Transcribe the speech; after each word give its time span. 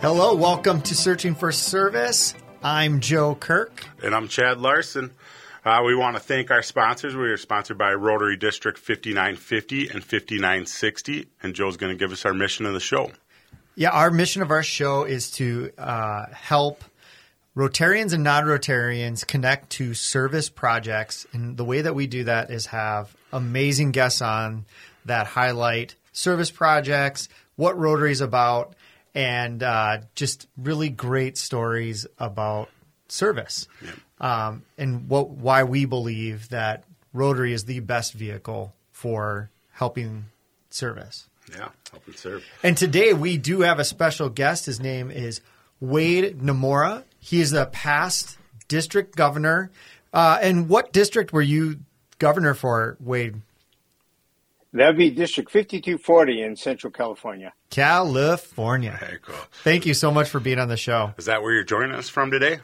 Hello, 0.00 0.32
welcome 0.32 0.80
to 0.82 0.94
Searching 0.94 1.34
for 1.34 1.50
Service. 1.50 2.32
I'm 2.62 3.00
Joe 3.00 3.34
Kirk. 3.34 3.84
And 4.00 4.14
I'm 4.14 4.28
Chad 4.28 4.60
Larson. 4.60 5.10
Uh, 5.64 5.82
we 5.84 5.96
want 5.96 6.14
to 6.14 6.22
thank 6.22 6.52
our 6.52 6.62
sponsors. 6.62 7.16
We 7.16 7.24
are 7.24 7.36
sponsored 7.36 7.78
by 7.78 7.94
Rotary 7.94 8.36
District 8.36 8.78
5950 8.78 9.88
and 9.88 10.04
5960. 10.04 11.26
And 11.42 11.52
Joe's 11.52 11.76
going 11.76 11.92
to 11.92 11.98
give 11.98 12.12
us 12.12 12.24
our 12.24 12.32
mission 12.32 12.64
of 12.64 12.74
the 12.74 12.80
show. 12.80 13.10
Yeah, 13.74 13.90
our 13.90 14.12
mission 14.12 14.40
of 14.40 14.52
our 14.52 14.62
show 14.62 15.02
is 15.02 15.32
to 15.32 15.72
uh, 15.76 16.26
help 16.30 16.84
Rotarians 17.56 18.12
and 18.12 18.22
non 18.22 18.44
Rotarians 18.44 19.26
connect 19.26 19.70
to 19.70 19.94
service 19.94 20.48
projects. 20.48 21.26
And 21.32 21.56
the 21.56 21.64
way 21.64 21.80
that 21.80 21.96
we 21.96 22.06
do 22.06 22.22
that 22.22 22.52
is 22.52 22.66
have 22.66 23.16
amazing 23.32 23.90
guests 23.90 24.22
on 24.22 24.64
that 25.06 25.26
highlight 25.26 25.96
service 26.12 26.52
projects, 26.52 27.28
what 27.56 27.76
Rotary 27.76 28.12
is 28.12 28.20
about, 28.20 28.74
and 29.18 29.64
uh, 29.64 29.98
just 30.14 30.46
really 30.56 30.88
great 30.88 31.36
stories 31.36 32.06
about 32.20 32.68
service. 33.08 33.66
Um, 34.20 34.62
and 34.78 35.08
what 35.08 35.30
why 35.30 35.64
we 35.64 35.86
believe 35.86 36.50
that 36.50 36.84
Rotary 37.12 37.52
is 37.52 37.64
the 37.64 37.80
best 37.80 38.12
vehicle 38.12 38.72
for 38.92 39.50
helping 39.72 40.26
service. 40.70 41.28
Yeah, 41.50 41.70
helping 41.90 42.14
serve. 42.14 42.44
And 42.62 42.76
today 42.76 43.12
we 43.12 43.38
do 43.38 43.62
have 43.62 43.80
a 43.80 43.84
special 43.84 44.28
guest. 44.28 44.66
His 44.66 44.78
name 44.78 45.10
is 45.10 45.40
Wade 45.80 46.38
Nomura. 46.38 47.02
He 47.18 47.40
is 47.40 47.52
a 47.52 47.66
past 47.66 48.38
district 48.68 49.16
governor. 49.16 49.72
Uh, 50.12 50.38
and 50.40 50.68
what 50.68 50.92
district 50.92 51.32
were 51.32 51.42
you 51.42 51.80
governor 52.20 52.54
for, 52.54 52.96
Wade? 53.00 53.42
That'd 54.72 54.96
be 54.98 55.10
District 55.10 55.50
5240 55.50 56.42
in 56.42 56.56
Central 56.56 56.90
California. 56.90 57.52
California. 57.70 58.96
Very 59.00 59.18
cool. 59.20 59.34
Thank 59.64 59.86
you 59.86 59.94
so 59.94 60.10
much 60.10 60.28
for 60.28 60.40
being 60.40 60.58
on 60.58 60.68
the 60.68 60.76
show. 60.76 61.14
Is 61.16 61.24
that 61.24 61.42
where 61.42 61.52
you're 61.54 61.64
joining 61.64 61.92
us 61.94 62.08
from 62.08 62.30
today? 62.30 62.58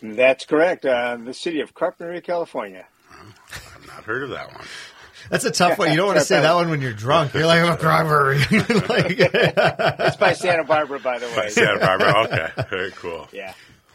That's 0.00 0.44
correct. 0.46 0.84
Uh, 0.84 1.16
the 1.16 1.34
city 1.34 1.60
of 1.60 1.74
Carpinteria, 1.74 2.22
California. 2.22 2.86
I've 3.10 3.86
not 3.86 4.04
heard 4.04 4.22
of 4.22 4.30
that 4.30 4.52
one. 4.54 4.64
That's 5.30 5.44
a 5.44 5.50
tough 5.50 5.76
one. 5.78 5.90
You 5.90 5.96
don't 5.96 6.06
want 6.06 6.20
to 6.20 6.24
say 6.24 6.40
that 6.40 6.54
one 6.54 6.70
when 6.70 6.80
you're 6.80 6.92
drunk. 6.94 7.34
You're 7.34 7.46
like, 7.46 7.60
I'm 7.62 7.74
a 7.74 7.78
driver. 7.78 8.34
like, 8.88 9.16
It's 9.18 10.16
by 10.16 10.32
Santa 10.32 10.64
Barbara, 10.64 11.00
by 11.00 11.18
the 11.18 11.26
way. 11.36 11.50
Santa 11.50 11.78
Barbara. 11.80 12.14
Okay, 12.24 12.48
very 12.70 12.90
cool. 12.92 13.28
Yeah. 13.32 13.52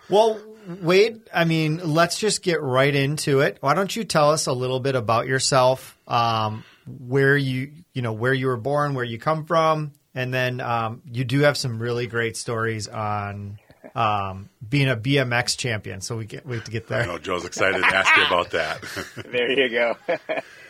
well, 0.10 0.40
Wade, 0.82 1.22
I 1.34 1.46
mean, 1.46 1.80
let's 1.94 2.20
just 2.20 2.44
get 2.44 2.62
right 2.62 2.94
into 2.94 3.40
it. 3.40 3.58
Why 3.62 3.74
don't 3.74 3.96
you 3.96 4.04
tell 4.04 4.30
us 4.32 4.46
a 4.46 4.54
little 4.54 4.80
bit 4.80 4.96
about 4.96 5.26
yourself, 5.28 5.98
um, 6.08 6.64
where 6.88 7.38
you, 7.38 7.72
you 7.94 8.02
know, 8.02 8.14
where 8.14 8.34
you 8.34 8.48
were 8.48 8.58
born, 8.58 8.94
where 8.94 9.06
you 9.06 9.18
come 9.18 9.46
from, 9.46 9.94
and 10.16 10.34
then 10.34 10.62
um, 10.62 11.02
you 11.12 11.24
do 11.24 11.42
have 11.42 11.58
some 11.58 11.80
really 11.80 12.08
great 12.08 12.38
stories 12.38 12.88
on 12.88 13.60
um, 13.96 14.50
being 14.68 14.90
a 14.90 14.96
BMX 14.96 15.58
champion. 15.58 16.02
So 16.02 16.18
we 16.18 16.26
get 16.26 16.46
we 16.46 16.56
have 16.56 16.66
to 16.66 16.72
get 16.72 16.88
there. 16.88 17.02
I 17.02 17.06
know 17.06 17.18
Joe's 17.18 17.46
excited 17.46 17.82
to 17.82 17.96
ask 17.96 18.16
you 18.16 18.26
about 18.26 18.52
that. 18.52 18.84
There 19.32 19.52
you 19.52 19.70
go. 19.70 19.98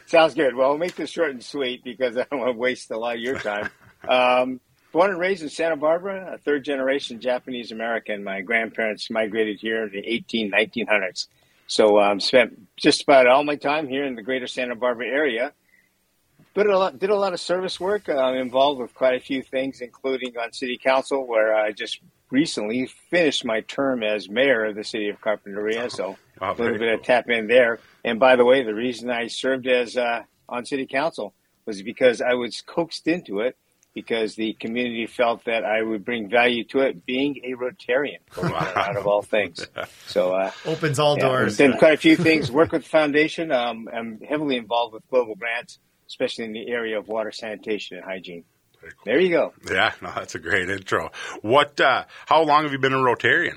Sounds 0.05 0.33
good. 0.33 0.55
Well, 0.55 0.72
I'll 0.72 0.78
make 0.78 0.95
this 0.95 1.09
short 1.09 1.31
and 1.31 1.44
sweet 1.44 1.83
because 1.83 2.17
I 2.17 2.25
don't 2.30 2.39
want 2.39 2.53
to 2.53 2.58
waste 2.58 2.92
a 2.92 2.98
lot 2.98 3.16
of 3.16 3.22
your 3.22 3.39
time. 3.39 3.70
Um, 4.08 4.59
born 4.92 5.11
and 5.11 5.20
raised 5.20 5.44
in 5.44 5.50
Santa 5.50 5.77
Barbara, 5.77 6.33
a 6.33 6.38
third 6.38 6.64
generation 6.64 7.20
Japanese 7.20 7.72
American. 7.72 8.23
My 8.23 8.42
grandparents 8.42 9.09
migrated 9.09 9.59
here 9.59 9.83
in 9.83 9.92
the 9.92 10.00
18, 10.05 10.52
1900s. 10.52 11.27
So 11.67 12.00
um, 12.00 12.20
spent 12.20 12.59
just 12.75 13.03
about 13.03 13.27
all 13.27 13.44
my 13.44 13.55
time 13.55 13.88
here 13.88 14.05
in 14.05 14.16
the 14.16 14.22
greater 14.22 14.48
Santa 14.48 14.75
Barbara 14.75 15.08
area. 15.08 15.53
But 16.54 16.68
a 16.68 16.78
lot, 16.78 17.00
did 17.00 17.09
a 17.09 17.16
lot 17.16 17.34
of 17.34 17.40
service 17.40 17.80
work. 17.80 18.08
Uh, 18.09 18.34
involved 18.34 18.80
with 18.80 18.94
quite 18.94 19.16
a 19.16 19.20
few 19.20 19.42
things, 19.42 19.82
including 19.82 20.38
on 20.38 20.54
city 20.54 20.78
council, 20.78 21.26
where 21.26 21.56
I 21.56 21.72
just 21.72 22.00
recently 22.30 22.88
finished 23.10 23.44
my 23.44 23.62
term 23.62 24.04
as 24.04 24.30
mayor 24.30 24.66
of 24.66 24.76
the 24.76 24.84
city 24.84 25.10
of 25.10 25.20
Carpinteria. 25.22 25.90
So 25.92 26.18
Wow, 26.40 26.50
a 26.50 26.52
little 26.52 26.66
very 26.66 26.78
bit 26.78 26.94
of 26.94 27.04
tap 27.04 27.30
in 27.30 27.48
there. 27.48 27.80
And 28.04 28.20
by 28.20 28.36
the 28.36 28.45
way, 28.45 28.64
the 28.64 28.73
reason 28.73 29.10
I 29.10 29.27
served 29.27 29.67
as 29.67 29.95
uh, 29.95 30.23
on 30.50 30.66
city 30.66 30.86
council 30.86 31.33
was 31.66 31.82
because 31.82 32.22
I 32.22 32.33
was 32.33 32.61
coaxed 32.61 33.08
into 33.08 33.39
it 33.39 33.56
because 33.94 34.36
the 34.36 34.54
community 34.54 35.06
felt 35.06 35.45
that 35.45 35.64
I 35.64 35.82
would 35.82 36.04
bring 36.04 36.30
value 36.30 36.64
to 36.66 36.80
it, 36.80 37.06
being 37.06 37.39
a 37.44 37.54
Rotarian, 37.54 38.17
believe 38.33 38.38
it 38.38 38.38
or 38.38 38.50
not, 38.50 38.76
out 38.76 38.98
of 38.98 39.08
all 39.08 39.22
things. 39.22 39.66
So 40.08 40.33
uh, 40.33 40.52
Opens 40.66 41.00
all 41.00 41.17
yeah, 41.17 41.27
doors. 41.27 41.60
I've 41.60 41.70
done 41.72 41.80
quite 41.80 41.94
a 41.94 41.98
few 41.98 42.16
things. 42.16 42.52
Work 42.52 42.72
with 42.72 42.83
the 42.83 42.89
foundation. 42.89 43.52
Um, 43.52 43.89
I'm 43.92 44.20
heavily 44.20 44.58
involved 44.58 44.94
with 44.94 45.08
global 45.10 45.36
grants, 45.36 45.80
especially 46.14 46.46
in 46.46 46.54
the 46.54 46.68
area 46.68 47.00
of 47.00 47.08
water 47.08 47.32
sanitation 47.32 47.98
and 47.98 48.06
hygiene. 48.06 48.44
Cool. 48.80 48.92
There 49.06 49.20
you 49.20 49.30
go. 49.30 49.54
Yeah, 49.68 49.94
no, 50.00 50.12
that's 50.16 50.36
a 50.36 50.40
great 50.40 50.70
intro. 50.70 51.12
What? 51.42 51.82
Uh, 51.82 52.06
how 52.28 52.44
long 52.44 52.64
have 52.64 52.72
you 52.72 52.78
been 52.78 52.94
a 52.94 52.98
Rotarian? 52.98 53.56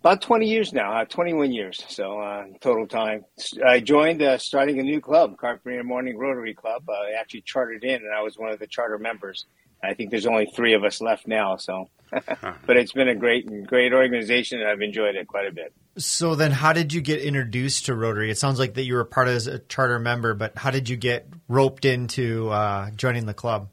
About 0.00 0.22
20 0.22 0.46
years 0.46 0.72
now, 0.72 1.00
uh, 1.00 1.04
21 1.04 1.52
years, 1.52 1.82
so 1.88 2.18
uh, 2.18 2.44
total 2.60 2.86
time. 2.86 3.24
I 3.64 3.80
joined 3.80 4.22
uh, 4.22 4.38
starting 4.38 4.78
a 4.78 4.82
new 4.82 5.00
club, 5.00 5.36
Carpinteria 5.36 5.82
Morning 5.82 6.16
Rotary 6.16 6.54
Club. 6.54 6.84
Uh, 6.88 6.92
I 6.92 7.18
actually 7.18 7.42
chartered 7.42 7.84
in, 7.84 7.96
and 7.96 8.14
I 8.14 8.22
was 8.22 8.38
one 8.38 8.50
of 8.50 8.58
the 8.58 8.66
charter 8.66 8.98
members. 8.98 9.46
I 9.82 9.94
think 9.94 10.10
there's 10.10 10.26
only 10.26 10.46
three 10.46 10.74
of 10.74 10.84
us 10.84 11.00
left 11.00 11.26
now, 11.26 11.56
so. 11.56 11.88
but 12.10 12.76
it's 12.76 12.92
been 12.92 13.08
a 13.08 13.14
great, 13.14 13.66
great 13.66 13.92
organization, 13.92 14.60
and 14.60 14.68
I've 14.68 14.82
enjoyed 14.82 15.16
it 15.16 15.26
quite 15.26 15.46
a 15.46 15.52
bit. 15.52 15.74
So 15.96 16.34
then, 16.34 16.50
how 16.50 16.72
did 16.72 16.92
you 16.92 17.00
get 17.00 17.20
introduced 17.20 17.86
to 17.86 17.94
Rotary? 17.94 18.30
It 18.30 18.38
sounds 18.38 18.58
like 18.58 18.74
that 18.74 18.84
you 18.84 18.94
were 18.94 19.04
part 19.04 19.28
of 19.28 19.34
as 19.34 19.46
a 19.46 19.60
charter 19.60 19.98
member, 19.98 20.34
but 20.34 20.56
how 20.56 20.70
did 20.70 20.88
you 20.88 20.96
get 20.96 21.28
roped 21.48 21.84
into 21.84 22.50
uh, 22.50 22.90
joining 22.90 23.26
the 23.26 23.34
club 23.34 23.68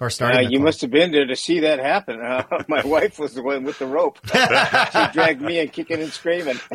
or 0.00 0.10
starting? 0.10 0.38
Uh, 0.38 0.42
you 0.42 0.58
club? 0.58 0.64
must 0.64 0.80
have 0.80 0.90
been 0.90 1.12
there 1.12 1.26
to 1.26 1.36
see 1.36 1.60
that 1.60 1.78
happen. 1.78 2.20
Uh, 2.20 2.64
my 2.68 2.84
wife 2.84 3.20
was 3.20 3.34
the 3.34 3.42
one 3.42 3.62
with 3.62 3.78
the 3.78 3.86
rope. 3.86 4.18
she 4.26 5.06
dragged 5.12 5.40
me 5.40 5.60
in 5.60 5.68
kicking 5.68 6.00
and 6.00 6.12
screaming. 6.12 6.58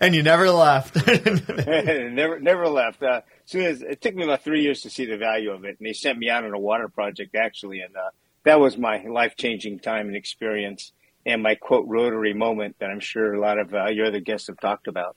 and 0.00 0.16
you 0.16 0.24
never 0.24 0.50
left. 0.50 0.96
never, 1.06 2.40
never 2.40 2.68
left. 2.68 3.04
Uh, 3.04 3.20
soon 3.44 3.62
as 3.62 3.82
it 3.82 4.00
took 4.00 4.14
me 4.14 4.24
about 4.24 4.42
three 4.42 4.62
years 4.62 4.82
to 4.82 4.90
see 4.90 5.06
the 5.06 5.16
value 5.16 5.52
of 5.52 5.64
it, 5.64 5.78
and 5.78 5.86
they 5.86 5.92
sent 5.92 6.18
me 6.18 6.28
out 6.28 6.44
on 6.44 6.52
a 6.52 6.58
water 6.58 6.88
project 6.88 7.36
actually, 7.36 7.80
and 7.80 7.96
uh, 7.96 8.10
that 8.44 8.60
was 8.60 8.76
my 8.76 9.04
life 9.04 9.36
changing 9.36 9.78
time 9.78 10.08
and 10.08 10.16
experience, 10.16 10.92
and 11.28 11.42
my 11.42 11.54
quote 11.54 11.86
Rotary 11.86 12.32
moment 12.34 12.76
that 12.80 12.90
I'm 12.90 13.00
sure 13.00 13.34
a 13.34 13.40
lot 13.40 13.58
of 13.58 13.72
uh, 13.74 13.86
your 13.90 14.06
other 14.06 14.20
guests 14.20 14.48
have 14.48 14.58
talked 14.58 14.88
about. 14.88 15.16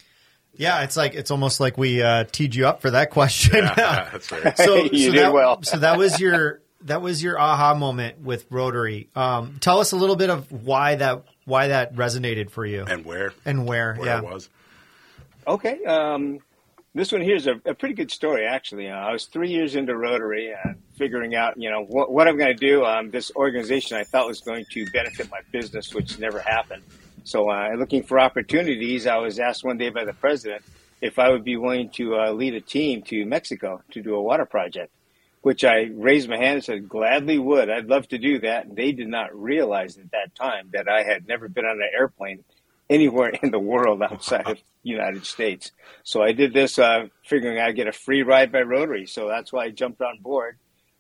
yeah, 0.56 0.84
it's 0.84 0.96
like 0.98 1.16
it's 1.16 1.32
almost 1.32 1.60
like 1.60 1.78
we 1.78 2.04
uh, 2.04 2.26
teed 2.32 2.54
you 2.54 2.68
up 2.68 2.82
for 2.82 2.92
that 2.92 3.10
question. 3.10 3.64
Yeah, 3.64 4.10
that's 4.12 4.32
right. 4.32 4.58
so, 4.58 4.76
You 4.92 5.06
so 5.08 5.12
did 5.14 5.24
that, 5.24 5.34
well. 5.34 5.64
so 5.64 5.78
that 5.80 5.98
was 5.98 6.20
your 6.20 6.62
that 6.82 7.02
was 7.02 7.24
your 7.24 7.40
aha 7.40 7.74
moment 7.74 8.20
with 8.22 8.46
Rotary. 8.52 9.08
Um, 9.16 9.58
tell 9.62 9.80
us 9.80 9.92
a 9.92 9.96
little 9.96 10.16
bit 10.16 10.30
of 10.30 10.52
why 10.52 10.96
that 10.96 11.24
why 11.46 11.70
that 11.70 11.96
resonated 11.96 12.50
for 12.52 12.66
you 12.66 12.84
And 12.86 13.06
where? 13.06 13.34
and 13.46 13.66
where. 13.68 13.96
Where 13.96 14.06
yeah. 14.08 14.18
it 14.20 14.24
was? 14.24 14.50
Okay. 15.48 15.84
Um, 15.86 16.40
this 16.94 17.12
one 17.12 17.22
here 17.22 17.36
is 17.36 17.48
a, 17.48 17.60
a 17.66 17.74
pretty 17.74 17.96
good 17.96 18.12
story, 18.12 18.46
actually. 18.46 18.90
Uh, 18.90 18.96
I 18.96 19.14
was 19.14 19.26
three 19.26 19.50
years 19.50 19.76
into 19.76 19.96
Rotary, 19.96 20.54
and 20.64 20.76
figuring 20.96 21.36
out, 21.36 21.58
you 21.58 21.72
know, 21.72 21.84
what, 21.84 22.12
what 22.12 22.28
I'm 22.28 22.38
going 22.38 22.56
to 22.56 22.60
do. 22.68 22.86
Um, 22.86 23.12
this 23.12 23.32
organization 23.36 23.98
I 23.98 24.04
thought 24.04 24.28
was 24.28 24.42
going 24.42 24.66
to 24.72 24.86
benefit 24.92 25.30
my 25.32 25.40
business, 25.52 25.94
which 25.94 26.20
never 26.20 26.40
happened. 26.40 26.84
So, 27.24 27.50
uh, 27.50 27.70
looking 27.78 28.04
for 28.04 28.20
opportunities, 28.20 29.08
I 29.08 29.18
was 29.18 29.40
asked 29.40 29.64
one 29.64 29.78
day 29.78 29.90
by 29.90 30.04
the 30.04 30.14
president 30.14 30.64
if 31.02 31.18
I 31.18 31.30
would 31.30 31.44
be 31.44 31.56
willing 31.56 31.90
to 31.92 32.16
uh, 32.18 32.32
lead 32.32 32.56
a 32.56 32.62
team 32.62 33.04
to 33.04 33.26
Mexico 33.26 33.82
to 33.92 34.02
do 34.02 34.16
a 34.16 34.22
water 34.22 34.46
project, 34.46 34.92
which 35.42 35.64
I 35.64 35.90
raised 35.94 36.30
my 36.30 36.38
hand 36.38 36.56
and 36.56 36.64
said, 36.64 36.90
gladly 36.90 37.40
would. 37.40 37.70
I'd 37.70 37.88
love 37.88 38.08
to 38.10 38.18
do 38.18 38.40
that. 38.40 38.66
And 38.66 38.76
they 38.76 38.92
did 38.92 39.08
not 39.08 39.36
realize 39.36 39.98
at 39.98 40.12
that 40.12 40.36
time 40.36 40.70
that 40.74 40.90
I 40.90 41.04
had 41.04 41.28
never 41.28 41.48
been 41.48 41.66
on 41.66 41.82
an 41.82 41.90
airplane 41.98 42.44
anywhere 42.92 43.30
in 43.42 43.52
the 43.52 43.60
world 43.60 44.04
outside 44.04 44.46
of 44.46 44.58
the 44.58 44.90
United 44.90 45.26
States. 45.26 45.72
So 46.04 46.22
I 46.22 46.34
did 46.34 46.54
this, 46.54 46.78
uh, 46.78 47.08
figuring 47.24 47.58
I'd 47.58 47.76
get 47.76 47.88
a 47.88 47.94
free 47.94 48.22
ride 48.22 48.52
by 48.52 48.62
Rotary. 48.62 49.08
So 49.08 49.30
that's 49.30 49.54
why 49.54 49.66
I 49.66 49.70
jumped 49.72 50.02
on 50.02 50.20
board. 50.20 50.58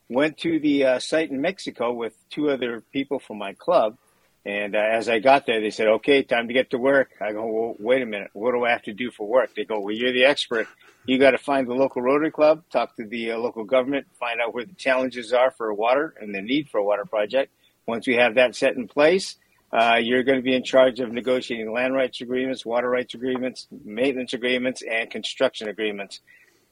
Went 0.09 0.37
to 0.39 0.59
the 0.59 0.85
uh, 0.85 0.99
site 0.99 1.29
in 1.29 1.41
Mexico 1.41 1.91
with 1.91 2.13
two 2.29 2.49
other 2.49 2.83
people 2.93 3.19
from 3.19 3.37
my 3.37 3.53
club. 3.53 3.97
And 4.45 4.75
uh, 4.75 4.79
as 4.79 5.07
I 5.07 5.19
got 5.19 5.45
there, 5.45 5.61
they 5.61 5.69
said, 5.69 5.87
okay, 5.87 6.23
time 6.23 6.47
to 6.47 6.53
get 6.53 6.71
to 6.71 6.77
work. 6.77 7.11
I 7.21 7.33
go, 7.33 7.45
well, 7.45 7.75
wait 7.77 8.01
a 8.01 8.05
minute. 8.05 8.31
What 8.33 8.53
do 8.53 8.65
I 8.65 8.71
have 8.71 8.83
to 8.83 8.93
do 8.93 9.11
for 9.11 9.27
work? 9.27 9.53
They 9.55 9.65
go, 9.65 9.79
well, 9.79 9.93
you're 9.93 10.13
the 10.13 10.25
expert. 10.25 10.67
You 11.05 11.19
got 11.19 11.31
to 11.31 11.37
find 11.37 11.67
the 11.67 11.73
local 11.73 12.01
Rotary 12.01 12.31
Club, 12.31 12.63
talk 12.71 12.95
to 12.95 13.05
the 13.05 13.31
uh, 13.31 13.37
local 13.37 13.65
government, 13.65 14.07
find 14.19 14.39
out 14.41 14.53
where 14.53 14.65
the 14.65 14.73
challenges 14.73 15.33
are 15.33 15.51
for 15.51 15.73
water 15.73 16.13
and 16.19 16.33
the 16.33 16.41
need 16.41 16.69
for 16.69 16.79
a 16.79 16.83
water 16.83 17.05
project. 17.05 17.51
Once 17.85 18.07
we 18.07 18.15
have 18.15 18.35
that 18.35 18.55
set 18.55 18.75
in 18.75 18.87
place, 18.87 19.35
uh, 19.73 19.99
you're 20.01 20.23
going 20.23 20.37
to 20.37 20.43
be 20.43 20.53
in 20.53 20.63
charge 20.63 20.99
of 20.99 21.11
negotiating 21.11 21.71
land 21.71 21.93
rights 21.93 22.19
agreements, 22.19 22.65
water 22.65 22.89
rights 22.89 23.13
agreements, 23.13 23.67
maintenance 23.85 24.33
agreements, 24.33 24.81
and 24.81 25.09
construction 25.09 25.69
agreements. 25.69 26.19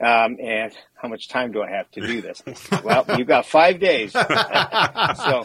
Um, 0.01 0.37
and 0.41 0.73
how 0.95 1.07
much 1.07 1.29
time 1.29 1.51
do 1.51 1.61
I 1.61 1.69
have 1.71 1.89
to 1.91 2.01
do 2.01 2.21
this? 2.21 2.41
well, 2.83 3.05
you've 3.17 3.27
got 3.27 3.45
five 3.45 3.79
days. 3.79 4.11
so, 5.15 5.43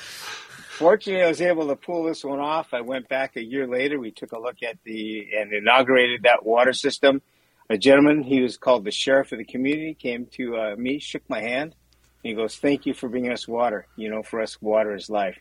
fortunately, 0.79 1.25
I 1.25 1.29
was 1.29 1.41
able 1.41 1.69
to 1.69 1.77
pull 1.77 2.05
this 2.05 2.25
one 2.25 2.41
off. 2.41 2.73
I 2.73 2.81
went 2.81 3.09
back 3.09 3.37
a 3.37 3.43
year 3.43 3.67
later. 3.67 3.99
We 4.01 4.11
took 4.11 4.33
a 4.33 4.39
look 4.39 4.63
at 4.63 4.79
the 4.85 5.29
and 5.37 5.53
inaugurated 5.53 6.23
that 6.25 6.45
water 6.45 6.73
system. 6.73 7.23
A 7.71 7.79
gentleman, 7.79 8.23
he 8.23 8.43
was 8.43 8.57
called 8.57 8.85
the 8.85 8.91
sheriff 8.91 9.33
of 9.33 9.39
the 9.39 9.45
community, 9.45 9.95
came 9.95 10.27
to 10.33 10.57
uh, 10.57 10.75
me, 10.77 10.99
shook 10.99 11.23
my 11.29 11.41
hand, 11.41 11.75
And 12.23 12.31
he 12.31 12.35
goes, 12.35 12.57
"Thank 12.57 12.85
you 12.85 12.95
for 12.95 13.09
bringing 13.09 13.33
us 13.33 13.49
water. 13.49 13.87
You 13.97 14.11
know, 14.11 14.23
for 14.23 14.41
us, 14.41 14.61
water 14.61 14.95
is 14.95 15.09
life. 15.09 15.39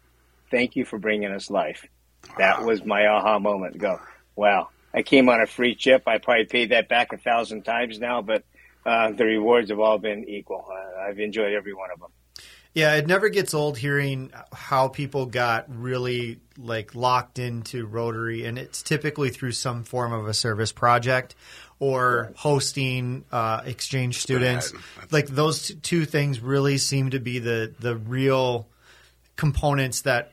Thank 0.50 0.76
you 0.76 0.86
for 0.86 0.98
bringing 1.00 1.32
us 1.32 1.50
life." 1.50 1.86
That 2.38 2.64
was 2.64 2.84
my 2.84 3.08
aha 3.08 3.40
moment. 3.40 3.78
Go, 3.78 4.00
wow! 4.36 4.70
I 4.94 5.04
came 5.04 5.30
on 5.30 5.42
a 5.42 5.48
free 5.48 5.76
chip. 5.76 6.04
I 6.08 6.18
probably 6.18 6.46
paid 6.46 6.70
that 6.70 6.90
back 6.90 7.14
a 7.14 7.18
thousand 7.18 7.64
times 7.64 8.00
now, 8.00 8.22
but 8.22 8.44
uh, 8.86 9.12
the 9.12 9.26
rewards 9.26 9.70
have 9.70 9.80
all 9.80 9.98
been 9.98 10.28
equal. 10.28 10.66
Uh, 10.70 11.02
I've 11.02 11.20
enjoyed 11.20 11.54
every 11.54 11.74
one 11.74 11.90
of 11.92 12.00
them. 12.00 12.12
Yeah, 12.74 12.96
it 12.96 13.06
never 13.06 13.30
gets 13.30 13.54
old 13.54 13.78
hearing 13.78 14.32
how 14.52 14.88
people 14.88 15.28
got 15.28 15.66
really 15.70 16.40
like 16.58 16.96
locked 16.96 17.38
into 17.38 17.86
Rotary, 17.86 18.46
and 18.46 18.58
it's 18.58 18.82
typically 18.82 19.30
through 19.30 19.52
some 19.52 19.84
form 19.84 20.12
of 20.12 20.28
a 20.28 20.34
service 20.34 20.72
project 20.72 21.36
or 21.78 22.34
hosting 22.36 23.26
uh, 23.32 23.62
exchange 23.66 24.20
students. 24.22 24.74
Like 25.12 25.28
those 25.28 25.76
two 25.84 26.06
things 26.06 26.40
really 26.40 26.80
seem 26.80 27.12
to 27.12 27.20
be 27.20 27.38
the 27.38 27.74
the 27.80 27.96
real 27.96 28.68
components 29.36 30.02
that 30.02 30.32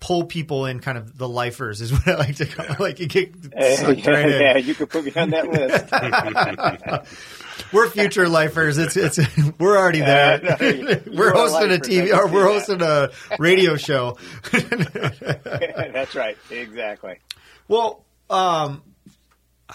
pull 0.00 0.24
people 0.24 0.66
in 0.66 0.80
kind 0.80 0.96
of 0.96 1.16
the 1.18 1.28
lifers 1.28 1.80
is 1.80 1.92
what 1.92 2.06
I 2.08 2.14
like 2.16 2.36
to 2.36 2.46
call 2.46 2.66
yeah. 2.66 2.76
like 2.78 3.00
you 3.00 3.06
get 3.06 3.34
sucked 3.34 4.06
yeah, 4.06 4.10
right 4.10 4.30
yeah, 4.30 4.56
you 4.56 4.74
could 4.74 4.90
put 4.90 5.04
me 5.04 5.12
on 5.16 5.30
that 5.30 5.48
list. 7.02 7.72
we're 7.72 7.88
future 7.90 8.28
lifers. 8.28 8.78
It's 8.78 8.96
it's 8.96 9.18
we're 9.58 9.76
already 9.76 10.00
there. 10.00 10.34
Uh, 10.34 10.56
no, 10.56 11.00
we're 11.12 11.32
hosting 11.32 11.72
a 11.72 11.78
TV 11.78 12.16
or 12.16 12.28
we're 12.28 12.46
hosting 12.46 12.82
a 12.82 13.10
radio 13.38 13.76
show. 13.76 14.16
That's 14.52 16.14
right. 16.14 16.36
Exactly. 16.50 17.18
Well, 17.66 18.04
um, 18.30 18.82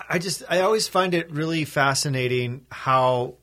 I 0.10 0.20
just 0.20 0.44
I 0.50 0.62
always 0.62 0.88
find 0.88 1.14
it 1.14 1.32
really 1.32 1.66
fascinating 1.66 2.66
how 2.72 3.36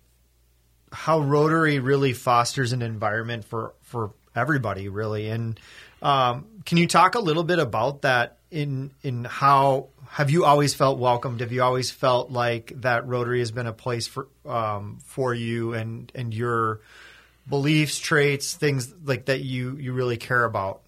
how 0.93 1.21
Rotary 1.21 1.79
really 1.79 2.12
fosters 2.12 2.73
an 2.73 2.83
environment 2.83 3.44
for 3.44 3.75
for 3.83 4.12
everybody 4.35 4.88
really 4.88 5.29
and 5.29 5.59
um, 6.03 6.47
can 6.65 6.79
you 6.79 6.87
talk 6.87 7.15
a 7.15 7.21
little 7.21 7.45
bit 7.45 7.59
about 7.59 8.03
that 8.03 8.39
in 8.51 8.91
in 9.03 9.25
how 9.25 9.89
have 10.09 10.31
you 10.31 10.45
always 10.45 10.75
felt 10.75 10.99
welcomed? 10.99 11.41
Have 11.41 11.53
you 11.53 11.62
always 11.62 11.91
felt 11.91 12.31
like 12.31 12.73
that 12.81 13.07
Rotary 13.07 13.39
has 13.39 13.53
been 13.53 13.67
a 13.67 13.73
place 13.73 14.07
for 14.07 14.29
um, 14.45 14.99
for 15.05 15.33
you 15.35 15.75
and 15.75 16.11
and 16.15 16.35
your 16.35 16.81
beliefs, 17.49 17.99
traits, 17.99 18.55
things 18.55 18.93
like 19.05 19.27
that 19.27 19.43
you 19.43 19.77
you 19.77 19.93
really 19.93 20.17
care 20.17 20.45
about? 20.45 20.83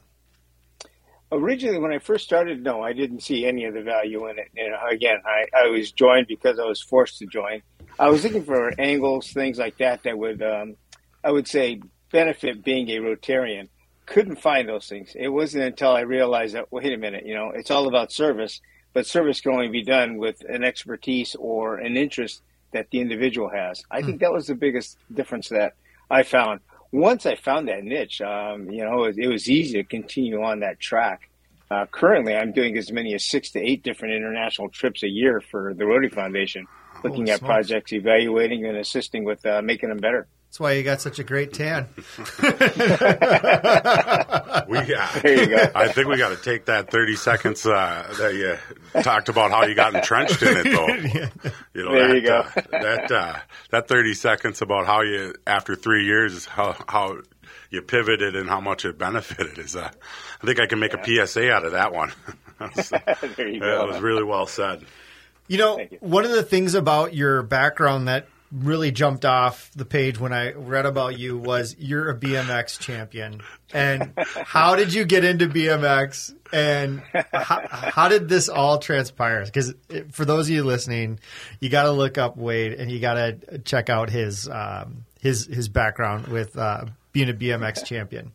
Originally, 1.31 1.79
when 1.79 1.93
I 1.93 1.99
first 1.99 2.25
started, 2.25 2.63
no, 2.63 2.83
I 2.83 2.93
didn't 2.93 3.21
see 3.21 3.47
any 3.47 3.65
of 3.65 3.73
the 3.73 3.81
value 3.81 4.27
in 4.29 4.39
it. 4.39 4.51
And 4.55 4.75
again, 4.91 5.17
I, 5.25 5.47
I 5.57 5.69
was 5.69 5.91
joined 5.91 6.27
because 6.27 6.59
I 6.59 6.65
was 6.65 6.83
forced 6.83 7.21
to 7.21 7.27
join. 7.27 7.63
I 7.99 8.11
was 8.11 8.23
looking 8.23 8.45
for 8.45 8.71
angles, 8.79 9.33
things 9.33 9.57
like 9.59 9.79
that, 9.79 10.03
that 10.03 10.19
would, 10.19 10.43
um, 10.43 10.77
I 11.25 11.31
would 11.31 11.49
say, 11.49 11.81
benefit 12.11 12.63
being 12.63 12.91
a 12.91 12.99
Rotarian 12.99 13.69
couldn't 14.13 14.37
find 14.37 14.69
those 14.69 14.87
things. 14.87 15.17
It 15.19 15.29
wasn't 15.29 15.65
until 15.65 15.93
I 15.93 16.01
realized 16.01 16.55
that, 16.55 16.71
wait 16.71 16.93
a 16.93 16.99
minute, 16.99 17.25
you 17.25 17.35
know, 17.35 17.51
it's 17.55 17.71
all 17.71 17.89
about 17.89 18.13
service, 18.13 18.61
but 18.93 19.07
service 19.07 19.41
can 19.41 19.53
only 19.53 19.69
be 19.69 19.83
done 19.83 20.19
with 20.19 20.43
an 20.47 20.65
expertise 20.65 21.35
or 21.39 21.79
an 21.79 21.97
interest 21.97 22.43
that 22.75 22.91
the 22.91 23.01
individual 23.01 23.49
has. 23.49 23.83
I 23.91 24.03
think 24.03 24.17
hmm. 24.17 24.25
that 24.25 24.33
was 24.33 24.47
the 24.47 24.55
biggest 24.55 24.99
difference 25.13 25.49
that 25.49 25.77
I 26.11 26.25
found. 26.25 26.61
Once 26.93 27.25
I 27.25 27.37
found 27.37 27.69
that 27.69 27.85
niche, 27.85 28.21
um, 28.21 28.71
you 28.71 28.85
know, 28.85 29.05
it, 29.05 29.17
it, 29.17 29.29
was 29.29 29.49
easy 29.49 29.83
to 29.83 29.85
continue 29.85 30.43
on 30.43 30.61
that 30.61 30.79
track. 30.79 31.31
Uh, 31.71 31.87
currently, 31.87 32.37
I'm 32.37 32.53
doing 32.53 32.77
as 32.77 32.93
many 32.93 33.15
as 33.15 33.25
six 33.25 33.51
to 33.53 33.61
eight 33.61 33.83
different 33.83 34.13
international 34.13 34.69
trips 34.69 35.03
a 35.03 35.09
year 35.09 35.41
for 35.41 35.73
the 35.73 35.87
Rotary 35.87 36.11
Foundation, 36.11 36.67
looking 37.03 37.31
at 37.31 37.41
projects, 37.41 37.95
evaluating, 37.95 38.67
and 38.67 38.77
assisting 38.77 39.25
with 39.25 39.45
uh, 39.47 39.63
making 39.63 39.89
them 39.89 39.99
better. 39.99 40.29
That's 40.53 40.61
why 40.61 40.73
you 40.73 40.83
got 40.83 41.01
such 41.01 41.19
a 41.19 41.25
great 41.25 41.55
tan. 41.55 41.89
we 41.97 42.05
got, 42.45 42.69
there 45.23 45.41
you 45.41 45.47
go. 45.47 45.71
I 45.75 45.89
think 45.91 46.09
we 46.09 46.19
got 46.19 46.29
to 46.29 46.37
take 46.37 46.67
that 46.67 46.91
30 46.91 47.17
seconds 47.17 47.65
uh, 47.65 48.15
that 48.19 48.35
you 48.35 48.59
talked 49.03 49.31
about 49.31 49.51
how 49.51 49.65
you 49.65 49.75
got 49.75 49.95
entrenched 49.95 50.43
in 50.43 50.59
it, 50.59 50.65
though. 50.65 50.89
You 51.73 51.85
know, 51.87 51.95
there 51.95 52.09
that, 52.09 52.15
you 52.15 52.21
go. 52.21 52.41
uh, 52.41 52.83
that, 52.83 53.11
uh, 53.11 53.37
that 53.71 53.89
30 53.89 54.13
seconds 54.13 54.61
about 54.61 54.85
how 54.85 55.01
you, 55.01 55.35
after 55.47 55.75
three 55.75 56.05
years, 56.05 56.45
how, 56.45 56.77
how 56.87 57.17
you 57.71 57.81
pivoted 57.81 58.37
and 58.37 58.47
how 58.47 58.61
much 58.61 58.85
it 58.85 58.99
benefited 58.99 59.59
is, 59.59 59.75
uh, 59.75 59.91
I 60.43 60.47
think 60.47 60.61
I 60.61 60.67
can 60.67 60.81
make 60.81 60.93
yeah. 60.93 61.23
a 61.23 61.27
PSA 61.27 61.51
out 61.51 61.65
of 61.65 61.73
that 61.73 61.95
one. 61.95 62.13
there 63.37 63.49
you 63.49 63.59
go. 63.59 63.85
It 63.85 63.89
was 63.89 64.03
really 64.03 64.23
well 64.23 64.47
said. 64.47 64.85
You 65.49 65.57
know, 65.57 65.79
you. 65.79 65.97
one 66.01 66.27
of 66.27 66.31
the 66.31 66.43
things 66.43 66.75
about 66.75 67.15
your 67.15 67.43
background 67.43 68.07
that 68.09 68.27
really 68.53 68.93
jumped 68.93 69.25
off 69.25 69.71
the 69.75 69.85
page 69.85 70.21
when 70.21 70.33
I 70.33 70.53
read 70.53 70.85
about 70.85 71.19
you 71.19 71.39
was 71.39 71.75
you're 71.79 72.11
a 72.11 72.19
BMX 72.19 72.79
champion. 72.79 73.41
And 73.73 74.13
how 74.19 74.77
did 74.77 74.93
you 74.93 75.05
get 75.05 75.25
into 75.25 75.47
BMX? 75.47 76.35
And 76.53 77.03
how, 77.33 77.67
how 77.67 78.09
did 78.09 78.29
this 78.29 78.49
all 78.49 78.79
transpire? 78.79 79.45
Because 79.45 79.75
for 80.11 80.25
those 80.25 80.49
of 80.49 80.55
you 80.55 80.65
listening, 80.65 81.19
you 81.61 81.71
got 81.71 81.85
to 81.85 81.93
look 81.93 82.19
up 82.19 82.37
Wade 82.37 82.75
and 82.75 82.91
you 82.91 83.01
got 83.01 83.15
to 83.15 83.59
check 83.61 83.89
out 83.89 84.11
his 84.11 84.49
um, 84.49 85.05
his 85.21 85.47
his 85.47 85.69
background 85.69 86.29
with 86.29 86.59
uh, 86.59 86.85
being 87.13 87.31
a 87.31 87.35
BMX 87.35 87.85
champion. 87.85 88.33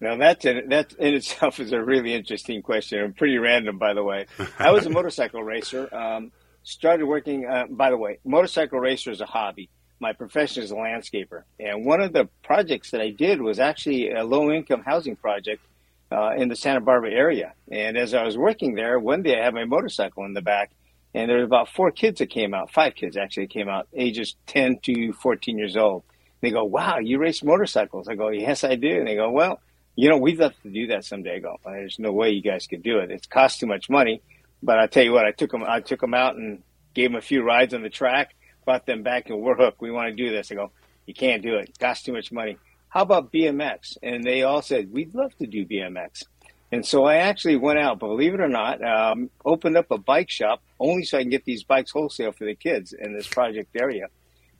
Now 0.00 0.16
that's 0.16 0.44
in, 0.44 0.68
that 0.70 0.92
in 0.94 1.14
itself 1.14 1.60
is 1.60 1.72
a 1.72 1.82
really 1.82 2.14
interesting 2.14 2.62
question 2.62 3.00
and 3.00 3.16
pretty 3.16 3.38
random, 3.38 3.78
by 3.78 3.94
the 3.94 4.02
way. 4.02 4.26
I 4.58 4.70
was 4.70 4.86
a 4.86 4.90
motorcycle 4.90 5.42
racer. 5.42 5.94
Um, 5.94 6.32
started 6.62 7.06
working. 7.06 7.46
Uh, 7.46 7.66
by 7.68 7.90
the 7.90 7.96
way, 7.96 8.18
motorcycle 8.24 8.78
racer 8.78 9.10
is 9.10 9.20
a 9.20 9.26
hobby. 9.26 9.68
My 9.98 10.12
profession 10.12 10.62
is 10.62 10.70
a 10.70 10.74
landscaper, 10.74 11.42
and 11.58 11.84
one 11.84 12.00
of 12.00 12.12
the 12.12 12.28
projects 12.42 12.92
that 12.92 13.02
I 13.02 13.10
did 13.10 13.42
was 13.42 13.58
actually 13.58 14.10
a 14.10 14.24
low 14.24 14.50
income 14.50 14.82
housing 14.82 15.14
project 15.14 15.62
uh, 16.10 16.32
in 16.36 16.48
the 16.48 16.56
Santa 16.56 16.80
Barbara 16.80 17.12
area. 17.12 17.52
And 17.70 17.98
as 17.98 18.14
I 18.14 18.24
was 18.24 18.36
working 18.36 18.74
there, 18.74 18.98
one 18.98 19.22
day 19.22 19.38
I 19.38 19.44
had 19.44 19.54
my 19.54 19.64
motorcycle 19.64 20.24
in 20.24 20.32
the 20.32 20.40
back, 20.40 20.70
and 21.12 21.28
there 21.28 21.38
were 21.38 21.44
about 21.44 21.68
four 21.68 21.90
kids 21.90 22.18
that 22.20 22.30
came 22.30 22.54
out, 22.54 22.70
five 22.72 22.94
kids 22.94 23.16
actually 23.16 23.48
came 23.48 23.68
out, 23.68 23.88
ages 23.92 24.36
10 24.46 24.78
to 24.84 25.12
14 25.12 25.58
years 25.58 25.76
old. 25.76 26.02
They 26.40 26.50
go, 26.50 26.64
"Wow, 26.64 26.98
you 26.98 27.18
race 27.18 27.42
motorcycles?" 27.42 28.08
I 28.08 28.14
go, 28.14 28.30
"Yes, 28.30 28.64
I 28.64 28.76
do." 28.76 28.98
And 28.98 29.06
they 29.06 29.16
go, 29.16 29.30
"Well." 29.30 29.60
You 29.96 30.08
know, 30.08 30.16
we'd 30.16 30.38
love 30.38 30.54
to 30.62 30.70
do 30.70 30.86
that 30.86 31.04
someday. 31.04 31.36
I 31.36 31.38
go, 31.40 31.58
there's 31.62 31.98
no 31.98 32.10
way 32.12 32.30
you 32.30 32.40
guys 32.40 32.66
could 32.66 32.82
do 32.82 33.00
it. 33.00 33.10
It's 33.10 33.26
cost 33.26 33.60
too 33.60 33.66
much 33.66 33.90
money 33.90 34.22
but 34.62 34.78
I 34.78 34.86
tell 34.86 35.04
you 35.04 35.12
what, 35.12 35.26
I 35.26 35.32
took 35.32 35.50
them. 35.50 35.64
I 35.66 35.80
took 35.80 36.00
them 36.00 36.14
out 36.14 36.36
and 36.36 36.62
gave 36.94 37.10
them 37.10 37.18
a 37.18 37.22
few 37.22 37.42
rides 37.42 37.74
on 37.74 37.82
the 37.82 37.90
track. 37.90 38.34
Brought 38.64 38.86
them 38.86 39.02
back 39.02 39.30
and 39.30 39.40
we're 39.40 39.56
hooked. 39.56 39.80
We 39.80 39.90
want 39.90 40.08
to 40.08 40.14
do 40.14 40.30
this. 40.30 40.52
I 40.52 40.54
go, 40.54 40.70
you 41.06 41.14
can't 41.14 41.42
do 41.42 41.56
it. 41.56 41.78
costs 41.78 42.04
too 42.04 42.12
much 42.12 42.30
money. 42.30 42.58
How 42.88 43.02
about 43.02 43.32
BMX? 43.32 43.96
And 44.02 44.22
they 44.24 44.42
all 44.42 44.62
said 44.62 44.92
we'd 44.92 45.14
love 45.14 45.36
to 45.38 45.46
do 45.46 45.64
BMX. 45.64 46.24
And 46.72 46.86
so 46.86 47.04
I 47.04 47.16
actually 47.16 47.56
went 47.56 47.78
out, 47.80 47.98
believe 47.98 48.34
it 48.34 48.40
or 48.40 48.48
not, 48.48 48.84
um, 48.84 49.30
opened 49.44 49.76
up 49.76 49.90
a 49.90 49.98
bike 49.98 50.30
shop 50.30 50.62
only 50.78 51.04
so 51.04 51.18
I 51.18 51.22
can 51.22 51.30
get 51.30 51.44
these 51.44 51.64
bikes 51.64 51.90
wholesale 51.90 52.32
for 52.32 52.44
the 52.44 52.54
kids 52.54 52.92
in 52.92 53.12
this 53.12 53.26
project 53.26 53.74
area. 53.74 54.06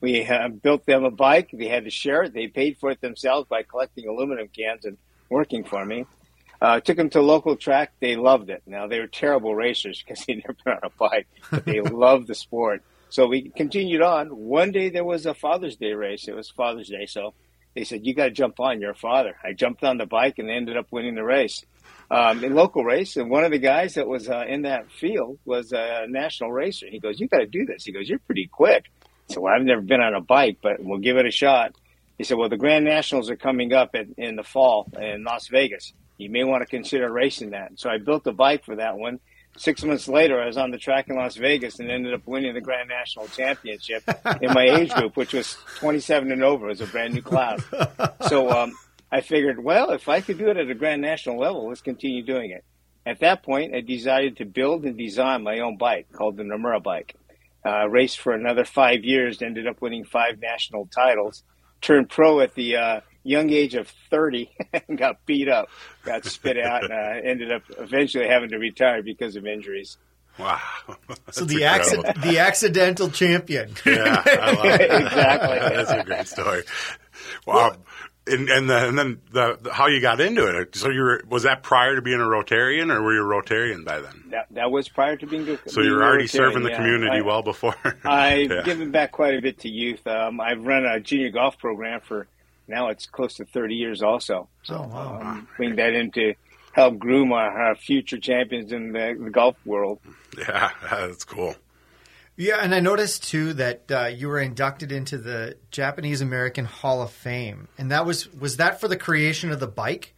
We 0.01 0.25
uh, 0.25 0.49
built 0.49 0.85
them 0.85 1.05
a 1.05 1.11
bike. 1.11 1.51
They 1.53 1.67
had 1.67 1.85
to 1.85 1.91
share 1.91 2.23
it. 2.23 2.33
They 2.33 2.47
paid 2.47 2.77
for 2.79 2.89
it 2.89 2.99
themselves 3.01 3.47
by 3.47 3.63
collecting 3.63 4.07
aluminum 4.07 4.49
cans 4.49 4.83
and 4.83 4.97
working 5.29 5.63
for 5.63 5.85
me. 5.85 6.05
Uh, 6.61 6.79
took 6.79 6.95
them 6.95 7.09
to 7.09 7.21
local 7.21 7.55
track. 7.55 7.91
They 7.99 8.15
loved 8.15 8.51
it. 8.51 8.61
Now 8.67 8.87
they 8.87 8.99
were 8.99 9.07
terrible 9.07 9.55
racers 9.55 10.03
because 10.07 10.23
they 10.25 10.35
never 10.35 10.55
been 10.63 10.73
on 10.73 10.79
a 10.83 10.89
bike, 10.89 11.27
but 11.49 11.65
they 11.65 11.81
loved 11.81 12.27
the 12.27 12.35
sport. 12.35 12.83
So 13.09 13.27
we 13.27 13.49
continued 13.49 14.01
on. 14.01 14.27
One 14.29 14.71
day 14.71 14.89
there 14.89 15.03
was 15.03 15.25
a 15.25 15.33
Father's 15.33 15.75
Day 15.75 15.93
race. 15.93 16.27
It 16.27 16.35
was 16.35 16.49
Father's 16.49 16.87
Day, 16.87 17.07
so 17.07 17.33
they 17.75 17.83
said 17.83 18.05
you 18.05 18.13
got 18.13 18.25
to 18.25 18.31
jump 18.31 18.59
on. 18.59 18.79
You're 18.79 18.91
a 18.91 18.95
father. 18.95 19.35
I 19.43 19.53
jumped 19.53 19.83
on 19.83 19.97
the 19.97 20.05
bike 20.05 20.39
and 20.39 20.49
ended 20.49 20.77
up 20.77 20.87
winning 20.91 21.15
the 21.15 21.23
race. 21.23 21.65
Um, 22.09 22.43
in 22.43 22.53
local 22.53 22.83
race, 22.83 23.15
and 23.15 23.29
one 23.29 23.45
of 23.45 23.51
the 23.51 23.57
guys 23.57 23.93
that 23.93 24.05
was 24.05 24.29
uh, 24.29 24.43
in 24.47 24.63
that 24.63 24.91
field 24.91 25.39
was 25.45 25.71
a 25.71 26.05
national 26.09 26.51
racer. 26.51 26.85
He 26.87 26.99
goes, 26.99 27.19
"You 27.19 27.27
got 27.27 27.39
to 27.39 27.47
do 27.47 27.65
this." 27.65 27.85
He 27.85 27.93
goes, 27.93 28.07
"You're 28.07 28.19
pretty 28.19 28.47
quick." 28.47 28.91
So 29.29 29.41
well, 29.41 29.53
I've 29.53 29.63
never 29.63 29.81
been 29.81 30.01
on 30.01 30.13
a 30.13 30.21
bike, 30.21 30.57
but 30.61 30.83
we'll 30.83 30.99
give 30.99 31.15
it 31.17 31.25
a 31.25 31.31
shot. 31.31 31.73
He 32.17 32.25
said, 32.25 32.37
"Well, 32.37 32.49
the 32.49 32.57
Grand 32.57 32.83
Nationals 32.83 33.29
are 33.29 33.37
coming 33.37 33.71
up 33.73 33.95
in, 33.95 34.13
in 34.17 34.35
the 34.35 34.43
fall 34.43 34.89
in 34.99 35.23
Las 35.23 35.47
Vegas 35.47 35.93
you 36.21 36.29
may 36.29 36.43
want 36.43 36.61
to 36.61 36.67
consider 36.67 37.11
racing 37.11 37.51
that. 37.51 37.71
So 37.75 37.89
I 37.89 37.97
built 37.97 38.27
a 38.27 38.31
bike 38.31 38.63
for 38.63 38.75
that 38.75 38.97
one. 38.97 39.19
Six 39.57 39.83
months 39.83 40.07
later, 40.07 40.41
I 40.41 40.45
was 40.45 40.57
on 40.57 40.71
the 40.71 40.77
track 40.77 41.09
in 41.09 41.17
Las 41.17 41.35
Vegas 41.35 41.79
and 41.79 41.91
ended 41.91 42.13
up 42.13 42.25
winning 42.25 42.53
the 42.53 42.61
Grand 42.61 42.87
National 42.87 43.27
Championship 43.27 44.03
in 44.41 44.53
my 44.53 44.63
age 44.63 44.93
group, 44.93 45.17
which 45.17 45.33
was 45.33 45.57
27 45.79 46.31
and 46.31 46.43
over. 46.43 46.67
It 46.67 46.79
was 46.79 46.81
a 46.81 46.87
brand 46.87 47.13
new 47.13 47.21
class. 47.21 47.61
So 48.29 48.49
um, 48.49 48.73
I 49.11 49.19
figured, 49.19 49.61
well, 49.61 49.91
if 49.91 50.07
I 50.07 50.21
could 50.21 50.37
do 50.37 50.47
it 50.49 50.57
at 50.57 50.69
a 50.69 50.75
Grand 50.75 51.01
National 51.01 51.37
level, 51.37 51.67
let's 51.67 51.81
continue 51.81 52.23
doing 52.23 52.51
it. 52.51 52.63
At 53.05 53.19
that 53.19 53.43
point, 53.43 53.75
I 53.75 53.81
decided 53.81 54.37
to 54.37 54.45
build 54.45 54.85
and 54.85 54.97
design 54.97 55.43
my 55.43 55.59
own 55.59 55.77
bike 55.77 56.07
called 56.13 56.37
the 56.37 56.43
Nomura 56.43 56.81
bike. 56.81 57.15
Uh, 57.65 57.89
raced 57.89 58.19
for 58.19 58.33
another 58.33 58.63
five 58.63 59.03
years, 59.03 59.41
ended 59.41 59.67
up 59.67 59.81
winning 59.81 60.05
five 60.05 60.39
national 60.39 60.87
titles. 60.87 61.43
Turned 61.81 62.09
pro 62.09 62.39
at 62.39 62.55
the 62.55 62.77
uh, 62.77 63.01
young 63.23 63.49
age 63.49 63.75
of 63.75 63.87
30 64.09 64.51
and 64.87 64.97
got 64.97 65.25
beat 65.25 65.47
up, 65.47 65.69
got 66.03 66.25
spit 66.25 66.57
out, 66.57 66.83
and 66.83 66.93
uh, 66.93 67.29
ended 67.29 67.51
up 67.51 67.63
eventually 67.77 68.27
having 68.27 68.49
to 68.49 68.57
retire 68.57 69.03
because 69.03 69.35
of 69.35 69.45
injuries. 69.45 69.97
Wow. 70.39 70.59
so 71.31 71.45
the 71.45 71.61
acci- 71.61 72.21
the 72.21 72.39
accidental 72.39 73.09
champion. 73.09 73.75
yeah, 73.85 74.23
I 74.25 74.51
love 74.53 74.81
exactly. 74.81 75.59
That's 75.59 75.91
a 75.91 76.03
great 76.03 76.27
story. 76.27 76.63
Wow. 77.45 77.75
And, 78.27 78.49
and, 78.49 78.69
the, 78.69 78.87
and 78.87 78.97
then 78.97 79.21
the, 79.31 79.57
the, 79.59 79.73
how 79.73 79.87
you 79.87 79.99
got 79.99 80.21
into 80.21 80.45
it. 80.45 80.75
So 80.75 80.89
you 80.89 81.01
were, 81.01 81.23
was 81.27 81.43
that 81.43 81.63
prior 81.63 81.95
to 81.95 82.03
being 82.03 82.21
a 82.21 82.25
Rotarian, 82.25 82.93
or 82.93 83.01
were 83.01 83.15
you 83.15 83.23
a 83.23 83.25
Rotarian 83.25 83.83
by 83.83 83.99
then? 83.99 84.25
That, 84.29 84.45
that 84.51 84.71
was 84.71 84.87
prior 84.87 85.17
to 85.17 85.25
being. 85.25 85.57
So 85.65 85.81
you 85.81 85.93
were 85.93 86.03
already 86.03 86.27
serving 86.27 86.61
the 86.61 86.69
yeah. 86.69 86.77
community 86.77 87.17
I, 87.17 87.21
well 87.21 87.41
before. 87.41 87.75
I've 88.05 88.51
yeah. 88.51 88.61
given 88.61 88.91
back 88.91 89.11
quite 89.11 89.33
a 89.33 89.41
bit 89.41 89.59
to 89.59 89.69
youth. 89.69 90.05
Um, 90.05 90.39
I've 90.39 90.63
run 90.63 90.85
a 90.85 90.99
junior 90.99 91.31
golf 91.31 91.57
program 91.57 91.99
for 91.99 92.27
now 92.67 92.89
it's 92.89 93.05
close 93.05 93.35
to 93.35 93.45
30 93.45 93.75
years 93.75 94.01
also. 94.01 94.49
So 94.63 94.75
oh, 94.75 94.87
wow. 94.87 95.19
um, 95.21 95.47
bring 95.57 95.75
that 95.75 95.93
into 95.93 96.33
help 96.73 96.97
groom 96.97 97.31
our, 97.33 97.67
our 97.67 97.75
future 97.75 98.17
champions 98.17 98.71
in 98.71 98.93
the, 98.93 99.17
the, 99.19 99.29
golf 99.29 99.55
world. 99.65 99.99
Yeah, 100.37 100.71
that's 100.89 101.23
cool. 101.23 101.55
Yeah, 102.37 102.57
and 102.61 102.73
I 102.73 102.79
noticed 102.79 103.23
too 103.27 103.53
that 103.53 103.91
uh, 103.91 104.05
you 104.05 104.27
were 104.27 104.39
inducted 104.39 104.91
into 104.91 105.17
the 105.17 105.57
Japanese 105.69 106.21
American 106.21 106.65
Hall 106.65 107.01
of 107.01 107.11
Fame, 107.11 107.67
and 107.77 107.91
that 107.91 108.05
was 108.05 108.31
was 108.33 108.57
that 108.57 108.79
for 108.79 108.87
the 108.87 108.97
creation 108.97 109.51
of 109.51 109.59
the 109.59 109.67
bike? 109.67 110.13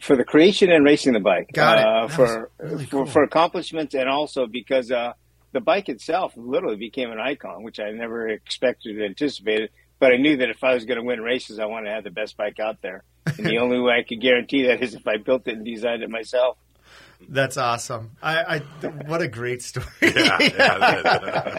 For 0.00 0.16
the 0.16 0.24
creation 0.24 0.72
and 0.72 0.84
racing 0.84 1.12
the 1.12 1.20
bike. 1.20 1.50
Got 1.52 1.78
it. 1.78 1.84
Uh, 1.84 2.08
for, 2.08 2.50
really 2.58 2.86
cool. 2.86 3.04
for, 3.04 3.12
for 3.12 3.22
accomplishments, 3.22 3.94
and 3.94 4.08
also 4.08 4.46
because 4.46 4.90
uh, 4.90 5.12
the 5.52 5.60
bike 5.60 5.88
itself 5.88 6.32
literally 6.36 6.76
became 6.76 7.10
an 7.10 7.20
icon, 7.20 7.62
which 7.62 7.78
I 7.78 7.90
never 7.92 8.28
expected 8.28 8.98
or 8.98 9.04
anticipated. 9.04 9.70
But 9.98 10.12
I 10.12 10.16
knew 10.16 10.36
that 10.38 10.50
if 10.50 10.62
I 10.62 10.74
was 10.74 10.84
going 10.84 10.98
to 10.98 11.04
win 11.04 11.20
races, 11.20 11.58
I 11.58 11.66
wanted 11.66 11.88
to 11.88 11.94
have 11.94 12.04
the 12.04 12.10
best 12.10 12.36
bike 12.36 12.60
out 12.60 12.82
there, 12.82 13.04
and 13.26 13.46
the 13.46 13.58
only 13.62 13.80
way 13.80 13.94
I 13.94 14.02
could 14.02 14.20
guarantee 14.20 14.66
that 14.66 14.82
is 14.82 14.94
if 14.94 15.06
I 15.06 15.16
built 15.16 15.46
it 15.46 15.56
and 15.56 15.64
designed 15.64 16.02
it 16.02 16.10
myself. 16.10 16.58
That's 17.28 17.56
awesome. 17.56 18.12
I, 18.22 18.56
I 18.56 18.86
what 19.06 19.22
a 19.22 19.28
great 19.28 19.62
story. 19.62 19.86
yeah, 20.02 20.38
yeah 20.40 21.58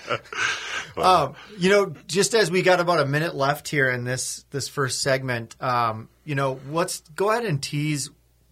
um, 0.98 1.36
you 1.58 1.70
know, 1.70 1.94
just 2.08 2.34
as 2.36 2.52
we 2.52 2.62
got 2.62 2.80
about 2.80 3.00
a 3.00 3.06
minute 3.06 3.36
left 3.36 3.68
here 3.68 3.90
in 3.90 4.04
this 4.04 4.46
this 4.52 4.68
first 4.68 5.02
segment, 5.02 5.56
um, 5.62 6.10
you 6.24 6.36
know, 6.36 6.60
let's 6.70 7.02
go 7.16 7.32
ahead 7.32 7.46
and 7.46 7.62
tease, 7.62 8.10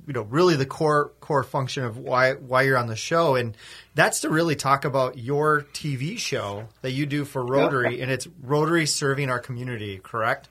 you 0.08 0.14
know, 0.14 0.24
really 0.24 0.56
the 0.56 0.66
core 0.66 1.12
core 1.20 1.44
function 1.44 1.84
of 1.84 1.98
why 1.98 2.34
why 2.34 2.64
you're 2.64 2.78
on 2.78 2.88
the 2.88 2.96
show, 2.96 3.36
and 3.36 3.56
that's 3.96 4.22
to 4.22 4.30
really 4.30 4.56
talk 4.56 4.86
about 4.86 5.18
your 5.18 5.66
TV 5.74 6.18
show 6.18 6.68
that 6.82 6.92
you 6.92 7.06
do 7.06 7.26
for 7.26 7.46
Rotary, 7.46 8.02
and 8.02 8.12
it's 8.12 8.28
Rotary 8.42 8.86
serving 8.86 9.30
our 9.30 9.40
community. 9.40 10.00
Correct? 10.02 10.50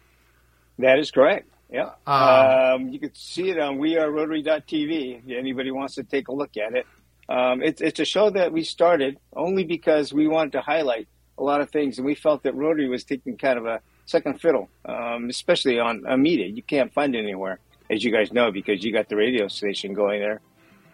That 0.79 0.99
is 0.99 1.11
correct. 1.11 1.49
Yeah. 1.71 1.93
Um, 2.07 2.87
um, 2.87 2.89
you 2.91 3.01
can 3.01 3.15
see 3.15 3.49
it 3.49 3.59
on 3.59 3.79
wearerotary.tv 3.79 5.23
if 5.27 5.39
anybody 5.39 5.71
wants 5.71 5.95
to 5.95 6.05
take 6.05 6.29
a 6.29 6.33
look 6.33 6.57
at 6.57 6.75
it. 6.75 6.87
Um, 7.29 7.63
it's, 7.63 7.81
it's 7.81 7.99
a 7.99 8.05
show 8.05 8.29
that 8.31 8.53
we 8.53 8.63
started 8.63 9.19
only 9.35 9.65
because 9.65 10.13
we 10.13 10.29
wanted 10.29 10.53
to 10.53 10.61
highlight 10.61 11.09
a 11.39 11.43
lot 11.43 11.63
of 11.63 11.71
things, 11.71 11.97
and 11.97 12.07
we 12.07 12.15
felt 12.15 12.43
that 12.43 12.55
Rotary 12.55 12.89
was 12.89 13.05
taking 13.05 13.39
kind 13.39 13.59
of 13.59 13.65
a 13.65 13.81
second 14.05 14.41
fiddle, 14.41 14.69
um, 14.85 15.31
especially 15.31 15.79
on, 15.79 16.07
on 16.07 16.21
media. 16.21 16.47
You 16.47 16.63
can't 16.63 16.93
find 16.93 17.15
it 17.15 17.21
anywhere, 17.21 17.59
as 17.91 18.03
you 18.03 18.13
guys 18.13 18.33
know, 18.33 18.51
because 18.51 18.85
you 18.85 18.93
got 18.93 19.09
the 19.09 19.17
radio 19.17 19.49
station 19.49 19.95
going 19.95 20.21
there. 20.21 20.41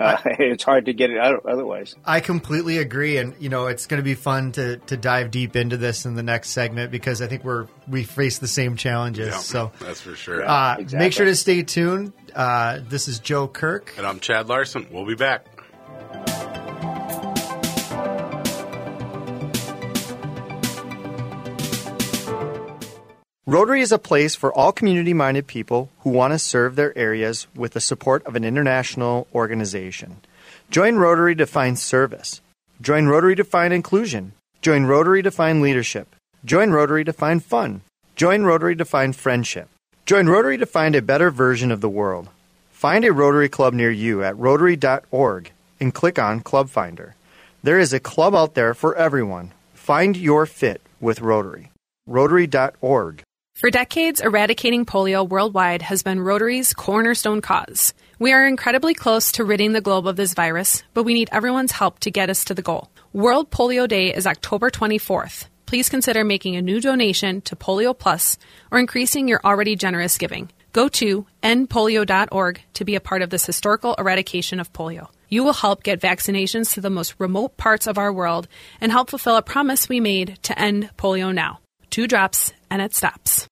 Uh, 0.01 0.17
it's 0.25 0.65
hard 0.65 0.87
to 0.87 0.93
get 0.93 1.11
it 1.11 1.19
out 1.19 1.45
otherwise. 1.47 1.97
I 2.05 2.21
completely 2.21 2.79
agree, 2.79 3.17
and 3.17 3.35
you 3.41 3.49
know 3.49 3.67
it's 3.67 3.87
going 3.87 3.99
to 3.99 4.05
be 4.05 4.15
fun 4.15 4.53
to 4.53 4.77
to 4.77 4.97
dive 4.97 5.31
deep 5.31 5.57
into 5.57 5.77
this 5.77 6.07
in 6.07 6.15
the 6.15 6.23
next 6.23 6.51
segment 6.51 6.91
because 6.91 7.21
I 7.21 7.27
think 7.27 7.45
we're 7.45 7.67
we 7.89 8.05
face 8.05 8.39
the 8.39 8.49
same 8.49 8.77
challenges. 8.77 9.29
Yeah, 9.29 9.39
so 9.39 9.73
that's 9.81 10.01
for 10.01 10.15
sure. 10.15 10.49
Uh, 10.49 10.77
exactly. 10.79 10.99
Make 10.99 11.13
sure 11.13 11.27
to 11.27 11.37
stay 11.37 11.63
tuned. 11.63 12.13
Uh, 12.35 12.81
this 12.89 13.09
is 13.09 13.19
Joe 13.19 13.49
Kirk, 13.49 13.95
and 13.97 14.07
I'm 14.07 14.21
Chad 14.21 14.49
Larson. 14.49 14.87
We'll 14.91 15.07
be 15.07 15.17
back. 15.17 15.47
Rotary 23.49 23.81
is 23.81 23.93
a 23.93 23.99
place 23.99 24.35
for 24.35 24.53
all 24.53 24.73
community 24.73 25.15
minded 25.15 25.47
people 25.47 25.89
who 26.01 26.11
want 26.11 26.35
to 26.35 26.39
serve 26.39 26.77
their 26.77 26.93
areas 26.99 27.47
with 27.57 27.73
the 27.73 27.81
support 27.81 28.23
of 28.27 28.37
an 28.37 28.45
international 28.45 29.27
organization. 29.35 30.19
Join 30.71 30.97
Rotary 30.97 31.35
to 31.37 31.47
find 31.47 31.79
service. 31.79 32.43
Join 32.83 33.07
Rotary 33.07 33.37
to 33.37 33.45
find 33.45 33.73
inclusion. 33.73 34.33
Join 34.61 34.85
Rotary 34.85 35.23
to 35.23 35.31
find 35.31 35.63
leadership. 35.63 36.15
Join 36.45 36.73
Rotary 36.73 37.05
to 37.05 37.13
find 37.15 37.43
fun. 37.43 37.81
Join 38.17 38.43
Rotary 38.43 38.77
to 38.77 38.85
find 38.85 39.17
friendship. 39.17 39.71
Join 40.05 40.27
Rotary 40.27 40.59
to 40.59 40.67
find 40.67 40.95
a 40.95 41.01
better 41.01 41.31
version 41.31 41.73
of 41.73 41.81
the 41.81 41.89
world. 41.89 42.29
Find 42.71 43.03
a 43.03 43.15
Rotary 43.15 43.49
Club 43.49 43.73
near 43.73 43.91
you 43.91 44.23
at 44.23 44.37
rotary.org 44.37 45.53
and 45.81 45.95
click 45.95 46.19
on 46.19 46.41
Club 46.41 46.69
Finder. 46.69 47.15
There 47.63 47.79
is 47.79 47.95
a 47.95 47.99
club 47.99 48.35
out 48.35 48.53
there 48.53 48.75
for 48.75 48.95
everyone. 48.95 49.53
Find 49.73 50.19
your 50.19 50.45
fit 50.45 50.83
with 51.01 51.23
Rotary. 51.23 51.71
Rotary.org. 52.07 53.23
For 53.59 53.71
decades, 53.71 54.21
eradicating 54.21 54.87
polio 54.87 55.29
worldwide 55.29 55.83
has 55.83 56.05
been 56.05 56.21
Rotary's 56.21 56.73
cornerstone 56.73 57.41
cause. 57.41 57.93
We 58.21 58.33
are 58.33 58.47
incredibly 58.47 58.95
close 58.95 59.33
to 59.33 59.43
ridding 59.43 59.73
the 59.73 59.81
globe 59.81 60.07
of 60.07 60.15
this 60.15 60.33
virus, 60.33 60.85
but 60.95 61.03
we 61.03 61.13
need 61.13 61.29
everyone's 61.33 61.73
help 61.73 61.99
to 62.01 62.13
get 62.13 62.31
us 62.31 62.45
to 62.45 62.55
the 62.55 62.63
goal. 62.63 62.89
World 63.13 63.51
Polio 63.51 63.89
Day 63.89 64.15
is 64.15 64.29
October 64.29 64.71
24th. 64.71 65.47
Please 65.67 65.89
consider 65.89 66.23
making 66.23 66.55
a 66.55 66.63
new 66.63 66.81
donation 66.81 67.41
to 67.41 67.57
Polio 67.57 67.99
Plus 67.99 68.39
or 68.71 68.79
increasing 68.79 69.27
your 69.27 69.41
already 69.45 69.75
generous 69.75 70.19
giving. 70.19 70.53
Go 70.73 70.89
to 70.91 71.27
endpolio.org 71.43 72.63
to 72.75 72.85
be 72.85 72.95
a 72.95 73.01
part 73.01 73.23
of 73.23 73.31
this 73.31 73.45
historical 73.45 73.97
eradication 73.97 74.61
of 74.61 74.73
polio. 74.73 75.09
You 75.29 75.43
will 75.43 75.53
help 75.53 75.83
get 75.83 76.01
vaccinations 76.01 76.75
to 76.75 76.81
the 76.81 76.91
most 76.91 77.17
remote 77.19 77.57
parts 77.57 77.89
of 77.89 77.99
our 77.99 78.13
world 78.13 78.47
and 78.81 78.93
help 78.93 79.11
fulfill 79.11 79.35
a 79.35 79.43
promise 79.43 79.89
we 79.89 79.99
made 79.99 80.39
to 80.45 80.57
end 80.57 80.91
polio 80.97 81.35
now. 81.35 81.59
Two 81.91 82.07
drops 82.07 82.53
and 82.71 82.83
it 82.83 82.95
stops. 82.95 83.49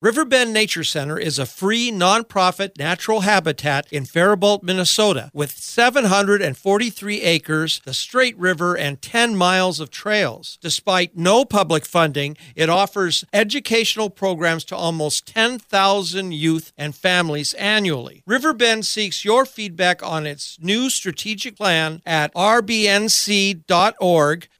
Riverbend 0.00 0.52
Nature 0.52 0.84
Center 0.84 1.18
is 1.18 1.40
a 1.40 1.46
free 1.46 1.90
nonprofit 1.90 2.78
natural 2.78 3.22
habitat 3.22 3.92
in 3.92 4.04
Faribault, 4.04 4.62
Minnesota, 4.62 5.28
with 5.34 5.50
743 5.50 7.22
acres, 7.22 7.80
the 7.84 7.92
Straight 7.92 8.38
River, 8.38 8.76
and 8.76 9.02
10 9.02 9.34
miles 9.34 9.80
of 9.80 9.90
trails. 9.90 10.56
Despite 10.62 11.16
no 11.16 11.44
public 11.44 11.84
funding, 11.84 12.36
it 12.54 12.70
offers 12.70 13.24
educational 13.32 14.08
programs 14.08 14.64
to 14.66 14.76
almost 14.76 15.26
10,000 15.26 16.30
youth 16.30 16.72
and 16.78 16.94
families 16.94 17.52
annually. 17.54 18.22
Riverbend 18.24 18.86
seeks 18.86 19.24
your 19.24 19.44
feedback 19.44 20.00
on 20.00 20.28
its 20.28 20.60
new 20.60 20.90
strategic 20.90 21.56
plan 21.56 22.02
at 22.06 22.32
rbnc.org 22.34 23.58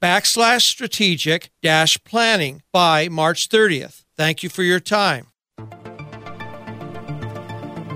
backslash 0.02 0.62
strategic 0.62 1.50
dash 1.62 2.02
planning 2.02 2.62
by 2.73 3.09
March 3.09 3.49
30th. 3.49 4.02
Thank 4.18 4.42
you 4.42 4.48
for 4.48 4.64
your 4.64 4.80
time. 4.80 5.28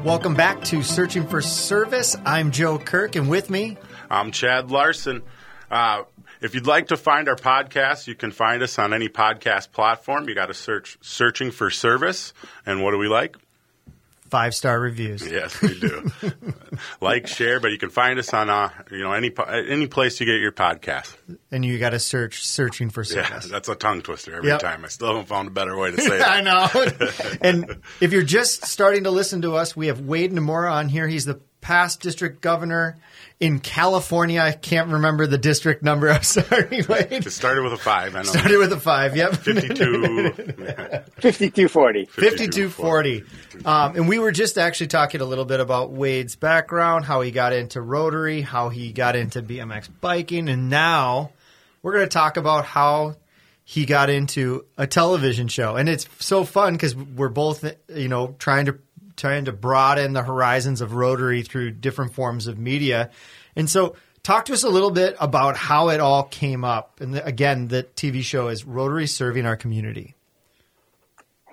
Welcome 0.04 0.34
back 0.34 0.62
to 0.66 0.84
Searching 0.84 1.26
for 1.26 1.42
Service. 1.42 2.16
I'm 2.24 2.52
Joe 2.52 2.78
Kirk, 2.78 3.16
and 3.16 3.28
with 3.28 3.50
me, 3.50 3.76
I'm 4.08 4.30
Chad 4.30 4.70
Larson. 4.70 5.22
Uh, 5.68 6.04
if 6.40 6.54
you'd 6.54 6.68
like 6.68 6.88
to 6.88 6.96
find 6.96 7.28
our 7.28 7.34
podcast, 7.34 8.06
you 8.06 8.14
can 8.14 8.30
find 8.30 8.62
us 8.62 8.78
on 8.78 8.94
any 8.94 9.08
podcast 9.08 9.72
platform. 9.72 10.28
You 10.28 10.36
got 10.36 10.46
to 10.46 10.54
search 10.54 10.96
"Searching 11.00 11.50
for 11.50 11.70
Service," 11.70 12.32
and 12.64 12.84
what 12.84 12.92
do 12.92 12.98
we 12.98 13.08
like? 13.08 13.36
Five 14.32 14.54
star 14.54 14.80
reviews. 14.80 15.30
Yes, 15.30 15.60
we 15.60 15.78
do. 15.78 16.10
like, 17.02 17.26
share, 17.26 17.60
but 17.60 17.70
you 17.70 17.76
can 17.76 17.90
find 17.90 18.18
us 18.18 18.32
on 18.32 18.48
uh, 18.48 18.70
you 18.90 19.00
know 19.00 19.12
any 19.12 19.30
any 19.50 19.86
place 19.86 20.18
you 20.20 20.24
get 20.24 20.40
your 20.40 20.52
podcast. 20.52 21.14
And 21.50 21.62
you 21.62 21.78
got 21.78 21.90
to 21.90 21.98
search 21.98 22.46
searching 22.46 22.88
for 22.88 23.04
service. 23.04 23.44
Yeah, 23.44 23.52
that's 23.52 23.68
a 23.68 23.74
tongue 23.74 24.00
twister 24.00 24.34
every 24.34 24.48
yep. 24.48 24.60
time. 24.60 24.86
I 24.86 24.88
still 24.88 25.08
haven't 25.08 25.26
found 25.26 25.48
a 25.48 25.50
better 25.50 25.76
way 25.76 25.90
to 25.90 26.00
say 26.00 26.16
it. 26.16 26.26
I 26.26 26.40
know. 26.40 26.66
and 27.42 27.82
if 28.00 28.14
you're 28.14 28.22
just 28.22 28.64
starting 28.64 29.04
to 29.04 29.10
listen 29.10 29.42
to 29.42 29.54
us, 29.54 29.76
we 29.76 29.88
have 29.88 30.00
Wade 30.00 30.32
Nomura 30.32 30.72
on 30.72 30.88
here. 30.88 31.06
He's 31.06 31.26
the 31.26 31.38
past 31.60 32.00
district 32.00 32.40
governor 32.40 32.96
in 33.42 33.58
California. 33.58 34.40
I 34.40 34.52
can't 34.52 34.88
remember 34.88 35.26
the 35.26 35.36
district 35.36 35.82
number. 35.82 36.08
I'm 36.12 36.22
sorry. 36.22 36.84
Wait. 36.88 37.10
It 37.10 37.30
started 37.32 37.64
with 37.64 37.72
a 37.72 37.76
five. 37.76 38.14
I 38.14 38.18
know. 38.18 38.24
Started 38.24 38.58
with 38.58 38.72
a 38.72 38.78
five. 38.78 39.16
Yep. 39.16 39.34
52. 39.36 40.30
5240. 41.20 42.04
5240. 42.04 43.24
Um, 43.64 43.96
and 43.96 44.08
we 44.08 44.20
were 44.20 44.30
just 44.30 44.58
actually 44.58 44.86
talking 44.86 45.20
a 45.20 45.24
little 45.24 45.44
bit 45.44 45.58
about 45.58 45.90
Wade's 45.90 46.36
background, 46.36 47.04
how 47.04 47.20
he 47.20 47.32
got 47.32 47.52
into 47.52 47.82
Rotary, 47.82 48.42
how 48.42 48.68
he 48.68 48.92
got 48.92 49.16
into 49.16 49.42
BMX 49.42 49.88
biking, 50.00 50.48
and 50.48 50.70
now 50.70 51.32
we're 51.82 51.94
going 51.94 52.04
to 52.04 52.08
talk 52.08 52.36
about 52.36 52.64
how 52.64 53.16
he 53.64 53.86
got 53.86 54.08
into 54.08 54.66
a 54.78 54.86
television 54.86 55.48
show. 55.48 55.74
And 55.74 55.88
it's 55.88 56.06
so 56.20 56.44
fun 56.44 56.74
because 56.74 56.94
we're 56.94 57.28
both, 57.28 57.64
you 57.88 58.08
know, 58.08 58.36
trying 58.38 58.66
to 58.66 58.78
trying 59.22 59.44
to 59.44 59.52
broaden 59.52 60.12
the 60.14 60.22
horizons 60.22 60.80
of 60.80 60.94
Rotary 60.94 61.42
through 61.42 61.70
different 61.70 62.12
forms 62.12 62.48
of 62.48 62.58
media. 62.58 63.10
And 63.54 63.70
so, 63.70 63.94
talk 64.24 64.46
to 64.46 64.52
us 64.52 64.64
a 64.64 64.68
little 64.68 64.90
bit 64.90 65.14
about 65.20 65.56
how 65.56 65.90
it 65.90 66.00
all 66.00 66.24
came 66.24 66.64
up. 66.64 67.00
And 67.00 67.16
again, 67.16 67.68
the 67.68 67.84
TV 67.84 68.22
show 68.22 68.48
is 68.48 68.64
Rotary 68.64 69.06
Serving 69.06 69.46
Our 69.46 69.56
Community. 69.56 70.16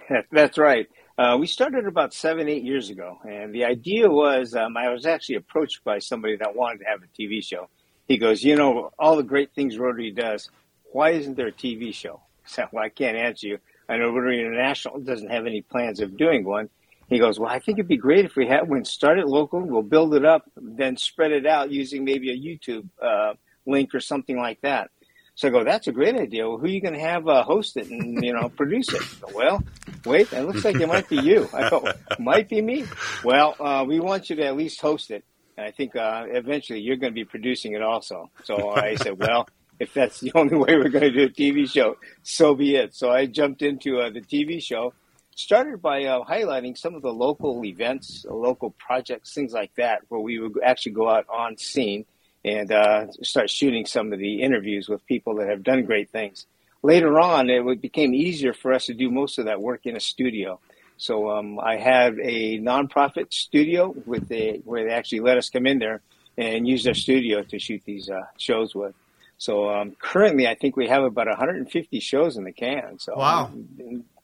That's 0.31 0.57
right. 0.57 0.88
Uh, 1.15 1.38
we 1.39 1.45
started 1.45 1.85
about 1.85 2.11
seven, 2.11 2.49
eight 2.49 2.63
years 2.63 2.89
ago. 2.89 3.19
And 3.23 3.53
the 3.53 3.65
idea 3.65 4.09
was 4.09 4.55
um, 4.55 4.75
I 4.75 4.89
was 4.89 5.05
actually 5.05 5.35
approached 5.35 5.83
by 5.83 5.99
somebody 5.99 6.38
that 6.38 6.55
wanted 6.55 6.79
to 6.79 6.85
have 6.85 7.03
a 7.03 7.21
TV 7.21 7.43
show. 7.43 7.69
He 8.07 8.17
goes, 8.17 8.43
You 8.43 8.55
know, 8.55 8.91
all 8.97 9.15
the 9.15 9.21
great 9.23 9.53
things 9.53 9.77
Rotary 9.77 10.09
does, 10.09 10.49
why 10.91 11.11
isn't 11.11 11.38
there 11.38 11.47
a 11.47 11.51
TV 11.51 11.93
show? 11.93 12.19
I 12.45 12.49
said, 12.49 12.67
Well, 12.71 12.83
I 12.83 12.89
can't 12.89 13.15
answer 13.15 13.45
you 13.45 13.59
I 13.89 13.97
know 13.97 14.09
Rotary 14.11 14.39
International 14.39 14.99
doesn't 14.99 15.31
have 15.31 15.47
any 15.47 15.63
plans 15.63 15.99
of 15.99 16.15
doing 16.15 16.45
one. 16.45 16.69
He 17.09 17.17
goes, 17.17 17.39
well, 17.39 17.49
I 17.49 17.59
think 17.59 17.79
it'd 17.79 17.87
be 17.87 17.97
great 17.97 18.25
if 18.25 18.35
we 18.35 18.47
had 18.47 18.69
one. 18.69 18.85
Start 18.85 19.17
it 19.19 19.27
local, 19.27 19.61
we'll 19.61 19.81
build 19.81 20.13
it 20.13 20.25
up, 20.25 20.43
then 20.55 20.95
spread 20.95 21.31
it 21.31 21.45
out 21.45 21.71
using 21.71 22.05
maybe 22.05 22.31
a 22.31 22.37
YouTube 22.37 22.87
uh, 23.01 23.33
link 23.65 23.95
or 23.95 23.99
something 23.99 24.37
like 24.37 24.61
that. 24.61 24.91
So 25.39 25.47
I 25.47 25.51
go, 25.51 25.63
that's 25.63 25.87
a 25.87 25.93
great 25.93 26.15
idea. 26.15 26.47
Well, 26.47 26.57
who 26.57 26.65
are 26.65 26.69
you 26.69 26.81
going 26.81 26.95
to 26.95 26.99
have 26.99 27.25
uh, 27.27 27.43
host 27.43 27.77
it 27.77 27.89
and 27.89 28.21
you 28.21 28.33
know 28.33 28.49
produce 28.49 28.91
it? 28.91 29.01
Go, 29.21 29.29
well, 29.33 29.63
wait, 30.05 30.33
it 30.33 30.41
looks 30.41 30.65
like 30.65 30.75
it 30.75 30.87
might 30.87 31.07
be 31.07 31.15
you. 31.15 31.47
I 31.53 31.69
go, 31.69 31.89
might 32.19 32.49
be 32.49 32.61
me. 32.61 32.83
Well, 33.23 33.55
uh, 33.57 33.85
we 33.87 34.01
want 34.01 34.29
you 34.29 34.35
to 34.35 34.45
at 34.45 34.57
least 34.57 34.81
host 34.81 35.11
it, 35.11 35.23
and 35.55 35.65
I 35.65 35.71
think 35.71 35.95
uh, 35.95 36.25
eventually 36.27 36.81
you're 36.81 36.97
going 36.97 37.13
to 37.13 37.15
be 37.15 37.23
producing 37.23 37.71
it 37.71 37.81
also. 37.81 38.29
So 38.43 38.71
I 38.71 38.95
said, 38.95 39.17
well, 39.17 39.47
if 39.79 39.93
that's 39.93 40.19
the 40.19 40.31
only 40.35 40.57
way 40.57 40.75
we're 40.75 40.89
going 40.89 41.05
to 41.05 41.11
do 41.11 41.23
a 41.23 41.29
TV 41.29 41.71
show, 41.71 41.95
so 42.21 42.53
be 42.53 42.75
it. 42.75 42.93
So 42.93 43.09
I 43.09 43.25
jumped 43.25 43.61
into 43.61 43.97
uh, 43.97 44.09
the 44.09 44.19
TV 44.19 44.61
show. 44.61 44.93
Started 45.39 45.81
by 45.81 46.03
uh, 46.03 46.25
highlighting 46.25 46.77
some 46.77 46.96
of 46.96 47.01
the 47.01 47.13
local 47.13 47.63
events, 47.63 48.25
uh, 48.29 48.34
local 48.34 48.72
projects, 48.72 49.34
things 49.34 49.53
like 49.53 49.74
that, 49.75 50.01
where 50.10 50.19
we 50.19 50.38
would 50.38 50.62
actually 50.62 50.91
go 50.91 51.10
out 51.10 51.25
on 51.29 51.55
scene 51.55 52.03
and 52.43 52.69
uh, 52.74 53.10
start 53.24 53.50
shooting 53.50 53.86
some 53.86 54.12
of 54.12 54.19
the 54.19 54.41
interviews 54.41 54.89
with 54.89 55.05
people 55.05 55.36
that 55.36 55.48
have 55.48 55.63
done 55.63 55.86
great 55.86 56.10
things. 56.10 56.46
Later 56.84 57.17
on, 57.22 57.50
it 57.50 57.81
became 57.81 58.13
easier 58.13 58.53
for 58.53 58.74
us 58.74 58.88
to 58.88 58.93
do 58.93 59.10
most 59.10 59.38
of 59.38 59.46
that 59.46 59.62
work 59.62 59.86
in 59.86 59.96
a 59.96 60.01
studio. 60.01 60.60
So 60.98 61.29
um, 61.29 61.58
I 61.58 61.77
have 61.77 62.19
a 62.19 62.60
nonprofit 62.60 63.34
studio 63.34 63.96
with 64.05 64.29
a, 64.34 64.58
where 64.65 64.84
they 64.84 64.93
actually 64.93 65.22
let 65.22 65.38
us 65.38 65.50
come 65.50 65.65
in 65.65 65.79
there 65.79 66.01
and 66.38 66.67
use 66.67 66.84
their 66.84 66.93
studio 66.93 67.43
to 67.43 67.60
shoot 67.60 67.81
these 67.86 68.10
uh, 68.10 68.24
shows 68.38 68.75
with. 68.75 68.93
So 69.38 69.69
um, 69.69 69.96
currently, 70.01 70.50
I 70.50 70.55
think 70.55 70.75
we 70.75 70.89
have 70.89 71.03
about 71.03 71.27
150 71.27 72.01
shows 72.01 72.36
in 72.36 72.43
the 72.43 72.51
can. 72.51 73.00
So 73.00 73.13
wow, 73.15 73.50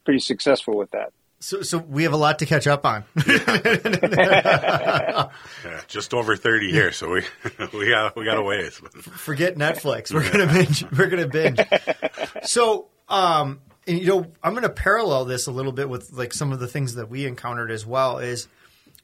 pretty 0.05 0.19
successful 0.19 0.77
with 0.77 0.91
that. 0.91 1.11
So, 1.39 1.61
so 1.61 1.77
we 1.77 2.03
have 2.03 2.13
a 2.13 2.17
lot 2.17 2.39
to 2.39 2.45
catch 2.45 2.65
up 2.65 2.85
on. 2.85 3.03
yeah, 3.27 5.29
just 5.87 6.13
over 6.13 6.37
thirty 6.37 6.71
here, 6.71 6.91
so 6.91 7.11
we 7.11 7.23
we 7.73 7.89
got 7.89 8.15
we 8.15 8.23
got 8.23 8.37
a 8.37 8.41
ways. 8.41 8.75
Forget 9.01 9.55
Netflix. 9.55 10.13
We're 10.13 10.31
gonna 10.31 10.51
binge. 10.51 10.85
We're 10.91 11.07
gonna 11.07 11.27
binge. 11.27 11.59
So, 12.43 12.87
um, 13.09 13.59
and, 13.85 13.99
you 13.99 14.07
know, 14.07 14.31
I'm 14.41 14.53
gonna 14.53 14.69
parallel 14.69 15.25
this 15.25 15.47
a 15.47 15.51
little 15.51 15.73
bit 15.73 15.89
with 15.89 16.13
like 16.13 16.33
some 16.33 16.53
of 16.53 16.59
the 16.59 16.67
things 16.67 16.95
that 16.95 17.09
we 17.09 17.25
encountered 17.25 17.69
as 17.69 17.85
well. 17.85 18.19
Is 18.19 18.47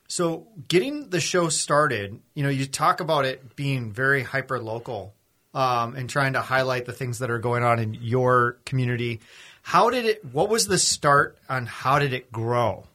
so 0.08 0.48
getting 0.68 1.10
the 1.10 1.20
show 1.20 1.50
started. 1.50 2.20
You 2.34 2.44
know, 2.44 2.50
you 2.50 2.66
talk 2.66 3.02
about 3.02 3.26
it 3.26 3.56
being 3.56 3.92
very 3.92 4.24
hyper 4.24 4.60
local 4.60 5.14
um, 5.54 5.96
and 5.96 6.10
trying 6.10 6.34
to 6.34 6.42
highlight 6.42 6.86
the 6.86 6.94
things 6.94 7.20
that 7.20 7.30
are 7.30 7.40
going 7.40 7.64
on 7.64 7.80
in 7.80 7.94
your 7.94 8.58
community 8.66 9.20
how 9.62 9.90
did 9.90 10.06
it? 10.06 10.26
What 10.26 10.50
was 10.50 10.68
the 10.68 10.78
start 10.78 11.38
on 11.50 11.66
how 11.66 12.00
did 12.00 12.14
it 12.14 12.32
grow? 12.32 12.86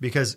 Because 0.00 0.36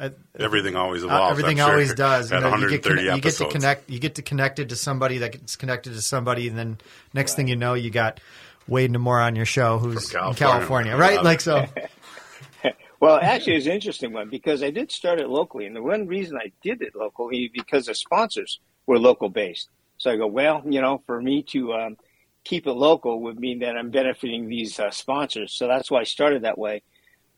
uh, 0.00 0.10
everything 0.38 0.76
always 0.76 1.02
uh, 1.02 1.06
evolves. 1.06 1.38
everything 1.38 1.60
always 1.60 1.94
does. 1.94 2.30
You, 2.30 2.40
know, 2.40 2.56
you, 2.56 2.78
get, 2.78 2.86
you 2.86 3.20
get 3.20 3.34
to 3.34 3.48
connect. 3.48 3.90
You 3.90 3.98
get 3.98 4.16
to 4.16 4.22
connected 4.22 4.68
to 4.70 4.76
somebody 4.76 5.18
that 5.18 5.32
gets 5.32 5.56
connected 5.56 5.94
to 5.94 6.02
somebody, 6.02 6.48
and 6.48 6.58
then 6.58 6.78
next 7.14 7.32
right. 7.32 7.36
thing 7.36 7.48
you 7.48 7.56
know, 7.56 7.74
you 7.74 7.90
got 7.90 8.20
Wade 8.66 8.92
Nomura 8.92 9.26
on 9.26 9.36
your 9.36 9.46
show, 9.46 9.78
who's 9.78 10.10
California. 10.10 10.30
in 10.30 10.36
California, 10.36 10.96
right? 10.96 11.22
Like 11.22 11.40
so. 11.40 11.66
well, 13.00 13.18
actually, 13.20 13.56
it's 13.56 13.66
an 13.66 13.72
interesting 13.72 14.12
one 14.12 14.28
because 14.28 14.62
I 14.62 14.70
did 14.70 14.92
start 14.92 15.20
it 15.20 15.28
locally, 15.28 15.66
and 15.66 15.74
the 15.74 15.82
one 15.82 16.06
reason 16.06 16.36
I 16.36 16.52
did 16.62 16.82
it 16.82 16.94
locally 16.94 17.50
because 17.52 17.86
the 17.86 17.94
sponsors 17.94 18.60
were 18.86 18.98
local 18.98 19.28
based. 19.28 19.68
So 19.96 20.12
I 20.12 20.16
go, 20.16 20.28
well, 20.28 20.62
you 20.64 20.80
know, 20.80 21.02
for 21.06 21.20
me 21.20 21.42
to 21.50 21.72
um, 21.74 21.96
keep 22.48 22.66
it 22.66 22.72
local 22.72 23.20
would 23.20 23.38
mean 23.38 23.58
that 23.58 23.76
I'm 23.76 23.90
benefiting 23.90 24.48
these 24.48 24.80
uh, 24.80 24.90
sponsors. 24.90 25.52
So 25.52 25.68
that's 25.68 25.90
why 25.90 26.00
I 26.00 26.04
started 26.04 26.42
that 26.42 26.56
way. 26.56 26.82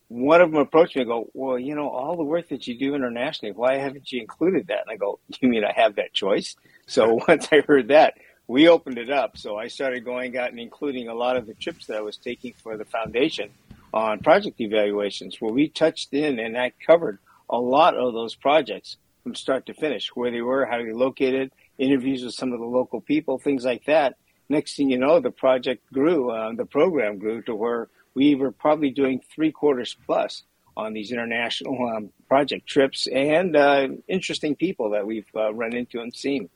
One 0.07 0.39
of 0.39 0.51
them 0.51 0.61
approached 0.61 0.95
me 0.95 1.01
and 1.01 1.09
go, 1.09 1.29
well, 1.33 1.59
you 1.59 1.75
know, 1.75 1.89
all 1.89 2.15
the 2.15 2.23
work 2.23 2.47
that 2.47 2.65
you 2.65 2.77
do 2.77 2.95
internationally, 2.95 3.53
why 3.53 3.75
haven't 3.75 4.09
you 4.11 4.21
included 4.21 4.67
that? 4.67 4.81
And 4.81 4.89
I 4.89 4.95
go, 4.95 5.19
you 5.41 5.49
mean 5.49 5.65
I 5.65 5.73
have 5.73 5.95
that 5.95 6.13
choice? 6.13 6.55
So 6.85 7.19
once 7.27 7.49
I 7.51 7.59
heard 7.59 7.89
that, 7.89 8.13
we 8.47 8.69
opened 8.69 8.97
it 8.97 9.09
up. 9.09 9.37
So 9.37 9.57
I 9.57 9.67
started 9.67 10.05
going 10.05 10.37
out 10.37 10.51
and 10.51 10.59
including 10.59 11.09
a 11.09 11.13
lot 11.13 11.35
of 11.35 11.45
the 11.45 11.55
trips 11.55 11.87
that 11.87 11.97
I 11.97 12.01
was 12.01 12.15
taking 12.15 12.53
for 12.53 12.77
the 12.77 12.85
foundation 12.85 13.49
on 13.93 14.19
project 14.19 14.61
evaluations 14.61 15.41
where 15.41 15.51
we 15.51 15.67
touched 15.67 16.13
in 16.13 16.39
and 16.39 16.57
I 16.57 16.71
covered 16.85 17.19
a 17.49 17.59
lot 17.59 17.97
of 17.97 18.13
those 18.13 18.33
projects 18.33 18.95
from 19.23 19.35
start 19.35 19.65
to 19.65 19.73
finish, 19.73 20.07
where 20.15 20.31
they 20.31 20.41
were, 20.41 20.65
how 20.65 20.77
they 20.77 20.93
located, 20.93 21.51
interviews 21.77 22.23
with 22.23 22.33
some 22.33 22.53
of 22.53 22.59
the 22.59 22.65
local 22.65 23.01
people, 23.01 23.37
things 23.37 23.65
like 23.65 23.83
that 23.85 24.15
next 24.51 24.75
thing 24.75 24.89
you 24.89 24.99
know, 24.99 25.19
the 25.19 25.31
project 25.31 25.91
grew, 25.91 26.29
uh, 26.29 26.53
the 26.53 26.65
program 26.65 27.17
grew 27.17 27.41
to 27.43 27.55
where 27.55 27.87
we 28.13 28.35
were 28.35 28.51
probably 28.51 28.91
doing 28.91 29.21
three 29.33 29.51
quarters 29.51 29.95
plus 30.05 30.43
on 30.77 30.93
these 30.93 31.11
international 31.11 31.75
um, 31.95 32.09
project 32.27 32.67
trips 32.67 33.07
and 33.07 33.55
uh, 33.55 33.87
interesting 34.07 34.55
people 34.55 34.91
that 34.91 35.05
we've 35.05 35.27
uh, 35.35 35.53
run 35.53 35.73
into 35.73 35.99
and 35.99 36.13
seen. 36.13 36.49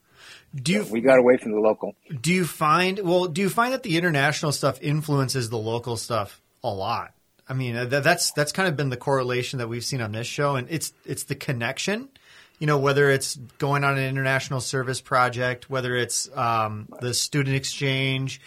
Do 0.53 0.71
you, 0.71 0.83
so 0.83 0.91
we 0.91 1.01
got 1.01 1.19
away 1.19 1.37
from 1.37 1.51
the 1.51 1.59
local. 1.59 1.95
Do 2.21 2.33
you 2.33 2.45
find 2.45 2.99
well? 2.99 3.25
Do 3.25 3.41
you 3.41 3.49
find 3.49 3.73
that 3.73 3.83
the 3.83 3.97
international 3.97 4.53
stuff 4.53 4.81
influences 4.81 5.49
the 5.49 5.57
local 5.57 5.97
stuff 5.97 6.41
a 6.63 6.69
lot? 6.69 7.13
I 7.47 7.53
mean, 7.53 7.75
uh, 7.75 7.85
that's 7.85 8.31
that's 8.31 8.53
kind 8.53 8.67
of 8.69 8.77
been 8.77 8.89
the 8.89 8.97
correlation 8.97 9.59
that 9.59 9.67
we've 9.67 9.83
seen 9.83 10.01
on 10.01 10.13
this 10.13 10.25
show, 10.25 10.55
and 10.55 10.67
it's 10.69 10.93
it's 11.05 11.23
the 11.23 11.35
connection 11.35 12.09
you 12.59 12.67
know, 12.67 12.77
whether 12.77 13.09
it's 13.09 13.35
going 13.57 13.83
on 13.83 13.97
an 13.97 14.03
international 14.03 14.61
service 14.61 15.01
project, 15.01 15.69
whether 15.69 15.95
it's 15.95 16.29
um, 16.35 16.87
the 17.01 17.13
student 17.13 17.55
exchange, 17.55 18.41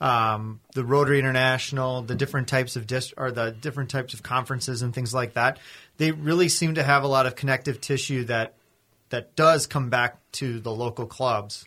um, 0.00 0.60
the 0.74 0.84
Rotary 0.84 1.18
International, 1.18 2.02
the 2.02 2.14
different 2.14 2.48
types 2.48 2.76
of 2.76 2.86
or 3.16 3.30
the 3.30 3.52
different 3.52 3.90
types 3.90 4.12
of 4.12 4.22
conferences 4.22 4.82
and 4.82 4.94
things 4.94 5.14
like 5.14 5.34
that, 5.34 5.58
they 5.96 6.12
really 6.12 6.48
seem 6.48 6.74
to 6.74 6.82
have 6.82 7.04
a 7.04 7.08
lot 7.08 7.26
of 7.26 7.36
connective 7.36 7.80
tissue 7.80 8.24
that 8.24 8.54
that 9.10 9.36
does 9.36 9.66
come 9.66 9.90
back 9.90 10.18
to 10.32 10.60
the 10.60 10.72
local 10.72 11.06
clubs. 11.06 11.66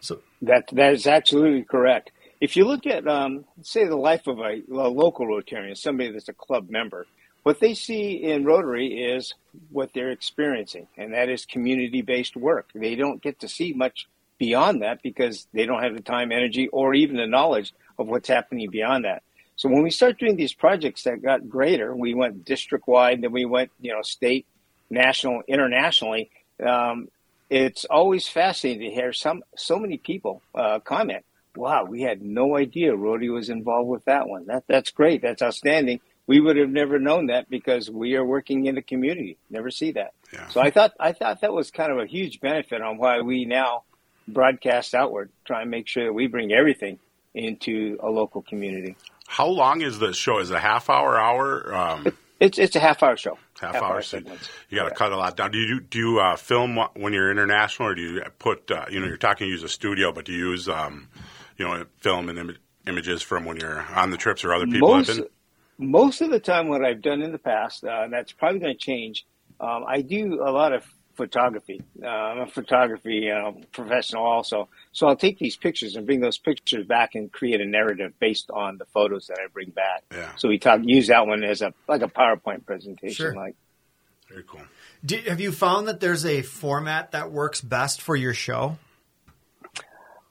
So 0.00 0.20
that 0.42 0.68
that 0.72 0.92
is 0.92 1.06
absolutely 1.06 1.62
correct. 1.62 2.10
If 2.40 2.56
you 2.56 2.64
look 2.64 2.86
at, 2.86 3.06
um, 3.08 3.44
say, 3.62 3.86
the 3.86 3.96
life 3.96 4.26
of 4.26 4.38
a, 4.38 4.62
a 4.70 4.88
local 4.88 5.26
Rotarian, 5.26 5.76
somebody 5.76 6.12
that's 6.12 6.28
a 6.28 6.32
club 6.32 6.70
member, 6.70 7.06
what 7.48 7.60
they 7.60 7.72
see 7.72 8.22
in 8.22 8.44
Rotary 8.44 8.88
is 8.88 9.32
what 9.70 9.94
they're 9.94 10.10
experiencing, 10.10 10.86
and 10.98 11.14
that 11.14 11.30
is 11.30 11.46
community 11.46 12.02
based 12.02 12.36
work. 12.36 12.68
They 12.74 12.94
don't 12.94 13.22
get 13.22 13.40
to 13.40 13.48
see 13.48 13.72
much 13.72 14.06
beyond 14.36 14.82
that 14.82 15.02
because 15.02 15.46
they 15.54 15.64
don't 15.64 15.82
have 15.82 15.94
the 15.94 16.02
time, 16.02 16.30
energy, 16.30 16.68
or 16.68 16.92
even 16.92 17.16
the 17.16 17.26
knowledge 17.26 17.72
of 17.98 18.06
what's 18.06 18.28
happening 18.28 18.68
beyond 18.68 19.06
that. 19.06 19.22
So 19.56 19.70
when 19.70 19.82
we 19.82 19.90
start 19.90 20.18
doing 20.18 20.36
these 20.36 20.52
projects 20.52 21.04
that 21.04 21.22
got 21.22 21.48
greater, 21.48 21.96
we 21.96 22.12
went 22.12 22.44
district 22.44 22.86
wide, 22.86 23.22
then 23.22 23.32
we 23.32 23.46
went, 23.46 23.70
you 23.80 23.94
know, 23.94 24.02
state, 24.02 24.44
national, 24.90 25.40
internationally. 25.48 26.30
Um, 26.62 27.08
it's 27.48 27.86
always 27.86 28.28
fascinating 28.28 28.90
to 28.90 28.94
hear 28.94 29.14
some 29.14 29.42
so 29.56 29.78
many 29.78 29.96
people 29.96 30.42
uh, 30.54 30.80
comment. 30.80 31.24
Wow, 31.56 31.86
we 31.86 32.02
had 32.02 32.20
no 32.20 32.58
idea 32.58 32.94
Rotary 32.94 33.30
was 33.30 33.48
involved 33.48 33.88
with 33.88 34.04
that 34.04 34.28
one. 34.28 34.48
That 34.48 34.64
that's 34.68 34.90
great. 34.90 35.22
That's 35.22 35.40
outstanding 35.40 36.00
we 36.28 36.40
would 36.40 36.58
have 36.58 36.68
never 36.68 37.00
known 37.00 37.26
that 37.26 37.50
because 37.50 37.90
we 37.90 38.14
are 38.14 38.24
working 38.24 38.66
in 38.66 38.76
the 38.76 38.82
community. 38.82 39.38
Never 39.50 39.70
see 39.70 39.92
that. 39.92 40.12
Yeah. 40.32 40.46
So 40.48 40.60
I 40.60 40.70
thought 40.70 40.92
I 41.00 41.12
thought 41.12 41.40
that 41.40 41.52
was 41.52 41.72
kind 41.72 41.90
of 41.90 41.98
a 41.98 42.06
huge 42.06 42.40
benefit 42.40 42.82
on 42.82 42.98
why 42.98 43.22
we 43.22 43.46
now 43.46 43.82
broadcast 44.28 44.94
outward, 44.94 45.30
try 45.44 45.62
and 45.62 45.70
make 45.70 45.88
sure 45.88 46.04
that 46.04 46.12
we 46.12 46.26
bring 46.26 46.52
everything 46.52 46.98
into 47.34 47.98
a 48.02 48.10
local 48.10 48.42
community. 48.42 48.94
How 49.26 49.46
long 49.46 49.80
is 49.80 49.98
the 49.98 50.12
show? 50.12 50.38
Is 50.38 50.50
it 50.50 50.56
a 50.56 50.60
half 50.60 50.90
hour, 50.90 51.18
hour? 51.18 51.74
Um, 51.74 52.06
it's 52.40 52.58
it's 52.58 52.76
a 52.76 52.80
half 52.80 53.02
hour 53.02 53.16
show. 53.16 53.38
Half, 53.58 53.74
half 53.74 53.82
hour. 53.82 53.94
hour 53.94 54.02
so 54.02 54.18
you 54.68 54.78
got 54.78 54.90
to 54.90 54.94
cut 54.94 55.12
a 55.12 55.16
lot 55.16 55.34
down. 55.34 55.50
Do 55.50 55.58
you 55.58 55.80
do 55.80 55.98
you 55.98 56.20
uh, 56.20 56.36
film 56.36 56.78
when 56.94 57.14
you're 57.14 57.30
international, 57.30 57.88
or 57.88 57.94
do 57.94 58.02
you 58.02 58.22
put 58.38 58.70
uh, 58.70 58.84
you 58.90 59.00
know 59.00 59.06
you're 59.06 59.16
talking 59.16 59.48
use 59.48 59.62
a 59.62 59.68
studio, 59.68 60.12
but 60.12 60.26
do 60.26 60.32
you 60.32 60.50
use 60.50 60.68
um, 60.68 61.08
you 61.56 61.66
know 61.66 61.86
film 62.00 62.28
and 62.28 62.38
Im- 62.38 62.58
images 62.86 63.22
from 63.22 63.46
when 63.46 63.56
you're 63.56 63.80
on 63.94 64.10
the 64.10 64.18
trips 64.18 64.44
or 64.44 64.52
other 64.52 64.66
people 64.66 64.88
Most, 64.88 65.06
have 65.08 65.16
been? 65.16 65.26
Most 65.78 66.20
of 66.20 66.30
the 66.30 66.40
time, 66.40 66.68
what 66.68 66.84
I've 66.84 67.00
done 67.00 67.22
in 67.22 67.32
the 67.32 67.38
past, 67.38 67.84
uh, 67.84 68.08
that's 68.10 68.32
probably 68.32 68.60
going 68.60 68.74
to 68.74 68.78
change. 68.78 69.24
Um, 69.60 69.84
I 69.86 70.02
do 70.02 70.42
a 70.42 70.50
lot 70.50 70.72
of 70.72 70.84
photography. 71.14 71.82
Uh, 72.02 72.06
I'm 72.06 72.38
a 72.40 72.46
photography 72.46 73.30
uh, 73.30 73.52
professional 73.72 74.24
also, 74.24 74.68
so 74.92 75.08
I'll 75.08 75.16
take 75.16 75.38
these 75.38 75.56
pictures 75.56 75.96
and 75.96 76.06
bring 76.06 76.20
those 76.20 76.38
pictures 76.38 76.86
back 76.86 77.14
and 77.14 77.30
create 77.30 77.60
a 77.60 77.66
narrative 77.66 78.12
based 78.20 78.50
on 78.50 78.78
the 78.78 78.84
photos 78.86 79.26
that 79.26 79.38
I 79.40 79.48
bring 79.52 79.70
back. 79.70 80.04
Yeah. 80.12 80.34
So 80.36 80.48
we 80.48 80.58
talk 80.58 80.80
use 80.84 81.08
that 81.08 81.26
one 81.26 81.42
as 81.42 81.62
a 81.62 81.74
like 81.88 82.02
a 82.02 82.08
PowerPoint 82.08 82.66
presentation. 82.66 83.14
Sure. 83.14 83.34
Like, 83.34 83.56
very 84.28 84.44
cool. 84.46 84.60
Do, 85.04 85.16
have 85.26 85.40
you 85.40 85.52
found 85.52 85.88
that 85.88 86.00
there's 86.00 86.24
a 86.24 86.42
format 86.42 87.12
that 87.12 87.32
works 87.32 87.60
best 87.60 88.00
for 88.00 88.14
your 88.14 88.34
show? 88.34 88.78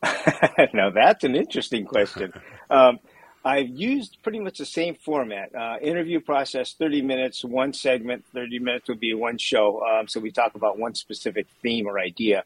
now 0.74 0.90
that's 0.90 1.24
an 1.24 1.36
interesting 1.36 1.86
question. 1.86 2.34
Um, 2.70 3.00
I've 3.48 3.70
used 3.70 4.18
pretty 4.24 4.40
much 4.40 4.58
the 4.58 4.66
same 4.66 4.96
format. 4.96 5.56
Uh, 5.56 5.78
interview 5.82 6.20
process, 6.20 6.74
30 6.74 7.02
minutes, 7.02 7.46
one 7.46 7.72
segment, 7.72 8.26
30 8.34 8.60
minutes 8.60 8.90
would 8.90 9.00
be 9.00 9.14
one 9.14 9.38
show. 9.38 9.82
Um, 9.86 10.10
so 10.10 10.20
we 10.20 10.32
talk 10.32 10.56
about 10.56 10.78
one 10.78 10.96
specific 10.96 11.48
theme 11.62 11.88
or 11.88 11.98
idea. 11.98 12.44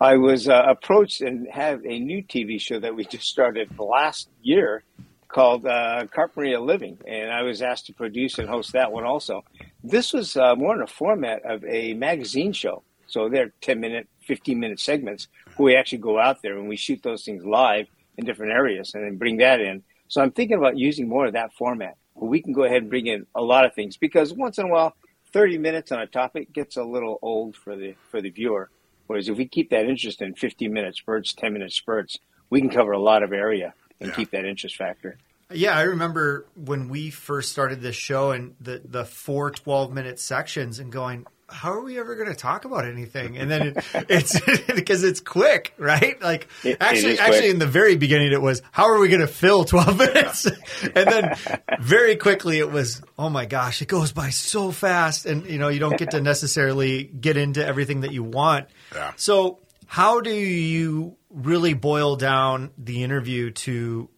I 0.00 0.16
was 0.16 0.48
uh, 0.48 0.64
approached 0.66 1.20
and 1.20 1.46
have 1.48 1.86
a 1.86 2.00
new 2.00 2.20
TV 2.20 2.60
show 2.60 2.80
that 2.80 2.96
we 2.96 3.04
just 3.14 3.28
started 3.28 3.78
last 3.78 4.28
year 4.42 4.82
called 5.28 5.66
uh, 5.66 6.06
Carpinteria 6.12 6.60
Living, 6.60 6.98
and 7.06 7.30
I 7.30 7.42
was 7.42 7.62
asked 7.62 7.86
to 7.86 7.92
produce 7.92 8.38
and 8.38 8.48
host 8.48 8.72
that 8.72 8.90
one 8.90 9.04
also. 9.04 9.44
This 9.84 10.12
was 10.12 10.36
uh, 10.36 10.56
more 10.56 10.74
in 10.74 10.80
the 10.80 10.88
format 10.88 11.44
of 11.44 11.64
a 11.64 11.94
magazine 11.94 12.52
show. 12.52 12.82
So 13.06 13.28
they're 13.28 13.52
10 13.60 13.78
minute, 13.78 14.08
15 14.26 14.58
minute 14.58 14.80
segments 14.80 15.28
where 15.56 15.66
we 15.66 15.76
actually 15.76 15.98
go 15.98 16.18
out 16.18 16.42
there 16.42 16.58
and 16.58 16.68
we 16.68 16.76
shoot 16.76 17.04
those 17.04 17.24
things 17.24 17.44
live 17.44 17.86
in 18.16 18.24
different 18.24 18.52
areas 18.52 18.94
and 18.94 19.04
then 19.04 19.16
bring 19.16 19.36
that 19.36 19.60
in. 19.60 19.84
So 20.08 20.22
I'm 20.22 20.30
thinking 20.32 20.58
about 20.58 20.78
using 20.78 21.08
more 21.08 21.26
of 21.26 21.32
that 21.32 21.52
format 21.54 21.96
where 22.14 22.30
we 22.30 22.40
can 22.40 22.52
go 22.52 22.64
ahead 22.64 22.82
and 22.82 22.90
bring 22.90 23.06
in 23.06 23.26
a 23.34 23.42
lot 23.42 23.64
of 23.64 23.74
things 23.74 23.96
because 23.96 24.32
once 24.32 24.58
in 24.58 24.66
a 24.66 24.68
while, 24.68 24.94
30 25.32 25.58
minutes 25.58 25.90
on 25.90 26.00
a 26.00 26.06
topic 26.06 26.52
gets 26.52 26.76
a 26.76 26.84
little 26.84 27.18
old 27.22 27.56
for 27.56 27.74
the 27.76 27.94
for 28.10 28.20
the 28.20 28.30
viewer. 28.30 28.70
Whereas 29.06 29.28
if 29.28 29.36
we 29.36 29.46
keep 29.46 29.70
that 29.70 29.86
interest 29.86 30.22
in 30.22 30.34
15 30.34 30.72
minute 30.72 30.96
spurts, 30.96 31.32
10 31.34 31.52
minute 31.52 31.72
spurts, 31.72 32.18
we 32.50 32.60
can 32.60 32.70
cover 32.70 32.92
a 32.92 32.98
lot 33.00 33.22
of 33.22 33.32
area 33.32 33.74
and 34.00 34.10
Yeah. 34.10 34.14
keep 34.14 34.30
that 34.30 34.44
interest 34.44 34.76
factor. 34.76 35.18
Yeah, 35.52 35.76
I 35.76 35.82
remember 35.82 36.46
when 36.54 36.88
we 36.88 37.10
first 37.10 37.52
started 37.52 37.80
this 37.80 37.96
show 37.96 38.30
and 38.30 38.54
the 38.60 38.80
the 38.84 39.04
four 39.04 39.50
12 39.50 39.92
minute 39.92 40.18
sections 40.18 40.78
and 40.78 40.90
going, 40.90 41.26
how 41.54 41.72
are 41.72 41.80
we 41.80 41.98
ever 41.98 42.16
going 42.16 42.28
to 42.28 42.34
talk 42.34 42.64
about 42.64 42.84
anything? 42.84 43.38
And 43.38 43.50
then 43.50 43.62
it, 43.68 43.84
it's 44.08 44.40
because 44.74 45.04
it's 45.04 45.20
quick, 45.20 45.72
right? 45.78 46.20
Like 46.20 46.48
It- 46.64 46.70
it 46.70 46.76
actually, 46.80 47.12
is 47.12 47.20
actually 47.20 47.50
in 47.50 47.58
the 47.60 47.66
very 47.66 47.96
beginning, 47.96 48.32
it 48.32 48.42
was 48.42 48.60
how 48.72 48.84
are 48.90 48.98
we 48.98 49.08
going 49.08 49.20
to 49.20 49.26
fill 49.26 49.64
12 49.64 49.96
minutes? 50.06 50.46
and 50.46 50.92
then 50.94 51.36
very 51.80 52.16
quickly 52.16 52.58
it 52.58 52.70
was, 52.70 53.00
oh 53.18 53.30
my 53.30 53.46
gosh, 53.46 53.80
it 53.82 53.88
goes 53.88 54.12
by 54.12 54.30
so 54.30 54.70
fast. 54.72 55.26
And 55.26 55.46
you 55.46 55.58
know, 55.58 55.68
you 55.68 55.78
don't 55.80 55.96
get 55.96 56.10
to 56.10 56.20
necessarily 56.20 57.04
get 57.04 57.36
into 57.36 57.64
everything 57.64 58.00
that 58.02 58.12
you 58.12 58.22
want. 58.24 58.66
Yeah. 58.94 59.12
So 59.16 59.60
how 59.86 60.20
do 60.20 60.34
you 60.34 61.16
really 61.30 61.74
boil 61.74 62.16
down 62.16 62.70
the 62.78 63.02
interview 63.04 63.50
to 63.52 64.08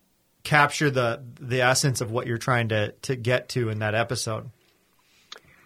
capture 0.43 0.91
the 0.91 1.23
the 1.41 1.61
essence 1.63 2.01
of 2.01 2.11
what 2.13 2.27
you're 2.29 2.39
trying 2.39 2.69
to 2.69 2.93
to 3.03 3.17
get 3.17 3.49
to 3.49 3.69
in 3.69 3.81
that 3.81 3.95
episode. 3.97 4.49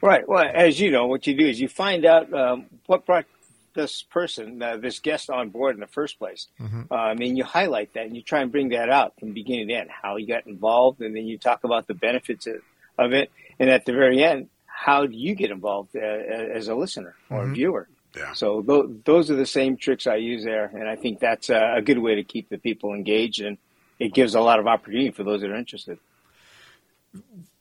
Right. 0.03 0.27
Well, 0.29 0.49
as 0.53 0.81
you 0.81 0.91
know, 0.91 1.07
what 1.07 1.27
you 1.27 1.35
do 1.37 1.47
is 1.47 1.61
you 1.61 1.69
find 1.69 2.05
out 2.05 2.33
um, 2.33 2.67
what 2.87 3.05
brought 3.07 3.27
this 3.75 4.03
person, 4.03 4.61
uh, 4.63 4.77
this 4.79 4.99
guest 4.99 5.31
on 5.31 5.51
board 5.51 5.75
in 5.77 5.81
the 5.81 5.87
first 5.87 6.19
place. 6.19 6.49
Mm-hmm. 6.61 6.93
Um, 6.93 7.19
and 7.21 7.37
you 7.39 7.45
highlight 7.45 7.93
that 7.95 8.07
and 8.07 8.17
you 8.17 8.23
try 8.23 8.41
and 8.41 8.51
bring 8.51 8.71
that 8.71 8.89
out 8.91 9.15
from 9.21 9.33
beginning 9.33 9.69
to 9.69 9.75
end, 9.75 9.91
how 9.91 10.17
he 10.17 10.25
got 10.27 10.47
involved, 10.47 11.01
and 11.03 11.15
then 11.15 11.27
you 11.27 11.39
talk 11.39 11.65
about 11.65 11.87
the 11.87 11.95
benefits 11.95 12.47
of- 12.47 12.63
of 12.99 13.13
it. 13.13 13.31
And 13.59 13.71
at 13.71 13.85
the 13.87 13.93
very 13.93 14.23
end, 14.25 14.49
how 14.67 15.07
do 15.07 15.17
you 15.17 15.35
get 15.35 15.51
involved 15.51 15.95
uh, 15.95 16.01
as 16.01 16.69
a 16.69 16.75
listener 16.75 17.15
or 17.31 17.41
Mm-hmm. 17.43 17.51
a 17.51 17.55
viewer? 17.55 17.89
Yeah. 18.17 18.33
So 18.33 18.61
th- 18.63 18.87
those 19.05 19.31
are 19.31 19.37
the 19.37 19.47
same 19.47 19.77
tricks 19.77 20.07
I 20.09 20.17
use 20.17 20.43
there, 20.45 20.65
and 20.65 20.89
I 20.89 20.97
think 20.97 21.21
that's 21.21 21.49
a, 21.51 21.75
a 21.77 21.83
good 21.83 21.99
way 21.99 22.17
to 22.17 22.25
keep 22.25 22.49
the 22.49 22.59
people 22.59 22.93
engaged, 22.95 23.41
and 23.41 23.57
it 24.01 24.13
gives 24.15 24.35
a 24.35 24.41
lot 24.41 24.59
of 24.59 24.67
opportunity 24.67 25.11
for 25.13 25.23
those 25.23 25.43
that 25.43 25.51
are 25.51 25.57
interested. 25.57 25.99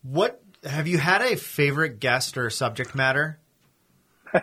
What 0.02 0.42
have 0.64 0.88
you 0.88 0.98
had 0.98 1.22
a 1.22 1.36
favorite 1.36 2.00
guest 2.00 2.38
or 2.38 2.50
subject 2.50 2.96
matter? 2.96 3.40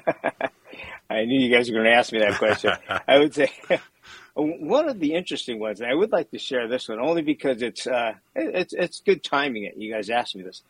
I 1.11 1.24
knew 1.24 1.40
you 1.40 1.55
guys 1.55 1.68
were 1.68 1.74
going 1.74 1.87
to 1.87 1.92
ask 1.92 2.12
me 2.12 2.18
that 2.20 2.38
question. 2.38 2.72
I 3.09 3.18
would 3.18 3.35
say 3.35 3.50
one 4.35 4.88
of 4.88 4.98
the 4.98 5.14
interesting 5.14 5.59
ones, 5.59 5.81
and 5.81 5.90
I 5.90 5.94
would 5.94 6.12
like 6.12 6.31
to 6.31 6.38
share 6.38 6.68
this 6.68 6.88
one 6.88 7.00
only 7.00 7.22
because 7.22 7.62
it's 7.62 7.87
uh, 7.87 8.14
it's 8.35 8.74
it's 8.74 9.00
good 9.00 9.22
timing. 9.22 9.64
It 9.64 9.76
you 9.76 9.92
guys 9.92 10.11
asked 10.11 10.37
me 10.37 10.42
this. 10.42 10.62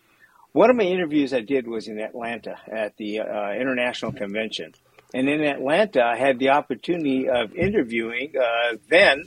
One 0.52 0.70
of 0.70 0.76
my 0.76 0.84
interviews 0.84 1.34
I 1.34 1.40
did 1.40 1.66
was 1.66 1.88
in 1.88 1.98
Atlanta 1.98 2.56
at 2.70 2.96
the 2.96 3.20
uh, 3.20 3.52
International 3.52 4.12
Convention, 4.12 4.74
and 5.14 5.28
in 5.28 5.42
Atlanta 5.42 6.02
I 6.02 6.16
had 6.16 6.38
the 6.38 6.50
opportunity 6.50 7.28
of 7.28 7.54
interviewing 7.54 8.32
uh, 8.36 8.76
then 8.88 9.24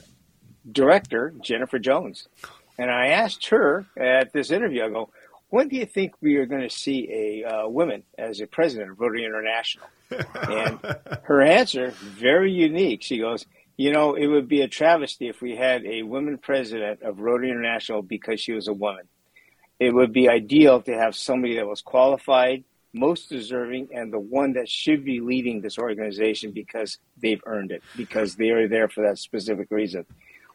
director 0.72 1.34
Jennifer 1.42 1.80
Jones, 1.80 2.28
and 2.78 2.92
I 2.92 3.08
asked 3.08 3.48
her 3.48 3.88
at 3.98 4.32
this 4.32 4.52
interview. 4.52 4.86
I 4.86 4.90
go, 4.90 5.10
"When 5.50 5.68
do 5.68 5.76
you 5.76 5.86
think 5.86 6.14
we 6.22 6.36
are 6.38 6.46
going 6.46 6.62
to 6.62 6.70
see 6.70 7.44
a 7.44 7.50
uh, 7.50 7.68
woman 7.68 8.04
as 8.18 8.40
a 8.40 8.48
president 8.48 8.92
of 8.92 9.00
Rotary 9.00 9.26
International?" 9.26 9.88
And 10.48 10.80
her 11.24 11.42
answer, 11.42 11.92
very 11.92 12.52
unique. 12.52 13.04
She 13.04 13.20
goes, 13.20 13.46
You 13.78 13.92
know, 13.92 14.16
it 14.16 14.28
would 14.28 14.48
be 14.48 14.62
a 14.62 14.68
travesty 14.68 15.28
if 15.28 15.42
we 15.42 15.56
had 15.56 15.86
a 15.86 16.04
woman 16.04 16.38
president 16.38 17.02
of 17.02 17.20
Rotary 17.20 17.50
International 17.50 18.02
because 18.02 18.42
she 18.42 18.54
was 18.54 18.68
a 18.68 18.74
woman. 18.74 19.08
It 19.80 19.94
would 19.94 20.12
be 20.12 20.30
ideal 20.30 20.82
to 20.82 20.94
have 20.94 21.16
somebody 21.16 21.56
that 21.56 21.68
was 21.68 21.82
qualified, 21.82 22.66
most 22.94 23.30
deserving, 23.30 23.90
and 23.94 24.12
the 24.12 24.20
one 24.20 24.54
that 24.54 24.68
should 24.68 25.06
be 25.06 25.22
leading 25.22 25.62
this 25.62 25.78
organization 25.78 26.52
because 26.52 26.98
they've 27.18 27.42
earned 27.46 27.72
it, 27.72 27.82
because 27.96 28.36
they 28.36 28.50
are 28.50 28.68
there 28.68 28.90
for 28.90 29.08
that 29.08 29.20
specific 29.20 29.68
reason. 29.72 30.06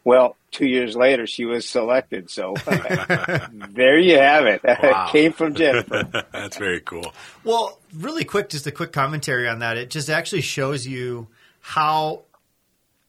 Well, 0.05 0.37
two 0.51 0.67
years 0.67 0.95
later, 0.95 1.25
she 1.25 1.45
was 1.45 1.67
selected. 1.67 2.29
So 2.29 2.53
there 2.65 3.99
you 3.99 4.17
have 4.17 4.45
it. 4.45 4.61
Wow. 4.85 5.07
It 5.07 5.11
came 5.11 5.33
from 5.33 5.55
Jennifer. 5.55 6.03
That's 6.31 6.57
very 6.57 6.79
cool. 6.79 7.11
Well, 7.43 7.79
really 7.93 8.23
quick, 8.23 8.49
just 8.49 8.67
a 8.67 8.71
quick 8.71 8.91
commentary 8.91 9.47
on 9.47 9.59
that. 9.59 9.77
It 9.77 9.89
just 9.89 10.09
actually 10.09 10.41
shows 10.41 10.85
you 10.85 11.27
how 11.59 12.23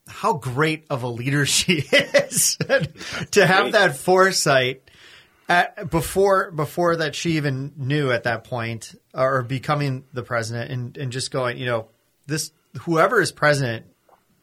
how 0.09 0.35
great 0.35 0.87
of 0.89 1.03
a 1.03 1.09
leader 1.09 1.45
she 1.45 1.85
is 1.93 2.57
to 2.57 3.47
have 3.47 3.65
Great. 3.65 3.73
that 3.73 3.97
foresight 3.97 4.89
at, 5.49 5.91
before 5.91 6.51
before 6.53 6.97
that 6.97 7.15
she 7.15 7.33
even 7.33 7.73
knew 7.77 8.11
at 8.11 8.23
that 8.23 8.45
point 8.45 8.95
uh, 9.15 9.23
or 9.23 9.43
becoming 9.43 10.05
the 10.13 10.23
president 10.23 10.71
and, 10.71 10.97
and 10.97 11.13
just 11.13 11.31
going, 11.31 11.59
you 11.59 11.67
know, 11.67 11.89
this 12.27 12.53
whoever 12.83 13.21
is 13.21 13.33
president 13.33 13.87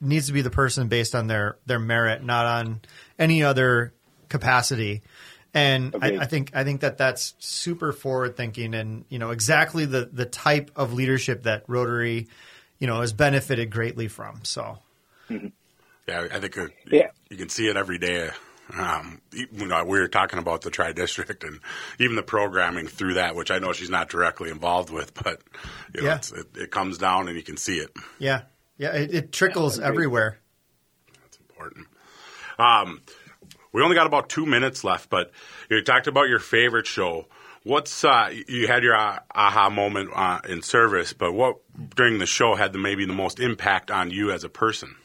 needs 0.03 0.27
to 0.27 0.33
be 0.33 0.41
the 0.41 0.49
person 0.51 0.87
based 0.87 1.15
on 1.15 1.27
their 1.27 1.57
their 1.65 1.79
merit, 1.79 2.23
not 2.23 2.45
on 2.45 2.81
any 3.17 3.43
other 3.43 3.93
capacity. 4.29 5.01
And 5.55 5.95
I, 6.01 6.17
I 6.17 6.25
think 6.25 6.51
I 6.55 6.63
think 6.63 6.81
that 6.81 6.97
that's 6.97 7.35
super 7.39 7.91
forward 7.93 8.35
thinking, 8.35 8.73
and 8.73 9.05
you 9.09 9.19
know 9.19 9.29
exactly 9.31 9.85
the 9.85 10.09
the 10.11 10.25
type 10.25 10.71
of 10.75 10.93
leadership 10.93 11.43
that 11.43 11.63
Rotary, 11.67 12.27
you 12.79 12.87
know, 12.87 13.01
has 13.01 13.13
benefited 13.13 13.69
greatly 13.71 14.07
from. 14.07 14.39
So 14.43 14.79
Yeah, 15.29 16.27
I 16.31 16.39
think 16.39 16.57
uh, 16.57 16.67
Yeah. 16.87 17.09
you 17.29 17.37
can 17.37 17.49
see 17.49 17.67
it 17.67 17.77
every 17.77 17.97
day. 17.97 18.29
Um, 18.77 19.21
you 19.31 19.67
know, 19.67 19.83
we 19.83 19.99
were 19.99 20.07
talking 20.07 20.39
about 20.39 20.61
the 20.61 20.69
Tri 20.71 20.93
District 20.93 21.43
and 21.43 21.59
even 21.99 22.15
the 22.15 22.23
programming 22.23 22.87
through 22.87 23.15
that, 23.15 23.35
which 23.35 23.51
I 23.51 23.59
know 23.59 23.73
she's 23.73 23.89
not 23.89 24.09
directly 24.09 24.49
involved 24.49 24.89
with, 24.89 25.13
but 25.13 25.41
you 25.93 26.01
know, 26.01 26.07
Yeah. 26.07 26.15
it's, 26.15 26.31
it, 26.31 26.47
it 26.55 26.71
comes 26.71 26.97
down 26.97 27.27
and 27.27 27.37
you 27.37 27.43
can 27.43 27.57
see 27.57 27.77
it. 27.77 27.91
yeah, 28.19 28.43
yeah, 28.83 28.93
it, 28.95 29.13
it 29.13 29.31
trickles 29.31 29.77
agreed. 29.77 29.87
everywhere. 29.87 30.39
That's 31.21 31.37
important. 31.37 31.87
Um, 32.59 33.01
we 33.71 33.81
only 33.81 33.95
got 33.95 34.07
about 34.07 34.27
two 34.27 34.45
minutes 34.45 34.83
left, 34.83 35.09
but 35.09 35.31
you 35.69 35.81
talked 35.81 36.07
about 36.07 36.27
your 36.27 36.39
favorite 36.39 36.85
show. 36.85 37.27
What's 37.63 38.03
uh, 38.03 38.33
you 38.47 38.67
had 38.67 38.83
your 38.83 38.95
uh, 38.95 39.19
aha 39.33 39.69
moment 39.69 40.09
uh, 40.13 40.41
in 40.49 40.61
service, 40.61 41.13
but 41.13 41.31
what 41.31 41.59
during 41.95 42.19
the 42.19 42.25
show 42.25 42.55
had 42.55 42.73
the 42.73 42.79
maybe 42.79 43.05
the 43.05 43.13
most 43.13 43.39
impact 43.39 43.89
on 43.89 44.11
you 44.11 44.31
as 44.31 44.43
a 44.43 44.49
person? 44.49 44.95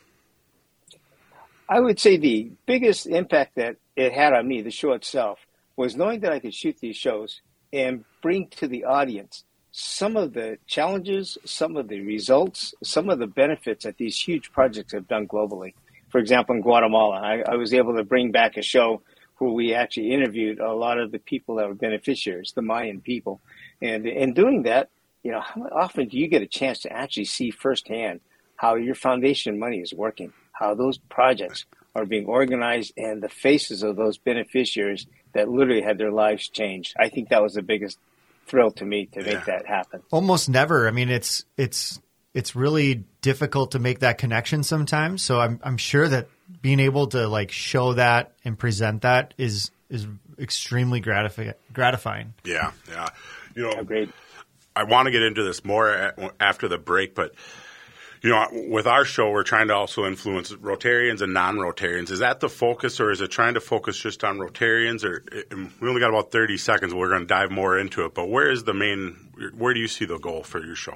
I 1.69 1.79
would 1.79 2.01
say 2.01 2.17
the 2.17 2.51
biggest 2.67 3.07
impact 3.07 3.55
that 3.57 3.77
it 3.95 4.13
had 4.13 4.33
on 4.33 4.49
me, 4.49 4.63
the 4.63 4.73
show 4.73 4.93
itself, 4.93 5.39
was 5.77 5.95
knowing 5.95 6.21
that 6.21 6.33
I 6.33 6.41
could 6.41 6.55
shoot 6.55 6.79
these 6.81 6.97
shows 6.97 7.43
and 7.73 8.05
bring 8.23 8.49
to 8.49 8.67
the 8.67 8.87
audience 8.87 9.45
some 9.81 10.17
of 10.17 10.33
the 10.33 10.59
challenges, 10.67 11.39
some 11.45 11.77
of 11.77 11.87
the 11.87 12.01
results, 12.01 12.75
some 12.83 13.09
of 13.09 13.21
the 13.21 13.29
benefits 13.29 13.85
that 13.85 13.97
these 13.97 14.21
huge 14.21 14.51
projects 14.51 14.93
have 14.93 15.07
done 15.07 15.29
globally. 15.29 15.73
For 16.09 16.19
example, 16.19 16.57
in 16.57 16.63
Guatemala, 16.63 17.21
I, 17.21 17.45
I 17.49 17.55
was 17.55 17.73
able 17.73 17.95
to 17.95 18.03
bring 18.03 18.33
back 18.33 18.57
a 18.57 18.63
show 18.63 19.03
where 19.39 19.53
we 19.53 19.75
actually 19.75 20.11
interviewed 20.11 20.59
a 20.59 20.73
lot 20.73 20.99
of 20.99 21.13
the 21.13 21.21
people 21.21 21.55
that 21.57 21.69
were 21.69 21.75
beneficiaries, 21.75 22.53
the 22.57 22.63
Mayan 22.63 23.01
people. 23.01 23.41
And 23.81 24.05
in 24.05 24.35
doing 24.35 24.65
that, 24.65 24.91
you 25.23 25.31
know, 25.31 25.41
how 25.41 25.69
often 25.73 26.09
do 26.09 26.19
you 26.19 26.27
get 26.27 26.43
a 26.43 26.49
chance 26.49 26.81
to 26.81 26.93
actually 26.93 27.27
see 27.27 27.53
firsthand 27.53 28.19
how 28.57 28.75
your 28.75 28.97
foundation 28.97 29.61
money 29.61 29.79
is 29.79 29.95
working, 29.95 30.33
how 30.51 30.75
those 30.75 30.99
projects 30.99 31.67
are 31.95 32.05
being 32.05 32.27
organized, 32.27 32.95
and 32.97 33.23
the 33.23 33.29
faces 33.29 33.85
of 33.85 33.95
those 33.95 34.19
beneficiaries 34.19 35.07
that 35.35 35.49
literally 35.49 35.83
had 35.83 35.99
their 35.99 36.11
lives 36.11 36.49
changed? 36.49 36.97
I 36.99 37.09
think 37.11 37.29
that 37.29 37.45
was 37.45 37.55
the 37.55 37.63
biggest 37.63 37.99
thrill 38.49 38.71
to 38.73 38.85
me 38.85 39.07
to 39.13 39.21
Yeah. 39.21 39.35
make 39.35 39.45
that 39.47 39.67
happen. 39.67 40.03
Almost 40.11 40.49
never. 40.49 40.89
I 40.89 40.91
mean, 40.91 41.09
it's 41.11 41.45
it's 41.57 42.01
it's 42.35 42.55
really 42.57 43.05
difficult 43.23 43.73
to 43.73 43.79
make 43.79 44.01
that 44.01 44.19
connection 44.19 44.63
sometimes. 44.63 45.23
So 45.23 45.41
I'm 45.41 45.61
I'm 45.63 45.77
sure 45.77 46.09
that 46.09 46.29
being 46.63 46.81
able 46.81 47.07
to 47.09 47.29
like 47.29 47.51
show 47.53 47.93
that 47.95 48.33
and 48.45 48.59
present 48.59 49.03
that 49.03 49.35
is 49.39 49.71
is 49.91 50.07
extremely 50.39 51.01
gratifi- 51.01 51.55
gratifying. 51.73 52.35
Yeah, 52.45 52.73
yeah. 52.89 53.09
You 53.55 53.63
know, 53.65 53.71
Agreed. 53.73 54.13
I 54.77 54.85
want 54.85 55.07
to 55.07 55.11
get 55.11 55.23
into 55.23 55.43
this 55.43 55.65
more 55.65 55.89
a- 55.93 56.31
after 56.39 56.69
the 56.69 56.79
break, 56.79 57.15
but 57.15 57.35
you 58.23 58.31
know, 58.31 58.47
with 58.69 58.87
our 58.87 59.05
show, 59.05 59.31
we're 59.31 59.43
trying 59.43 59.69
to 59.69 59.75
also 59.75 60.05
influence 60.05 60.53
Rotarians 60.53 61.23
and 61.23 61.33
non-Rotarians. 61.33 62.11
Is 62.11 62.19
that 62.19 62.41
the 62.41 62.49
focus, 62.49 63.01
or 63.01 63.11
is 63.11 63.21
it 63.21 63.29
trying 63.29 63.55
to 63.55 63.61
focus 63.61 63.99
just 63.99 64.25
on 64.25 64.39
Rotarians? 64.39 65.05
Or 65.05 65.25
we 65.81 65.89
only 65.89 66.01
got 66.01 66.11
about 66.11 66.31
thirty 66.33 66.57
seconds. 66.57 66.95
We're 66.95 67.09
going 67.09 67.23
to 67.23 67.27
dive 67.27 67.51
more 67.51 67.79
into 67.79 68.05
it, 68.05 68.15
but 68.15 68.29
where 68.29 68.51
is 68.51 68.65
the 68.65 68.75
main? 68.75 69.31
Where 69.57 69.75
do 69.75 69.81
you 69.81 69.89
see 69.89 70.05
the 70.05 70.19
goal 70.19 70.43
for 70.43 70.65
your 70.65 70.77
show? 70.77 70.95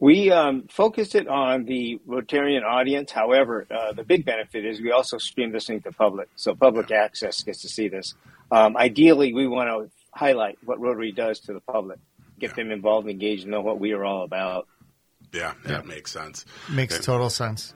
We 0.00 0.30
um, 0.30 0.68
focused 0.68 1.16
it 1.16 1.26
on 1.26 1.64
the 1.64 1.98
Rotarian 2.06 2.62
audience. 2.62 3.10
However, 3.10 3.66
uh, 3.68 3.92
the 3.92 4.04
big 4.04 4.24
benefit 4.24 4.64
is 4.64 4.80
we 4.80 4.92
also 4.92 5.18
stream 5.18 5.50
this 5.50 5.66
thing 5.66 5.80
to 5.80 5.90
public, 5.90 6.28
so 6.36 6.54
public 6.54 6.92
access 6.92 7.42
gets 7.42 7.62
to 7.62 7.68
see 7.68 7.88
this. 7.88 8.14
Um, 8.52 8.76
ideally, 8.76 9.34
we 9.34 9.48
want 9.48 9.68
to 9.68 9.90
highlight 10.16 10.58
what 10.64 10.78
Rotary 10.78 11.10
does 11.10 11.40
to 11.40 11.52
the 11.52 11.60
public, 11.60 11.98
get 12.38 12.54
them 12.54 12.70
involved, 12.70 13.08
engaged, 13.08 13.42
and 13.42 13.50
know 13.50 13.60
what 13.60 13.80
we 13.80 13.92
are 13.92 14.04
all 14.04 14.22
about. 14.22 14.68
Yeah, 15.32 15.52
that 15.64 15.86
makes 15.86 16.10
sense. 16.10 16.44
Makes 16.70 17.04
total 17.04 17.30
sense. 17.30 17.74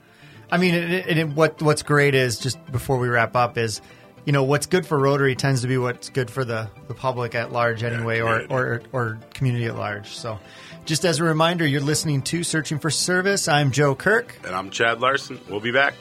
I 0.51 0.57
mean, 0.57 0.75
and 0.75 0.93
it, 0.93 1.17
it, 1.17 1.29
what 1.29 1.61
what's 1.61 1.83
great 1.83 2.15
is 2.15 2.37
just 2.39 2.63
before 2.71 2.97
we 2.99 3.07
wrap 3.07 3.35
up 3.35 3.57
is, 3.57 3.81
you 4.25 4.31
know, 4.31 4.43
what's 4.43 4.65
good 4.65 4.85
for 4.85 4.97
Rotary 4.99 5.35
tends 5.35 5.61
to 5.61 5.67
be 5.67 5.77
what's 5.77 6.09
good 6.09 6.29
for 6.29 6.45
the, 6.45 6.69
the 6.87 6.93
public 6.93 7.35
at 7.35 7.51
large 7.51 7.83
anyway, 7.83 8.19
or, 8.19 8.45
or 8.49 8.81
or 8.91 9.19
community 9.33 9.65
at 9.65 9.75
large. 9.75 10.09
So, 10.09 10.39
just 10.85 11.05
as 11.05 11.19
a 11.19 11.23
reminder, 11.23 11.65
you're 11.65 11.81
listening 11.81 12.21
to 12.23 12.43
Searching 12.43 12.79
for 12.79 12.89
Service. 12.89 13.47
I'm 13.47 13.71
Joe 13.71 13.95
Kirk. 13.95 14.37
And 14.45 14.55
I'm 14.55 14.69
Chad 14.69 14.99
Larson. 15.01 15.39
We'll 15.49 15.59
be 15.59 15.71
back. 15.71 15.93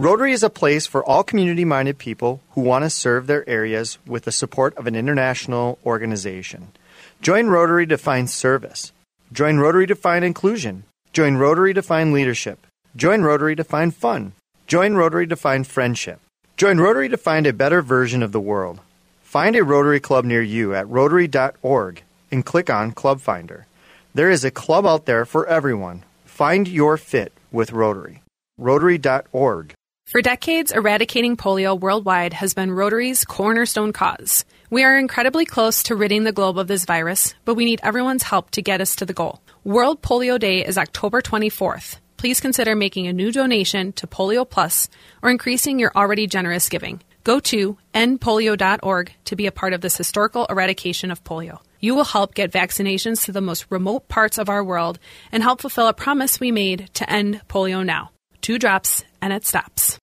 Rotary 0.00 0.30
is 0.30 0.44
a 0.44 0.48
place 0.48 0.86
for 0.86 1.04
all 1.04 1.24
community 1.24 1.64
minded 1.64 1.98
people 1.98 2.40
who 2.50 2.60
want 2.60 2.84
to 2.84 2.88
serve 2.88 3.26
their 3.26 3.42
areas 3.48 3.98
with 4.06 4.22
the 4.22 4.30
support 4.30 4.78
of 4.78 4.86
an 4.86 4.94
international 4.94 5.76
organization. 5.84 6.68
Join 7.20 7.48
Rotary 7.48 7.84
to 7.88 7.98
find 7.98 8.30
service. 8.30 8.92
Join 9.32 9.58
Rotary 9.58 9.88
to 9.88 9.96
find 9.96 10.24
inclusion. 10.24 10.84
Join 11.12 11.36
Rotary 11.36 11.74
to 11.74 11.82
find 11.82 12.12
leadership. 12.12 12.64
Join 12.94 13.22
Rotary 13.22 13.56
to 13.56 13.64
find 13.64 13.92
fun. 13.92 14.34
Join 14.68 14.94
Rotary 14.94 15.26
to 15.26 15.34
find 15.34 15.66
friendship. 15.66 16.20
Join 16.56 16.78
Rotary 16.78 17.08
to 17.08 17.16
find 17.16 17.44
a 17.44 17.52
better 17.52 17.82
version 17.82 18.22
of 18.22 18.30
the 18.30 18.40
world. 18.40 18.78
Find 19.22 19.56
a 19.56 19.64
Rotary 19.64 19.98
Club 19.98 20.24
near 20.24 20.42
you 20.42 20.76
at 20.76 20.88
rotary.org 20.88 22.02
and 22.30 22.46
click 22.46 22.70
on 22.70 22.92
Club 22.92 23.20
Finder. 23.20 23.66
There 24.14 24.30
is 24.30 24.44
a 24.44 24.52
club 24.52 24.86
out 24.86 25.06
there 25.06 25.24
for 25.24 25.44
everyone. 25.48 26.04
Find 26.24 26.68
your 26.68 26.98
fit 26.98 27.32
with 27.50 27.72
Rotary. 27.72 28.22
Rotary.org. 28.58 29.74
For 30.08 30.22
decades, 30.22 30.72
eradicating 30.72 31.36
polio 31.36 31.78
worldwide 31.78 32.32
has 32.32 32.54
been 32.54 32.72
Rotary's 32.72 33.26
cornerstone 33.26 33.92
cause. 33.92 34.46
We 34.70 34.82
are 34.82 34.96
incredibly 34.96 35.44
close 35.44 35.82
to 35.82 35.94
ridding 35.94 36.24
the 36.24 36.32
globe 36.32 36.56
of 36.56 36.66
this 36.66 36.86
virus, 36.86 37.34
but 37.44 37.56
we 37.56 37.66
need 37.66 37.80
everyone's 37.82 38.22
help 38.22 38.50
to 38.52 38.62
get 38.62 38.80
us 38.80 38.96
to 38.96 39.04
the 39.04 39.12
goal. 39.12 39.42
World 39.64 40.00
Polio 40.00 40.38
Day 40.38 40.64
is 40.64 40.78
October 40.78 41.20
24th. 41.20 41.98
Please 42.16 42.40
consider 42.40 42.74
making 42.74 43.06
a 43.06 43.12
new 43.12 43.30
donation 43.30 43.92
to 43.92 44.06
Polio 44.06 44.48
Plus 44.48 44.88
or 45.22 45.28
increasing 45.28 45.78
your 45.78 45.92
already 45.94 46.26
generous 46.26 46.70
giving. 46.70 47.02
Go 47.22 47.38
to 47.40 47.76
endpolio.org 47.92 49.12
to 49.26 49.36
be 49.36 49.44
a 49.44 49.52
part 49.52 49.74
of 49.74 49.82
this 49.82 49.98
historical 49.98 50.46
eradication 50.46 51.10
of 51.10 51.22
polio. 51.22 51.58
You 51.80 51.94
will 51.94 52.04
help 52.04 52.32
get 52.32 52.50
vaccinations 52.50 53.26
to 53.26 53.32
the 53.32 53.42
most 53.42 53.66
remote 53.68 54.08
parts 54.08 54.38
of 54.38 54.48
our 54.48 54.64
world 54.64 54.98
and 55.30 55.42
help 55.42 55.60
fulfill 55.60 55.86
a 55.86 55.92
promise 55.92 56.40
we 56.40 56.50
made 56.50 56.88
to 56.94 57.12
end 57.12 57.42
polio 57.46 57.84
now. 57.84 58.12
Two 58.40 58.58
drops 58.58 59.04
and 59.20 59.32
it 59.32 59.44
stops. 59.44 59.98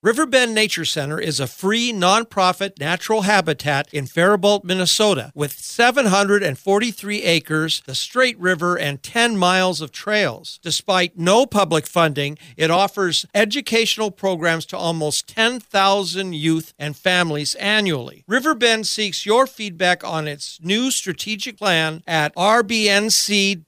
Riverbend 0.00 0.54
Nature 0.54 0.84
Center 0.84 1.18
is 1.18 1.40
a 1.40 1.48
free 1.48 1.92
nonprofit 1.92 2.78
natural 2.78 3.22
habitat 3.22 3.92
in 3.92 4.06
Faribault, 4.06 4.62
Minnesota, 4.62 5.32
with 5.34 5.58
743 5.58 7.22
acres, 7.24 7.82
the 7.84 7.96
Straight 7.96 8.38
River, 8.38 8.78
and 8.78 9.02
10 9.02 9.36
miles 9.36 9.80
of 9.80 9.90
trails. 9.90 10.60
Despite 10.62 11.18
no 11.18 11.46
public 11.46 11.84
funding, 11.84 12.38
it 12.56 12.70
offers 12.70 13.26
educational 13.34 14.12
programs 14.12 14.66
to 14.66 14.76
almost 14.76 15.26
10,000 15.26 16.32
youth 16.32 16.74
and 16.78 16.96
families 16.96 17.56
annually. 17.56 18.22
Riverbend 18.28 18.86
seeks 18.86 19.26
your 19.26 19.48
feedback 19.48 20.04
on 20.04 20.28
its 20.28 20.60
new 20.62 20.92
strategic 20.92 21.58
plan 21.58 22.04
at 22.06 22.32
rbnc.org 22.36 23.58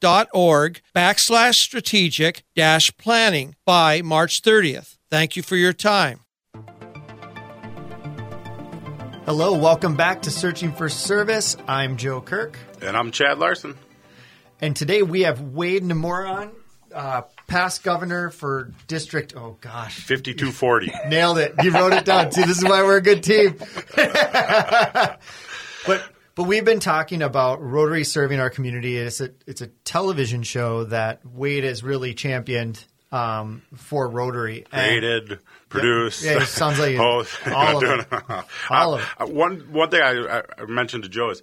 backslash 0.94 1.54
strategic 1.56 2.44
dash 2.54 2.96
planning 2.96 3.56
by 3.66 4.00
March 4.00 4.42
30th. 4.42 4.99
Thank 5.10 5.36
you 5.36 5.42
for 5.42 5.56
your 5.56 5.72
time. 5.72 6.20
Hello, 9.26 9.56
welcome 9.56 9.96
back 9.96 10.22
to 10.22 10.30
Searching 10.30 10.72
for 10.72 10.88
Service. 10.88 11.56
I'm 11.68 11.96
Joe 11.96 12.20
Kirk, 12.20 12.58
And 12.82 12.96
I'm 12.96 13.10
Chad 13.10 13.38
Larson. 13.38 13.76
and 14.60 14.74
today 14.74 15.02
we 15.02 15.22
have 15.22 15.40
Wade 15.40 15.82
Nomura, 15.84 16.50
uh, 16.94 17.22
past 17.46 17.82
governor 17.84 18.30
for 18.30 18.72
District. 18.88 19.34
Oh 19.36 19.56
gosh, 19.60 19.96
5240. 19.96 20.92
nailed 21.08 21.38
it! 21.38 21.54
You 21.62 21.70
wrote 21.72 21.92
it 21.92 22.04
down. 22.04 22.32
See, 22.32 22.42
this 22.44 22.58
is 22.58 22.64
why 22.64 22.82
we're 22.82 22.96
a 22.96 23.02
good 23.02 23.22
team. 23.22 23.56
but 23.96 25.18
but 26.34 26.44
we've 26.44 26.64
been 26.64 26.80
talking 26.80 27.22
about 27.22 27.62
Rotary 27.62 28.04
serving 28.04 28.40
our 28.40 28.50
community. 28.50 28.96
It's 28.96 29.20
a 29.20 29.30
it's 29.46 29.60
a 29.60 29.68
television 29.84 30.42
show 30.42 30.84
that 30.84 31.24
Wade 31.24 31.62
has 31.64 31.84
really 31.84 32.14
championed 32.14 32.84
um, 33.12 33.62
for 33.74 34.08
Rotary. 34.08 34.64
And- 34.72 34.88
Created, 35.00 35.38
produced. 35.68 36.24
Yeah, 36.24 36.42
it 36.42 36.46
sounds 36.46 36.78
like 36.78 36.92
it- 36.94 37.00
oh, 37.00 37.24
all 37.54 37.76
of 37.76 37.82
it. 38.00 38.44
All 38.70 38.94
of 38.94 39.14
Uh, 39.18 39.26
One 39.26 39.72
one 39.72 39.90
thing 39.90 40.02
I, 40.02 40.42
I 40.58 40.64
mentioned 40.66 41.04
to 41.04 41.08
Joe 41.08 41.30
is, 41.30 41.42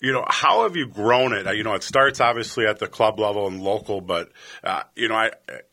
you 0.00 0.12
know, 0.12 0.24
how 0.28 0.62
have 0.64 0.76
you 0.76 0.86
grown 0.86 1.32
it? 1.32 1.46
Uh, 1.46 1.52
You 1.52 1.62
know, 1.64 1.74
it 1.74 1.82
starts 1.82 2.20
obviously 2.20 2.66
at 2.66 2.78
the 2.78 2.86
club 2.86 3.18
level 3.18 3.46
and 3.46 3.60
local, 3.62 4.00
but 4.00 4.30
uh, 4.62 4.82
you 4.96 5.08
know, 5.08 5.16
I 5.16 5.30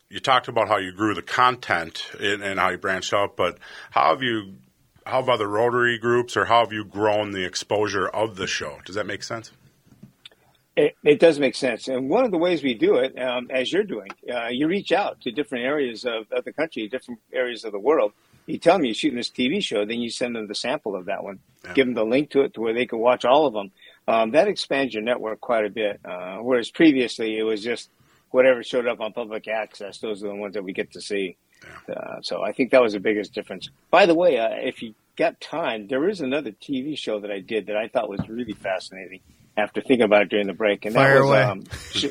you 0.08 0.20
talked 0.20 0.48
about 0.48 0.68
how 0.68 0.78
you 0.78 0.92
grew 0.92 1.14
the 1.14 1.22
content 1.22 2.10
and, 2.20 2.42
and 2.42 2.58
how 2.60 2.70
you 2.70 2.78
branched 2.78 3.14
out, 3.14 3.36
but 3.36 3.58
how 3.90 4.10
have 4.10 4.22
you? 4.22 4.54
How 5.04 5.16
have 5.20 5.28
other 5.28 5.48
Rotary 5.48 5.98
groups, 5.98 6.36
or 6.36 6.44
how 6.44 6.60
have 6.60 6.72
you 6.72 6.84
grown 6.84 7.32
the 7.32 7.44
exposure 7.44 8.06
of 8.06 8.36
the 8.36 8.46
show? 8.46 8.78
Does 8.84 8.94
that 8.94 9.04
make 9.06 9.24
sense? 9.24 9.50
It, 10.74 10.96
it 11.04 11.20
does 11.20 11.38
make 11.38 11.54
sense. 11.54 11.88
And 11.88 12.08
one 12.08 12.24
of 12.24 12.30
the 12.30 12.38
ways 12.38 12.62
we 12.62 12.74
do 12.74 12.96
it, 12.96 13.18
um, 13.20 13.48
as 13.50 13.70
you're 13.72 13.84
doing, 13.84 14.08
uh, 14.32 14.48
you 14.48 14.66
reach 14.68 14.90
out 14.90 15.20
to 15.22 15.30
different 15.30 15.64
areas 15.66 16.04
of, 16.06 16.26
of 16.32 16.44
the 16.44 16.52
country, 16.52 16.88
different 16.88 17.20
areas 17.32 17.64
of 17.64 17.72
the 17.72 17.78
world. 17.78 18.12
You 18.46 18.58
tell 18.58 18.76
them 18.76 18.84
you're 18.86 18.94
shooting 18.94 19.18
this 19.18 19.28
TV 19.30 19.62
show, 19.62 19.84
then 19.84 20.00
you 20.00 20.10
send 20.10 20.34
them 20.34 20.48
the 20.48 20.54
sample 20.54 20.96
of 20.96 21.04
that 21.06 21.22
one, 21.22 21.40
Yeah. 21.64 21.74
give 21.74 21.86
them 21.86 21.94
the 21.94 22.04
link 22.04 22.30
to 22.30 22.40
it 22.40 22.54
to 22.54 22.60
where 22.62 22.72
they 22.72 22.86
can 22.86 22.98
watch 23.00 23.24
all 23.24 23.46
of 23.46 23.52
them. 23.52 23.70
Um, 24.08 24.30
that 24.32 24.48
expands 24.48 24.94
your 24.94 25.02
network 25.02 25.40
quite 25.40 25.64
a 25.66 25.70
bit. 25.70 26.00
Uh, 26.04 26.38
whereas 26.38 26.70
previously 26.70 27.38
it 27.38 27.44
was 27.44 27.62
just 27.62 27.90
whatever 28.30 28.62
showed 28.62 28.86
up 28.88 29.00
on 29.00 29.12
public 29.12 29.46
access, 29.48 29.98
those 29.98 30.24
are 30.24 30.28
the 30.28 30.34
ones 30.34 30.54
that 30.54 30.64
we 30.64 30.72
get 30.72 30.90
to 30.92 31.00
see. 31.02 31.36
Uh, 31.88 32.20
so 32.22 32.42
I 32.42 32.52
think 32.52 32.70
that 32.70 32.82
was 32.82 32.94
the 32.94 32.98
biggest 33.00 33.34
difference. 33.34 33.68
By 33.90 34.06
the 34.06 34.14
way, 34.14 34.38
uh, 34.38 34.48
if 34.54 34.82
you 34.82 34.94
got 35.16 35.40
time, 35.40 35.86
there 35.86 36.08
is 36.08 36.20
another 36.22 36.50
TV 36.50 36.96
show 36.98 37.20
that 37.20 37.30
I 37.30 37.40
did 37.40 37.66
that 37.66 37.76
I 37.76 37.88
thought 37.88 38.08
was 38.08 38.26
really 38.28 38.54
fascinating 38.54 39.20
after 39.56 39.80
thinking 39.80 40.02
about 40.02 40.22
it 40.22 40.28
during 40.28 40.46
the 40.46 40.52
break, 40.54 40.84
and 40.84 40.94
Fire 40.94 41.14
that 41.14 41.20
was 41.20 41.28
away. 41.30 41.42
um, 41.42 41.64
sh- 41.92 42.06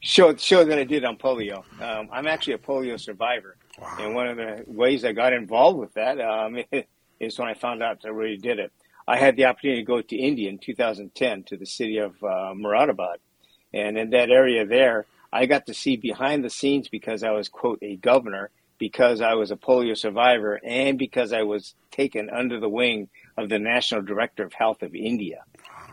show 0.00 0.34
show 0.36 0.64
that 0.64 0.78
I 0.78 0.84
did 0.84 1.04
on 1.04 1.16
polio. 1.16 1.64
Um, 1.80 2.08
I'm 2.12 2.26
actually 2.26 2.54
a 2.54 2.58
polio 2.58 2.98
survivor, 2.98 3.56
Wow. 3.80 3.96
and 4.00 4.14
one 4.14 4.28
of 4.28 4.36
the 4.36 4.64
ways 4.66 5.04
I 5.04 5.12
got 5.12 5.32
involved 5.32 5.78
with 5.78 5.94
that 5.94 6.20
um, 6.20 6.58
is 7.20 7.38
when 7.38 7.48
I 7.48 7.54
found 7.54 7.82
out 7.82 8.02
that 8.02 8.08
I 8.08 8.10
really 8.12 8.36
did 8.36 8.58
it. 8.58 8.72
I 9.06 9.16
had 9.18 9.36
the 9.36 9.46
opportunity 9.46 9.80
to 9.82 9.86
go 9.86 10.00
to 10.00 10.16
India 10.16 10.48
in 10.48 10.58
2010 10.58 11.42
to 11.44 11.56
the 11.56 11.66
city 11.66 11.98
of 11.98 12.12
uh, 12.22 12.52
Muradabad, 12.54 13.16
and 13.74 13.98
in 13.98 14.10
that 14.10 14.30
area 14.30 14.64
there, 14.66 15.06
I 15.32 15.46
got 15.46 15.66
to 15.66 15.74
see 15.74 15.96
behind 15.96 16.44
the 16.44 16.50
scenes 16.50 16.88
because 16.88 17.22
I 17.22 17.30
was 17.30 17.48
quote 17.48 17.78
a 17.82 17.96
governor 17.96 18.50
because 18.78 19.20
I 19.20 19.34
was 19.34 19.50
a 19.50 19.56
polio 19.56 19.96
survivor 19.96 20.60
and 20.64 20.98
because 20.98 21.32
I 21.32 21.42
was 21.42 21.74
taken 21.90 22.28
under 22.30 22.58
the 22.60 22.68
wing 22.68 23.08
of 23.38 23.48
the 23.48 23.58
National 23.60 24.02
Director 24.02 24.44
of 24.44 24.52
Health 24.52 24.82
of 24.82 24.94
India. 24.94 25.44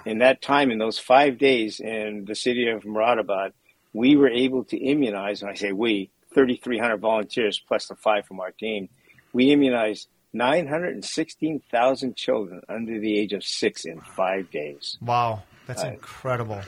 In 0.06 0.20
that 0.20 0.42
time, 0.42 0.72
in 0.72 0.78
those 0.78 1.00
five 1.00 1.38
days 1.38 1.80
in 1.80 2.26
the 2.26 2.36
city 2.36 2.70
of 2.70 2.84
Muradabad, 2.84 3.52
we 3.94 4.16
were 4.16 4.30
able 4.30 4.64
to 4.66 4.78
immunize, 4.78 5.42
and 5.42 5.52
I 5.52 5.56
say 5.56 5.72
we, 5.72 6.10
3,300 6.34 6.98
volunteers 6.98 7.60
plus 7.68 7.88
the 7.88 7.96
five 7.96 8.26
from 8.26 8.40
our 8.40 8.52
team, 8.52 8.90
we 9.34 9.52
immunized 9.52 10.08
916,000 10.34 12.16
children 12.16 12.62
under 12.70 13.00
the 13.00 13.20
age 13.20 13.34
of 13.34 13.44
six 13.44 13.86
in 13.86 14.00
five 14.02 14.50
days. 14.52 14.98
Wow, 15.02 15.44
that's 15.68 15.84
Right. 15.84 15.94
incredible. 15.94 16.62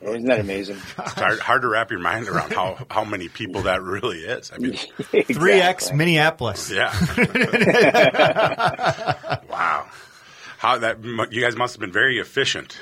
Isn't 0.00 0.24
that 0.24 0.40
amazing? 0.40 0.78
It's 0.98 1.12
hard, 1.12 1.38
hard 1.38 1.62
to 1.62 1.68
wrap 1.68 1.90
your 1.90 2.00
mind 2.00 2.28
around 2.28 2.52
how, 2.54 2.86
how 2.90 3.04
many 3.04 3.28
people 3.28 3.62
that 3.62 3.82
really 3.82 4.20
is. 4.20 4.50
I 4.54 4.58
mean, 4.58 4.74
Three 5.26 5.60
X 5.60 5.92
Minneapolis. 5.92 6.70
yeah. 6.70 6.94
wow. 9.50 9.86
How 10.58 10.78
that 10.78 11.02
you 11.04 11.40
guys 11.40 11.56
must 11.56 11.74
have 11.74 11.80
been 11.80 11.92
very 11.92 12.18
efficient. 12.18 12.76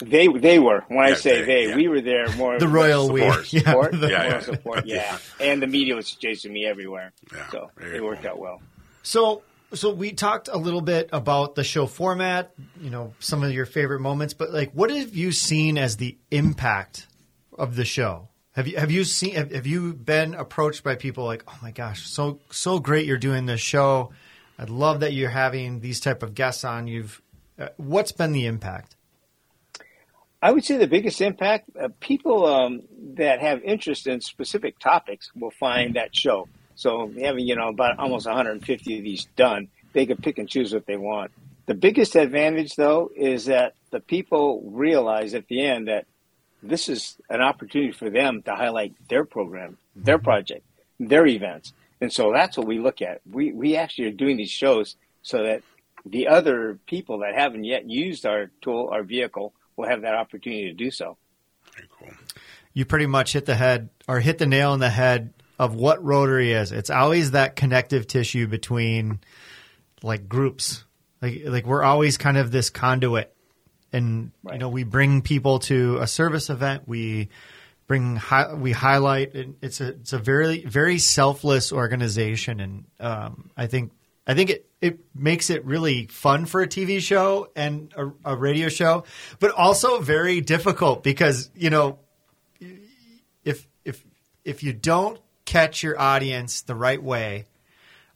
They 0.00 0.28
they 0.28 0.58
were. 0.60 0.84
When 0.88 1.00
I 1.04 1.14
say 1.14 1.40
they- 1.40 1.44
they, 1.46 1.68
yeah. 1.70 1.76
we 1.76 1.88
were 1.88 2.00
there 2.00 2.30
more. 2.36 2.58
The 2.58 2.68
royal 2.68 3.10
we. 3.10 3.20
Support. 3.20 3.52
Yeah, 3.52 3.60
support, 3.62 3.92
the- 4.00 4.08
Yeah, 4.10 4.18
moral 4.18 4.30
yeah. 4.30 4.40
support, 4.40 4.86
yeah. 4.96 5.18
And 5.40 5.60
the 5.60 5.66
media 5.66 5.96
was 5.96 6.10
chasing 6.12 6.52
me 6.52 6.66
everywhere, 6.66 7.12
Yeah, 7.34 7.50
so 7.50 7.70
very 7.76 7.96
it 7.96 8.04
worked 8.04 8.22
cool. 8.22 8.30
out 8.30 8.38
well. 8.38 8.62
So, 9.02 9.42
so 9.74 9.90
we 9.92 10.12
talked 10.12 10.48
a 10.48 10.56
little 10.56 10.80
bit 10.82 11.08
about 11.12 11.56
the 11.56 11.64
show 11.64 11.86
format, 11.86 12.52
you 12.80 12.90
know, 12.90 13.12
some 13.18 13.42
of 13.42 13.52
your 13.52 13.66
favorite 13.66 14.00
moments, 14.00 14.34
but 14.34 14.52
like, 14.52 14.70
what 14.72 14.90
have 14.90 15.16
you 15.16 15.32
seen 15.32 15.76
as 15.76 15.96
the 15.96 16.16
impact 16.30 17.06
of 17.58 17.74
the 17.74 17.84
show? 17.84 18.28
Have 18.52 18.66
you 18.68 18.76
have 18.76 18.90
you 18.92 19.02
seen 19.04 19.34
have, 19.34 19.50
have 19.52 19.66
you 19.66 19.94
been 19.94 20.34
approached 20.34 20.82
by 20.84 20.94
people 20.94 21.24
like, 21.24 21.42
oh 21.48 21.58
my 21.62 21.70
gosh, 21.72 22.06
so 22.08 22.38
so 22.50 22.78
great 22.78 23.04
you're 23.06 23.16
doing 23.18 23.46
this 23.46 23.60
show? 23.60 24.10
I 24.58 24.64
love 24.64 25.00
that 25.00 25.12
you're 25.12 25.30
having 25.30 25.80
these 25.80 26.00
type 26.00 26.22
of 26.22 26.34
guests 26.34 26.64
on. 26.64 26.88
You've 26.88 27.22
uh, 27.58 27.68
what's 27.76 28.12
been 28.12 28.32
the 28.32 28.46
impact? 28.46 28.96
I 30.40 30.52
would 30.52 30.64
say 30.64 30.76
the 30.76 30.86
biggest 30.86 31.20
impact 31.20 31.70
uh, 31.80 31.88
people 31.98 32.46
um, 32.46 32.82
that 33.14 33.40
have 33.40 33.62
interest 33.62 34.06
in 34.06 34.20
specific 34.20 34.78
topics 34.78 35.30
will 35.34 35.50
find 35.50 35.94
that 35.94 36.14
show. 36.14 36.48
So 36.76 37.12
having 37.20 37.46
you 37.46 37.56
know 37.56 37.68
about 37.68 37.98
almost 37.98 38.26
150 38.26 38.98
of 38.98 39.04
these 39.04 39.24
done, 39.36 39.68
they 39.92 40.06
can 40.06 40.16
pick 40.16 40.38
and 40.38 40.48
choose 40.48 40.72
what 40.72 40.86
they 40.86 40.96
want. 40.96 41.32
The 41.66 41.74
biggest 41.74 42.14
advantage, 42.14 42.76
though, 42.76 43.10
is 43.14 43.46
that 43.46 43.74
the 43.90 44.00
people 44.00 44.62
realize 44.64 45.34
at 45.34 45.48
the 45.48 45.64
end 45.64 45.88
that 45.88 46.06
this 46.62 46.88
is 46.88 47.16
an 47.28 47.40
opportunity 47.40 47.92
for 47.92 48.08
them 48.08 48.42
to 48.42 48.54
highlight 48.54 48.94
their 49.08 49.24
program, 49.24 49.76
their 49.96 50.18
project, 50.18 50.64
their 51.00 51.26
events. 51.26 51.72
And 52.00 52.12
so 52.12 52.32
that's 52.32 52.56
what 52.56 52.66
we 52.66 52.78
look 52.78 53.02
at. 53.02 53.20
We, 53.30 53.52
we 53.52 53.76
actually 53.76 54.08
are 54.08 54.12
doing 54.12 54.36
these 54.36 54.50
shows 54.50 54.96
so 55.22 55.42
that 55.42 55.62
the 56.06 56.28
other 56.28 56.78
people 56.86 57.18
that 57.18 57.34
haven't 57.34 57.64
yet 57.64 57.88
used 57.88 58.24
our 58.24 58.50
tool, 58.62 58.88
our 58.92 59.02
vehicle, 59.02 59.52
will 59.76 59.88
have 59.88 60.02
that 60.02 60.14
opportunity 60.14 60.64
to 60.66 60.74
do 60.74 60.90
so. 60.90 61.16
Very 61.74 61.88
cool. 61.98 62.08
You 62.72 62.84
pretty 62.84 63.06
much 63.06 63.32
hit 63.32 63.46
the 63.46 63.54
head 63.54 63.90
or 64.06 64.20
hit 64.20 64.38
the 64.38 64.46
nail 64.46 64.70
on 64.72 64.80
the 64.80 64.90
head 64.90 65.32
of 65.58 65.74
what 65.74 66.02
Rotary 66.04 66.52
is. 66.52 66.70
It's 66.72 66.90
always 66.90 67.32
that 67.32 67.56
connective 67.56 68.06
tissue 68.06 68.46
between 68.46 69.20
like 70.02 70.28
groups. 70.28 70.84
Like 71.20 71.42
like 71.44 71.66
we're 71.66 71.82
always 71.82 72.16
kind 72.16 72.36
of 72.36 72.52
this 72.52 72.70
conduit 72.70 73.34
and 73.92 74.30
right. 74.42 74.54
you 74.54 74.58
know 74.58 74.68
we 74.68 74.84
bring 74.84 75.22
people 75.22 75.58
to 75.58 75.98
a 75.98 76.06
service 76.06 76.50
event 76.50 76.86
we 76.86 77.28
bring 77.88 78.14
hi- 78.14 78.54
we 78.54 78.70
highlight 78.70 79.34
it's 79.34 79.80
a 79.80 79.88
it's 79.88 80.12
a 80.12 80.18
very 80.18 80.64
very 80.64 80.98
selfless 80.98 81.72
organization 81.72 82.60
and 82.60 82.84
um, 83.00 83.50
I 83.56 83.66
think 83.66 83.90
I 84.26 84.34
think 84.34 84.50
it 84.50 84.66
it 84.80 85.00
makes 85.14 85.50
it 85.50 85.64
really 85.64 86.06
fun 86.06 86.46
for 86.46 86.60
a 86.62 86.68
TV 86.68 87.00
show 87.00 87.50
and 87.56 87.92
a, 87.96 88.12
a 88.32 88.36
radio 88.36 88.68
show 88.68 89.02
but 89.40 89.50
also 89.50 89.98
very 89.98 90.40
difficult 90.40 91.02
because 91.02 91.50
you 91.56 91.70
know 91.70 91.98
if 93.44 93.66
if 93.84 94.04
if 94.44 94.62
you 94.62 94.72
don't 94.72 95.18
catch 95.44 95.82
your 95.82 95.98
audience 95.98 96.60
the 96.62 96.76
right 96.76 97.02
way 97.02 97.46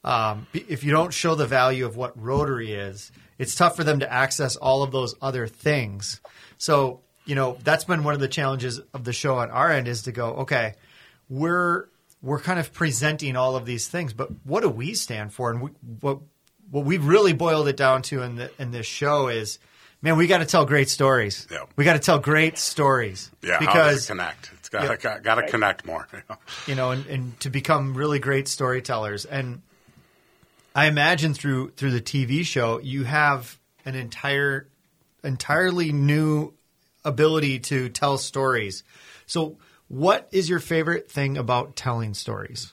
um, 0.05 0.47
if 0.53 0.85
you 0.85 0.91
don't 0.91 1.13
show 1.13 1.35
the 1.35 1.47
value 1.47 1.87
of 1.87 1.97
what 1.97 2.21
Rotary 2.21 2.73
is, 2.73 3.13
it's 3.39 3.55
tough 3.55 3.77
for 3.77 3.85
them 3.85 4.01
to 4.01 4.13
access 4.13 4.57
all 4.57 4.83
of 4.83 4.91
those 4.91 5.15
other 5.23 5.47
things. 5.47 6.21
So, 6.59 7.01
you 7.25 7.35
know, 7.35 7.57
that's 7.63 7.85
been 7.85 8.05
one 8.05 8.15
of 8.15 8.21
the 8.21 8.29
challenges 8.29 8.81
of 8.93 9.05
the 9.05 9.13
show 9.13 9.37
on 9.39 9.51
our 9.51 9.71
end 9.71 9.89
is 9.89 10.03
to 10.03 10.13
go, 10.13 10.29
okay, 10.35 10.75
we're 11.29 11.89
we're 12.21 12.41
kind 12.41 12.61
of 12.61 12.73
presenting 12.73 13.37
all 13.37 13.57
of 13.57 13.67
these 13.67 13.89
things, 13.89 14.13
but 14.13 14.29
what 14.45 14.61
do 14.61 14.69
we 14.69 14.95
stand 14.95 15.33
for? 15.33 15.51
And 15.51 15.63
we, 15.63 15.71
what 16.01 16.19
what 16.71 16.85
we've 16.85 17.05
really 17.05 17.33
boiled 17.33 17.69
it 17.69 17.77
down 17.77 18.03
to 18.03 18.23
in 18.23 18.37
the 18.37 18.51
in 18.59 18.71
this 18.71 18.87
show 18.87 19.29
is, 19.29 19.59
man, 20.01 20.17
we 20.17 20.27
got 20.27 20.39
to 20.39 20.47
tell 20.47 20.65
great 20.65 20.89
stories. 20.89 21.47
Yeah. 21.51 21.65
We 21.77 21.85
got 21.85 21.95
to 21.95 21.99
tell 21.99 22.19
great 22.19 22.59
stories. 22.59 23.31
Yeah, 23.43 23.59
because 23.59 24.07
connect. 24.07 24.51
It's 24.55 24.69
got 24.69 25.01
to 25.01 25.09
yeah, 25.09 25.19
got 25.21 25.35
to 25.37 25.47
connect 25.47 25.85
more. 25.87 26.09
You 26.67 26.75
know, 26.75 26.93
and, 26.93 27.07
and 27.07 27.41
to 27.41 27.51
become 27.51 27.95
really 27.95 28.19
great 28.19 28.47
storytellers 28.47 29.25
and 29.25 29.63
I 30.75 30.87
imagine 30.87 31.35
through 31.35 31.71
through 31.71 31.91
the 31.91 32.01
TV 32.01 32.45
show, 32.45 32.81
you 32.81 33.05
have 33.05 33.59
an 33.85 33.95
entire 33.95 34.69
entirely 35.23 35.93
new 35.93 36.55
ability 37.05 37.61
to 37.61 37.89
tell 37.89 38.19
stories. 38.19 38.85
So, 39.27 39.59
what 39.89 40.29
is 40.33 40.49
your 40.49 40.61
favorite 40.61 41.11
thing 41.11 41.37
about 41.37 41.77
telling 41.77 42.15
stories? 42.15 42.73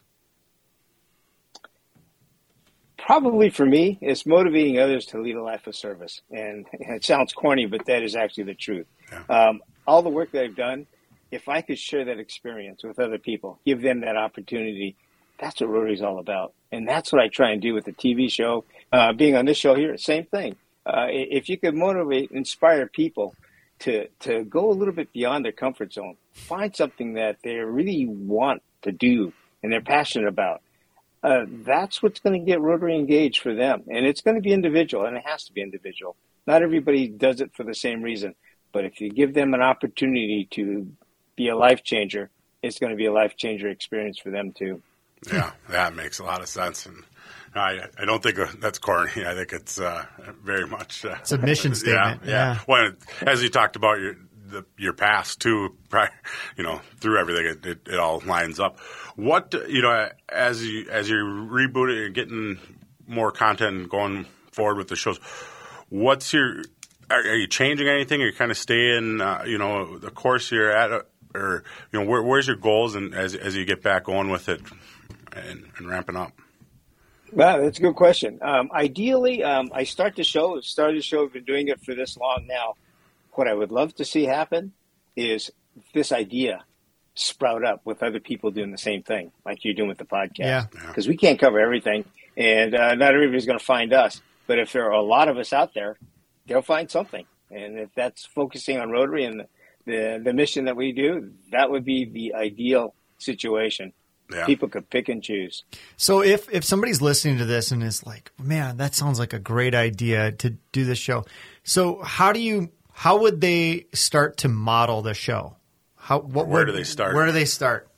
Probably 2.97 3.49
for 3.49 3.65
me, 3.65 3.97
it's 4.01 4.25
motivating 4.25 4.79
others 4.79 5.07
to 5.07 5.21
lead 5.21 5.35
a 5.35 5.43
life 5.43 5.67
of 5.67 5.75
service. 5.75 6.21
And 6.31 6.65
it 6.73 7.03
sounds 7.03 7.33
corny, 7.33 7.65
but 7.65 7.85
that 7.85 8.03
is 8.03 8.15
actually 8.15 8.45
the 8.45 8.55
truth. 8.55 8.87
Yeah. 9.11 9.23
Um, 9.29 9.61
all 9.87 10.01
the 10.01 10.09
work 10.09 10.31
that 10.31 10.43
I've 10.43 10.55
done, 10.55 10.85
if 11.31 11.49
I 11.49 11.61
could 11.61 11.79
share 11.79 12.05
that 12.05 12.19
experience 12.19 12.83
with 12.83 12.99
other 12.99 13.17
people, 13.17 13.59
give 13.65 13.81
them 13.81 14.01
that 14.01 14.15
opportunity 14.15 14.95
that's 15.39 15.61
what 15.61 15.69
Rotary's 15.69 16.01
all 16.01 16.19
about. 16.19 16.53
And 16.71 16.87
that's 16.87 17.11
what 17.11 17.21
I 17.21 17.29
try 17.29 17.51
and 17.51 17.61
do 17.61 17.73
with 17.73 17.85
the 17.85 17.93
TV 17.93 18.29
show. 18.29 18.65
Uh, 18.91 19.13
being 19.13 19.35
on 19.35 19.45
this 19.45 19.57
show 19.57 19.73
here, 19.73 19.97
same 19.97 20.25
thing. 20.25 20.55
Uh, 20.85 21.07
if 21.09 21.49
you 21.49 21.57
could 21.57 21.75
motivate, 21.75 22.31
inspire 22.31 22.87
people 22.87 23.35
to, 23.79 24.07
to 24.21 24.43
go 24.43 24.71
a 24.71 24.73
little 24.73 24.93
bit 24.93 25.11
beyond 25.13 25.45
their 25.45 25.51
comfort 25.51 25.93
zone, 25.93 26.15
find 26.33 26.75
something 26.75 27.13
that 27.13 27.37
they 27.43 27.55
really 27.55 28.05
want 28.05 28.61
to 28.81 28.91
do 28.91 29.33
and 29.61 29.71
they're 29.71 29.81
passionate 29.81 30.27
about, 30.27 30.61
uh, 31.23 31.45
that's 31.65 32.01
what's 32.01 32.19
going 32.19 32.39
to 32.39 32.45
get 32.45 32.61
Rotary 32.61 32.95
engaged 32.95 33.41
for 33.41 33.53
them. 33.53 33.83
And 33.89 34.05
it's 34.05 34.21
going 34.21 34.35
to 34.35 34.41
be 34.41 34.53
individual, 34.53 35.05
and 35.05 35.17
it 35.17 35.23
has 35.25 35.43
to 35.45 35.53
be 35.53 35.61
individual. 35.61 36.15
Not 36.47 36.63
everybody 36.63 37.07
does 37.07 37.41
it 37.41 37.51
for 37.53 37.63
the 37.63 37.75
same 37.75 38.01
reason. 38.01 38.35
But 38.71 38.85
if 38.85 39.01
you 39.01 39.09
give 39.09 39.33
them 39.33 39.53
an 39.53 39.61
opportunity 39.61 40.47
to 40.51 40.91
be 41.35 41.49
a 41.49 41.57
life 41.57 41.83
changer, 41.83 42.29
it's 42.61 42.79
going 42.79 42.91
to 42.91 42.95
be 42.95 43.05
a 43.05 43.11
life 43.11 43.35
changer 43.35 43.67
experience 43.67 44.19
for 44.19 44.29
them 44.29 44.51
too. 44.51 44.81
Yeah, 45.27 45.51
that 45.69 45.95
makes 45.95 46.19
a 46.19 46.23
lot 46.23 46.41
of 46.41 46.47
sense, 46.47 46.85
and 46.85 47.03
I 47.55 47.81
I 47.97 48.05
don't 48.05 48.21
think 48.21 48.37
that's 48.59 48.79
corny. 48.79 49.11
I 49.25 49.33
think 49.33 49.53
it's 49.53 49.79
uh, 49.79 50.05
very 50.43 50.67
much 50.67 51.05
uh, 51.05 51.15
it's 51.19 51.31
a 51.31 51.37
mission 51.37 51.75
statement. 51.75 52.21
Yeah, 52.25 52.29
yeah. 52.29 52.53
yeah. 52.53 52.59
Well, 52.67 52.91
as 53.21 53.43
you 53.43 53.49
talked 53.49 53.75
about 53.75 53.99
your 53.99 54.15
the, 54.47 54.65
your 54.77 54.93
past 54.93 55.39
too, 55.41 55.75
you 56.57 56.63
know, 56.63 56.81
through 56.99 57.19
everything, 57.19 57.45
it, 57.45 57.65
it, 57.65 57.87
it, 57.87 57.99
all 57.99 58.19
lines 58.25 58.59
up. 58.59 58.79
What 59.15 59.53
you 59.67 59.81
know, 59.81 60.09
as 60.27 60.65
you 60.65 60.89
as 60.89 61.09
you're 61.09 61.23
rebooting 61.23 62.05
and 62.07 62.15
getting 62.15 62.59
more 63.07 63.31
content 63.31 63.75
and 63.75 63.89
going 63.89 64.25
forward 64.51 64.77
with 64.77 64.87
the 64.87 64.95
shows, 64.95 65.19
what's 65.89 66.33
your 66.33 66.63
are, 67.09 67.19
are 67.19 67.35
you 67.35 67.47
changing 67.47 67.87
anything? 67.87 68.21
Are 68.21 68.27
you 68.27 68.33
kind 68.33 68.51
of 68.51 68.57
staying, 68.57 69.21
uh, 69.21 69.43
you 69.45 69.57
know, 69.57 69.97
the 69.97 70.11
course 70.11 70.51
you're 70.51 70.71
at, 70.71 71.05
or 71.33 71.63
you 71.91 71.99
know, 71.99 72.05
where, 72.05 72.21
where's 72.21 72.47
your 72.47 72.55
goals 72.55 72.95
and 72.95 73.13
as 73.13 73.35
as 73.35 73.55
you 73.55 73.65
get 73.65 73.81
back 73.81 74.07
on 74.07 74.29
with 74.29 74.49
it? 74.49 74.61
and, 75.33 75.65
and 75.77 75.87
ramping 75.87 76.15
up? 76.15 76.31
Well, 77.31 77.61
that's 77.61 77.79
a 77.79 77.81
good 77.81 77.95
question. 77.95 78.39
Um, 78.41 78.69
ideally, 78.73 79.43
um, 79.43 79.69
I 79.73 79.83
start 79.83 80.15
the 80.15 80.23
show. 80.23 80.59
Started 80.61 80.97
the 80.97 81.03
show. 81.03 81.25
I've 81.25 81.33
been 81.33 81.43
doing 81.43 81.67
it 81.67 81.83
for 81.83 81.95
this 81.95 82.17
long 82.17 82.45
now. 82.47 82.75
What 83.33 83.47
I 83.47 83.53
would 83.53 83.71
love 83.71 83.95
to 83.95 84.05
see 84.05 84.25
happen 84.25 84.73
is 85.15 85.51
this 85.93 86.11
idea 86.11 86.63
sprout 87.13 87.65
up 87.65 87.81
with 87.85 88.01
other 88.01 88.19
people 88.19 88.51
doing 88.51 88.71
the 88.71 88.77
same 88.77 89.03
thing, 89.03 89.31
like 89.45 89.63
you're 89.63 89.73
doing 89.73 89.89
with 89.89 89.97
the 89.97 90.05
podcast. 90.05 90.71
Because 90.71 91.05
yeah. 91.05 91.11
we 91.11 91.17
can't 91.17 91.39
cover 91.39 91.59
everything, 91.59 92.05
and 92.37 92.73
uh, 92.73 92.95
not 92.95 93.13
everybody's 93.13 93.45
going 93.45 93.59
to 93.59 93.65
find 93.65 93.93
us. 93.93 94.21
But 94.47 94.59
if 94.59 94.73
there 94.73 94.85
are 94.85 94.93
a 94.93 95.01
lot 95.01 95.27
of 95.27 95.37
us 95.37 95.53
out 95.53 95.73
there, 95.73 95.97
they'll 96.47 96.61
find 96.61 96.89
something. 96.89 97.25
And 97.51 97.77
if 97.77 97.89
that's 97.95 98.25
focusing 98.25 98.79
on 98.79 98.89
Rotary 98.89 99.25
and 99.25 99.41
the, 99.41 99.47
the, 99.85 100.21
the 100.23 100.33
mission 100.33 100.65
that 100.65 100.75
we 100.75 100.91
do, 100.91 101.31
that 101.51 101.69
would 101.69 101.85
be 101.85 102.05
the 102.05 102.33
ideal 102.35 102.95
situation. 103.17 103.93
Yeah. 104.31 104.45
People 104.45 104.69
could 104.69 104.89
pick 104.89 105.09
and 105.09 105.23
choose. 105.23 105.63
So 105.97 106.21
if 106.21 106.51
if 106.53 106.63
somebody's 106.63 107.01
listening 107.01 107.39
to 107.39 107.45
this 107.45 107.71
and 107.71 107.81
is 107.81 108.05
like, 108.05 108.31
"Man, 108.37 108.77
that 108.77 108.93
sounds 108.93 109.17
like 109.17 109.33
a 109.33 109.39
great 109.39 109.73
idea 109.73 110.31
to 110.33 110.51
do 110.71 110.85
this 110.85 110.99
show." 110.99 111.25
So 111.63 112.01
how 112.03 112.31
do 112.31 112.39
you 112.39 112.69
how 112.91 113.19
would 113.21 113.41
they 113.41 113.87
start 113.93 114.37
to 114.37 114.47
model 114.47 115.01
the 115.01 115.13
show? 115.13 115.55
How 115.95 116.19
what 116.19 116.47
where 116.47 116.65
do 116.65 116.71
they 116.71 116.83
start? 116.83 117.15
Where 117.15 117.25
do 117.25 117.31
they 117.31 117.45
start? 117.45 117.89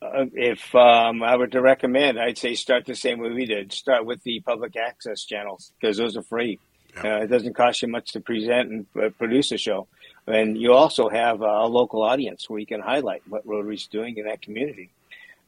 Uh, 0.00 0.26
if 0.34 0.74
um, 0.74 1.22
I 1.22 1.36
were 1.36 1.46
to 1.48 1.60
recommend, 1.60 2.20
I'd 2.20 2.38
say 2.38 2.54
start 2.54 2.84
the 2.84 2.94
same 2.94 3.18
way 3.18 3.30
we 3.30 3.46
did. 3.46 3.72
Start 3.72 4.04
with 4.04 4.22
the 4.22 4.40
public 4.40 4.76
access 4.76 5.24
channels 5.24 5.72
because 5.80 5.96
those 5.96 6.16
are 6.16 6.22
free. 6.22 6.58
Yeah. 6.94 7.16
Uh, 7.16 7.22
it 7.22 7.26
doesn't 7.28 7.54
cost 7.54 7.82
you 7.82 7.88
much 7.88 8.12
to 8.12 8.20
present 8.20 8.70
and 8.70 8.86
uh, 9.02 9.08
produce 9.18 9.52
a 9.52 9.58
show. 9.58 9.88
And 10.26 10.58
you 10.58 10.72
also 10.72 11.08
have 11.08 11.40
a 11.40 11.66
local 11.66 12.02
audience 12.02 12.50
where 12.50 12.58
you 12.58 12.66
can 12.66 12.80
highlight 12.80 13.22
what 13.28 13.46
Rotary's 13.46 13.86
doing 13.86 14.16
in 14.16 14.26
that 14.26 14.42
community. 14.42 14.90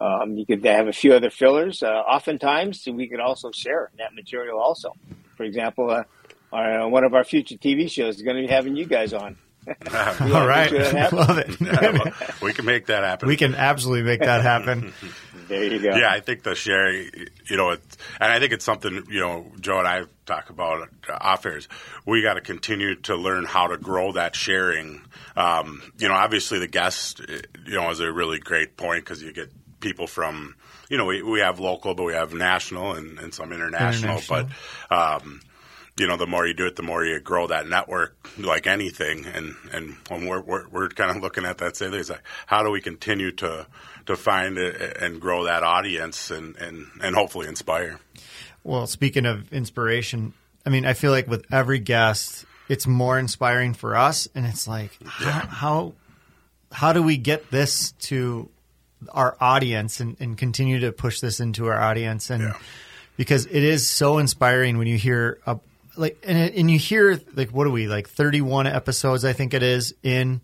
Um, 0.00 0.36
you 0.36 0.46
could 0.46 0.64
have 0.64 0.86
a 0.86 0.92
few 0.92 1.12
other 1.14 1.30
fillers. 1.30 1.82
Uh, 1.82 1.88
oftentimes, 1.88 2.86
we 2.86 3.08
could 3.08 3.20
also 3.20 3.50
share 3.50 3.90
that 3.98 4.14
material. 4.14 4.60
Also, 4.60 4.92
for 5.36 5.42
example, 5.42 5.90
uh, 5.90 6.04
our, 6.52 6.82
uh, 6.82 6.88
one 6.88 7.04
of 7.04 7.14
our 7.14 7.24
future 7.24 7.56
TV 7.56 7.90
shows 7.90 8.16
is 8.16 8.22
going 8.22 8.36
to 8.36 8.42
be 8.42 8.48
having 8.48 8.76
you 8.76 8.86
guys 8.86 9.12
on. 9.12 9.36
All 9.92 10.46
right, 10.46 10.72
love 11.12 11.38
it. 11.38 11.60
yeah, 11.60 11.90
well, 11.92 12.12
we 12.42 12.54
can 12.54 12.64
make 12.64 12.86
that 12.86 13.04
happen. 13.04 13.28
We 13.28 13.36
can 13.36 13.54
absolutely 13.54 14.04
make 14.04 14.20
that 14.20 14.40
happen. 14.40 14.94
there 15.46 15.64
you 15.64 15.78
go. 15.78 15.94
Yeah, 15.94 16.10
I 16.10 16.20
think 16.20 16.42
the 16.42 16.54
sharing, 16.54 17.10
you 17.50 17.56
know, 17.56 17.72
and 17.72 17.80
I 18.18 18.38
think 18.38 18.52
it's 18.52 18.64
something 18.64 19.04
you 19.10 19.20
know, 19.20 19.52
Joe 19.60 19.78
and 19.78 19.86
I 19.86 20.04
talk 20.24 20.48
about 20.48 20.88
off 21.10 21.44
airs. 21.44 21.68
We 22.06 22.22
got 22.22 22.34
to 22.34 22.40
continue 22.40 22.94
to 23.02 23.16
learn 23.16 23.44
how 23.44 23.66
to 23.66 23.76
grow 23.76 24.12
that 24.12 24.34
sharing. 24.34 25.02
Um, 25.36 25.82
you 25.98 26.08
know, 26.08 26.14
obviously 26.14 26.58
the 26.60 26.68
guest, 26.68 27.20
you 27.66 27.74
know, 27.74 27.90
is 27.90 28.00
a 28.00 28.10
really 28.10 28.38
great 28.38 28.76
point 28.76 29.04
because 29.04 29.22
you 29.22 29.34
get 29.34 29.50
people 29.80 30.06
from 30.06 30.54
you 30.88 30.96
know 30.96 31.04
we, 31.04 31.22
we 31.22 31.40
have 31.40 31.60
local 31.60 31.94
but 31.94 32.04
we 32.04 32.12
have 32.12 32.32
national 32.34 32.94
and, 32.94 33.18
and 33.18 33.32
some 33.32 33.52
international, 33.52 34.18
international. 34.18 34.48
but 34.90 34.96
um, 34.96 35.40
you 35.98 36.06
know, 36.06 36.16
the 36.16 36.26
more 36.26 36.46
you 36.46 36.54
do 36.54 36.66
it, 36.66 36.76
the 36.76 36.82
more 36.82 37.04
you 37.04 37.18
grow 37.18 37.48
that 37.48 37.66
network, 37.66 38.16
like 38.38 38.66
anything. 38.66 39.26
And 39.26 39.56
and 39.72 39.96
when 40.08 40.26
we're 40.26 40.40
we're, 40.40 40.68
we're 40.68 40.88
kind 40.88 41.10
of 41.10 41.22
looking 41.22 41.44
at 41.44 41.58
that, 41.58 41.76
say, 41.76 41.88
like, 41.88 42.22
how 42.46 42.62
do 42.62 42.70
we 42.70 42.80
continue 42.80 43.32
to 43.32 43.66
to 44.06 44.16
find 44.16 44.56
and 44.58 45.20
grow 45.20 45.44
that 45.44 45.62
audience 45.62 46.30
and 46.30 46.56
and 46.56 46.86
and 47.02 47.14
hopefully 47.14 47.48
inspire. 47.48 47.98
Well, 48.64 48.86
speaking 48.86 49.26
of 49.26 49.52
inspiration, 49.52 50.34
I 50.64 50.70
mean, 50.70 50.84
I 50.86 50.94
feel 50.94 51.10
like 51.10 51.26
with 51.26 51.44
every 51.52 51.78
guest, 51.78 52.44
it's 52.68 52.86
more 52.86 53.18
inspiring 53.18 53.74
for 53.74 53.96
us, 53.96 54.28
and 54.34 54.46
it's 54.46 54.68
like 54.68 54.96
how 55.04 55.46
how, 55.46 55.92
how 56.70 56.92
do 56.92 57.02
we 57.02 57.16
get 57.16 57.50
this 57.50 57.92
to 57.92 58.48
our 59.10 59.36
audience 59.40 60.00
and, 60.00 60.16
and 60.20 60.36
continue 60.36 60.80
to 60.80 60.92
push 60.92 61.20
this 61.20 61.40
into 61.40 61.66
our 61.66 61.80
audience 61.80 62.30
and. 62.30 62.42
Yeah. 62.42 62.58
Because 63.16 63.46
it 63.46 63.64
is 63.64 63.88
so 63.88 64.18
inspiring 64.18 64.78
when 64.78 64.86
you 64.86 64.96
hear 64.96 65.40
a, 65.44 65.58
like 65.96 66.22
and 66.24 66.38
and 66.54 66.70
you 66.70 66.78
hear 66.78 67.20
like 67.34 67.50
what 67.50 67.66
are 67.66 67.70
we 67.70 67.88
like 67.88 68.08
31 68.08 68.68
episodes 68.68 69.24
I 69.24 69.32
think 69.32 69.54
it 69.54 69.64
is 69.64 69.92
in 70.04 70.40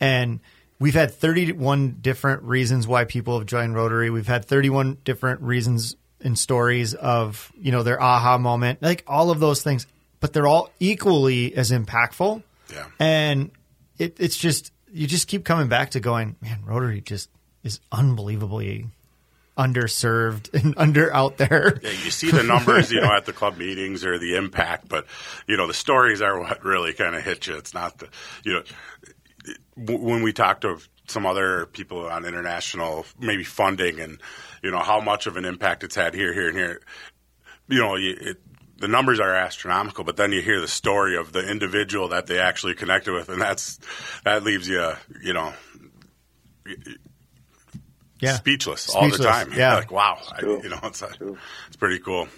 and 0.00 0.40
we've 0.78 0.94
had 0.94 1.12
31 1.12 1.98
different 2.00 2.42
reasons 2.42 2.86
why 2.86 3.04
people 3.04 3.38
have 3.38 3.46
joined 3.46 3.74
Rotary. 3.74 4.10
We've 4.10 4.26
had 4.26 4.44
31 4.44 4.98
different 5.04 5.40
reasons 5.42 5.96
and 6.20 6.38
stories 6.38 6.94
of, 6.94 7.52
you 7.58 7.72
know, 7.72 7.82
their 7.82 8.02
aha 8.02 8.38
moment, 8.38 8.82
like 8.82 9.04
all 9.06 9.30
of 9.30 9.40
those 9.40 9.62
things, 9.62 9.86
but 10.20 10.32
they're 10.32 10.46
all 10.46 10.70
equally 10.80 11.54
as 11.54 11.70
impactful. 11.70 12.42
Yeah. 12.72 12.86
And 12.98 13.50
it, 13.98 14.16
it's 14.18 14.36
just 14.36 14.72
you 14.92 15.06
just 15.06 15.28
keep 15.28 15.44
coming 15.44 15.68
back 15.68 15.90
to 15.90 16.00
going, 16.00 16.36
man, 16.40 16.60
Rotary 16.64 17.00
just 17.00 17.30
is 17.68 17.80
unbelievably 17.92 18.86
underserved 19.56 20.54
and 20.62 20.74
under 20.76 21.14
out 21.14 21.36
there. 21.36 21.78
Yeah, 21.82 21.90
you 21.90 22.10
see 22.10 22.30
the 22.30 22.42
numbers, 22.42 22.90
you 22.90 23.00
know, 23.00 23.12
at 23.12 23.26
the 23.26 23.32
club 23.32 23.58
meetings 23.58 24.04
or 24.04 24.18
the 24.18 24.36
impact, 24.36 24.88
but 24.88 25.06
you 25.46 25.56
know, 25.56 25.66
the 25.66 25.74
stories 25.74 26.22
are 26.22 26.40
what 26.40 26.64
really 26.64 26.94
kind 26.94 27.14
of 27.14 27.22
hit 27.22 27.46
you. 27.46 27.56
It's 27.56 27.74
not 27.74 27.98
the, 27.98 28.08
you 28.44 28.54
know, 28.54 28.62
when 29.76 30.22
we 30.22 30.32
talk 30.32 30.62
to 30.62 30.78
some 31.06 31.26
other 31.26 31.66
people 31.66 32.06
on 32.06 32.24
international, 32.24 33.06
maybe 33.18 33.44
funding 33.44 34.00
and 34.00 34.20
you 34.62 34.70
know 34.70 34.80
how 34.80 35.00
much 35.00 35.26
of 35.26 35.36
an 35.36 35.44
impact 35.44 35.84
it's 35.84 35.94
had 35.94 36.14
here, 36.14 36.32
here, 36.32 36.48
and 36.48 36.56
here. 36.56 36.80
You 37.68 37.80
know, 37.80 37.96
it, 37.96 38.38
the 38.78 38.88
numbers 38.88 39.20
are 39.20 39.34
astronomical, 39.34 40.04
but 40.04 40.16
then 40.16 40.32
you 40.32 40.40
hear 40.40 40.60
the 40.60 40.68
story 40.68 41.16
of 41.16 41.32
the 41.32 41.48
individual 41.48 42.08
that 42.08 42.26
they 42.26 42.38
actually 42.38 42.74
connected 42.74 43.12
with, 43.12 43.28
and 43.28 43.40
that's 43.40 43.78
that 44.24 44.44
leaves 44.44 44.68
you, 44.68 44.92
you 45.22 45.32
know, 45.32 45.52
Yeah. 48.20 48.34
speechless, 48.34 48.94
all 48.94 49.08
the 49.08 49.18
time. 49.18 49.52
yeah. 49.54 49.76
like 49.76 49.90
wow, 49.92 50.18
I, 50.32 50.40
you 50.42 50.68
know, 50.68 50.80
it's 50.84 51.02
a, 51.02 51.10
it's 51.68 51.76
pretty 51.76 52.00
cool. 52.00 52.28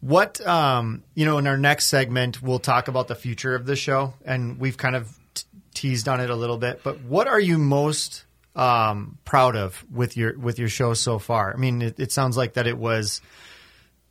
What 0.00 0.44
um, 0.46 1.02
you 1.14 1.24
know, 1.26 1.38
in 1.38 1.46
our 1.46 1.58
next 1.58 1.86
segment, 1.86 2.40
we'll 2.42 2.58
talk 2.58 2.88
about 2.88 3.08
the 3.08 3.14
future 3.14 3.54
of 3.54 3.66
the 3.66 3.76
show, 3.76 4.14
and 4.24 4.58
we've 4.58 4.76
kind 4.76 4.96
of 4.96 5.16
t- 5.34 5.44
teased 5.74 6.08
on 6.08 6.20
it 6.20 6.30
a 6.30 6.36
little 6.36 6.58
bit. 6.58 6.82
But 6.82 7.00
what 7.02 7.26
are 7.26 7.40
you 7.40 7.58
most 7.58 8.24
um, 8.54 9.18
proud 9.24 9.56
of 9.56 9.84
with 9.92 10.16
your 10.16 10.38
with 10.38 10.58
your 10.58 10.68
show 10.68 10.94
so 10.94 11.18
far? 11.18 11.52
I 11.52 11.56
mean, 11.56 11.82
it, 11.82 11.98
it 11.98 12.12
sounds 12.12 12.36
like 12.36 12.54
that 12.54 12.66
it 12.66 12.78
was. 12.78 13.20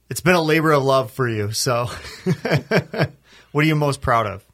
It's 0.10 0.22
been 0.22 0.36
a 0.36 0.42
labor 0.42 0.72
of 0.72 0.84
love 0.84 1.12
for 1.12 1.28
you. 1.28 1.52
So, 1.52 1.86
what 3.52 3.64
are 3.64 3.68
you 3.68 3.76
most 3.76 4.02
proud 4.02 4.28
of? 4.28 4.46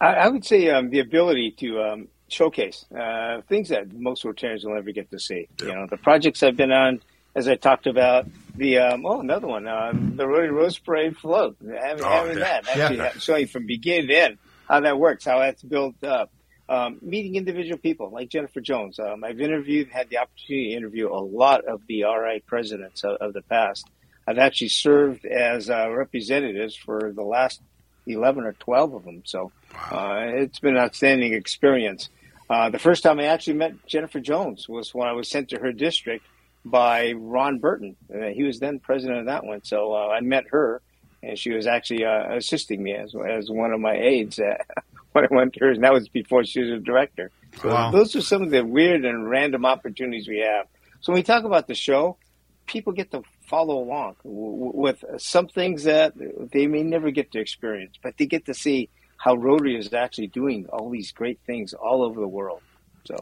I, 0.00 0.14
I 0.14 0.28
would 0.28 0.44
say 0.44 0.68
um, 0.70 0.90
the 0.90 1.00
ability 1.00 1.52
to 1.58 1.82
um, 1.82 2.08
showcase 2.32 2.84
uh, 2.98 3.42
things 3.48 3.68
that 3.68 3.92
most 3.92 4.24
Rotarians 4.24 4.64
will 4.64 4.74
never 4.74 4.90
get 4.92 5.10
to 5.10 5.18
see. 5.18 5.48
You 5.60 5.74
know, 5.74 5.86
the 5.88 5.96
projects 5.96 6.42
I've 6.42 6.56
been 6.56 6.72
on, 6.72 7.00
as 7.34 7.48
I 7.48 7.54
talked 7.56 7.86
about, 7.86 8.26
the 8.56 8.78
um, 8.78 9.06
oh 9.06 9.20
another 9.20 9.46
one, 9.46 9.66
um, 9.68 10.16
the 10.16 10.26
Rotary 10.26 10.50
Rose 10.50 10.78
Parade 10.78 11.16
float, 11.16 11.56
having, 11.60 12.04
Oh, 12.04 12.08
having 12.08 12.38
yeah. 12.38 12.44
that, 12.62 12.68
actually 12.68 12.96
Yeah. 12.98 13.12
showing 13.18 13.46
from 13.46 13.66
beginning 13.66 14.08
to 14.08 14.14
end 14.14 14.38
how 14.68 14.80
that 14.80 14.98
works, 14.98 15.24
how 15.24 15.38
that's 15.38 15.62
built 15.62 16.02
up. 16.04 16.30
Um, 16.68 16.98
meeting 17.02 17.34
individual 17.36 17.76
people 17.76 18.10
like 18.10 18.30
Jennifer 18.30 18.60
Jones. 18.60 18.98
Um, 18.98 19.24
I've 19.24 19.40
interviewed, 19.40 19.88
had 19.88 20.08
the 20.08 20.18
opportunity 20.18 20.70
to 20.70 20.76
interview 20.76 21.12
a 21.12 21.20
lot 21.20 21.64
of 21.66 21.82
the 21.86 22.04
RI 22.04 22.42
presidents 22.46 23.04
of, 23.04 23.16
of 23.20 23.32
the 23.34 23.42
past. 23.42 23.86
I've 24.26 24.38
actually 24.38 24.68
served 24.68 25.26
as 25.26 25.68
uh, 25.68 25.90
representatives 25.90 26.74
for 26.76 27.12
the 27.14 27.24
last 27.24 27.60
11 28.06 28.44
or 28.44 28.52
12 28.54 28.94
of 28.94 29.04
them. 29.04 29.22
So 29.26 29.52
uh, 29.90 30.20
it's 30.28 30.60
been 30.60 30.76
an 30.76 30.82
outstanding 30.82 31.34
experience. 31.34 32.08
Uh, 32.52 32.68
the 32.68 32.78
first 32.78 33.02
time 33.02 33.18
I 33.18 33.24
actually 33.24 33.54
met 33.54 33.86
Jennifer 33.86 34.20
Jones 34.20 34.68
was 34.68 34.94
when 34.94 35.08
I 35.08 35.12
was 35.12 35.30
sent 35.30 35.48
to 35.50 35.58
her 35.58 35.72
district 35.72 36.26
by 36.66 37.12
Ron 37.12 37.58
Burton. 37.60 37.96
Uh, 38.14 38.26
he 38.26 38.42
was 38.42 38.58
then 38.60 38.78
president 38.78 39.20
of 39.20 39.26
that 39.26 39.44
one. 39.44 39.64
So 39.64 39.92
uh, 39.94 40.08
I 40.08 40.20
met 40.20 40.44
her, 40.50 40.82
and 41.22 41.38
she 41.38 41.50
was 41.52 41.66
actually 41.66 42.04
uh, 42.04 42.36
assisting 42.36 42.82
me 42.82 42.92
as, 42.94 43.14
as 43.26 43.50
one 43.50 43.72
of 43.72 43.80
my 43.80 43.94
aides 43.94 44.38
uh, 44.38 44.56
when 45.12 45.24
I 45.24 45.28
went 45.34 45.54
to 45.54 45.60
hers, 45.60 45.78
and 45.78 45.84
that 45.84 45.94
was 45.94 46.08
before 46.10 46.44
she 46.44 46.60
was 46.60 46.70
a 46.72 46.78
director. 46.78 47.30
So 47.62 47.68
Wow. 47.70 47.90
those 47.90 48.14
are 48.16 48.20
some 48.20 48.42
of 48.42 48.50
the 48.50 48.62
weird 48.64 49.04
and 49.06 49.28
random 49.28 49.64
opportunities 49.64 50.28
we 50.28 50.40
have. 50.40 50.66
So 51.00 51.12
when 51.12 51.20
we 51.20 51.22
talk 51.22 51.44
about 51.44 51.68
the 51.68 51.74
show, 51.74 52.18
people 52.66 52.92
get 52.92 53.10
to 53.12 53.22
follow 53.48 53.78
along 53.78 54.16
w- 54.24 54.52
w- 54.58 54.72
with 54.74 55.04
some 55.18 55.48
things 55.48 55.84
that 55.84 56.12
they 56.52 56.66
may 56.66 56.82
never 56.82 57.10
get 57.10 57.32
to 57.32 57.40
experience, 57.40 57.96
but 58.02 58.16
they 58.18 58.26
get 58.26 58.44
to 58.46 58.54
see 58.54 58.90
how 59.22 59.36
Rotary 59.36 59.76
is 59.76 59.92
actually 59.92 60.26
doing 60.26 60.66
all 60.72 60.90
these 60.90 61.12
great 61.12 61.38
things 61.46 61.74
all 61.74 62.02
over 62.02 62.20
the 62.20 62.26
world. 62.26 62.60
So 63.04 63.14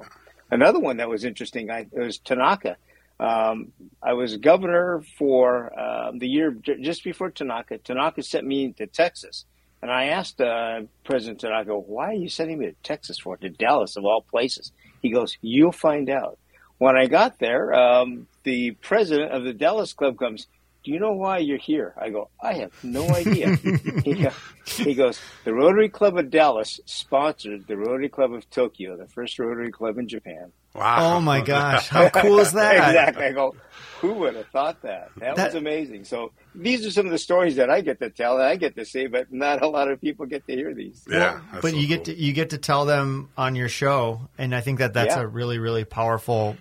another 0.50 0.80
one 0.80 0.96
that 0.96 1.10
was 1.10 1.26
interesting, 1.26 1.70
I, 1.70 1.88
was 1.92 2.16
Tanaka. 2.16 2.78
Um, 3.18 3.72
I 4.02 4.14
was 4.14 4.38
governor 4.38 5.02
for 5.18 5.78
um, 5.78 6.18
the 6.18 6.26
year 6.26 6.56
just 6.80 7.04
before 7.04 7.28
Tanaka. 7.30 7.76
Tanaka 7.76 8.22
sent 8.22 8.46
me 8.46 8.72
to 8.78 8.86
Texas. 8.86 9.44
And 9.82 9.90
I 9.90 10.06
asked 10.06 10.40
uh, 10.40 10.82
President 11.04 11.38
Tanaka, 11.38 11.78
why 11.78 12.06
are 12.12 12.14
you 12.14 12.30
sending 12.30 12.58
me 12.58 12.66
to 12.68 12.74
Texas 12.82 13.18
for, 13.18 13.36
to 13.36 13.50
Dallas 13.50 13.96
of 13.96 14.06
all 14.06 14.22
places? 14.22 14.72
He 15.02 15.10
goes, 15.10 15.36
you'll 15.42 15.70
find 15.70 16.08
out. 16.08 16.38
When 16.78 16.96
I 16.96 17.08
got 17.08 17.38
there, 17.38 17.74
um, 17.74 18.26
the 18.44 18.70
president 18.70 19.32
of 19.32 19.44
the 19.44 19.52
Dallas 19.52 19.92
Club 19.92 20.18
comes, 20.18 20.46
do 20.82 20.90
you 20.92 20.98
know 20.98 21.12
why 21.12 21.38
you're 21.38 21.58
here? 21.58 21.94
I 22.00 22.10
go, 22.10 22.30
I 22.42 22.54
have 22.54 22.72
no 22.82 23.08
idea. 23.10 23.54
he, 24.04 24.26
he 24.64 24.94
goes, 24.94 25.20
the 25.44 25.52
Rotary 25.52 25.88
Club 25.88 26.16
of 26.16 26.30
Dallas 26.30 26.80
sponsored 26.86 27.66
the 27.66 27.76
Rotary 27.76 28.08
Club 28.08 28.32
of 28.32 28.48
Tokyo, 28.50 28.96
the 28.96 29.06
first 29.06 29.38
Rotary 29.38 29.70
Club 29.72 29.98
in 29.98 30.08
Japan. 30.08 30.52
Wow. 30.74 31.16
Oh 31.16 31.20
my 31.20 31.40
gosh, 31.40 31.88
how 31.88 32.08
cool 32.14 32.38
is 32.38 32.52
that? 32.52 32.76
exactly. 32.76 33.24
I 33.24 33.32
go, 33.32 33.54
who 34.00 34.12
would 34.14 34.36
have 34.36 34.46
thought 34.48 34.80
that? 34.82 35.10
That, 35.18 35.36
That- 35.36 35.46
was 35.48 35.54
amazing. 35.56 36.04
So 36.04 36.32
these 36.54 36.86
are 36.86 36.90
some 36.90 37.06
of 37.06 37.12
the 37.12 37.18
stories 37.18 37.56
that 37.56 37.68
I 37.70 37.80
get 37.80 37.98
to 38.00 38.08
tell 38.08 38.34
and 38.36 38.44
I 38.44 38.56
get 38.56 38.76
to 38.76 38.84
see, 38.84 39.06
but 39.08 39.32
not 39.32 39.62
a 39.62 39.68
lot 39.68 39.90
of 39.90 40.00
people 40.00 40.26
get 40.26 40.46
to 40.46 40.54
hear 40.54 40.72
these. 40.72 41.04
Yeah, 41.10 41.40
that's 41.50 41.62
but 41.62 41.70
so 41.72 41.76
you 41.76 41.88
get 41.88 42.04
to 42.06 42.14
you 42.14 42.32
get 42.32 42.50
to 42.50 42.58
tell 42.58 42.84
them 42.86 43.30
on 43.36 43.54
your 43.56 43.68
show, 43.68 44.28
and 44.38 44.54
I 44.54 44.60
think 44.60 44.78
that 44.78 44.94
that's 44.94 45.16
Yeah. 45.16 45.22
a 45.22 45.26
really 45.26 45.58
really 45.58 45.84
powerful 45.84 46.56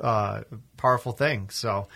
uh, 0.00 0.42
powerful 0.76 1.12
thing. 1.12 1.50
So 1.50 1.88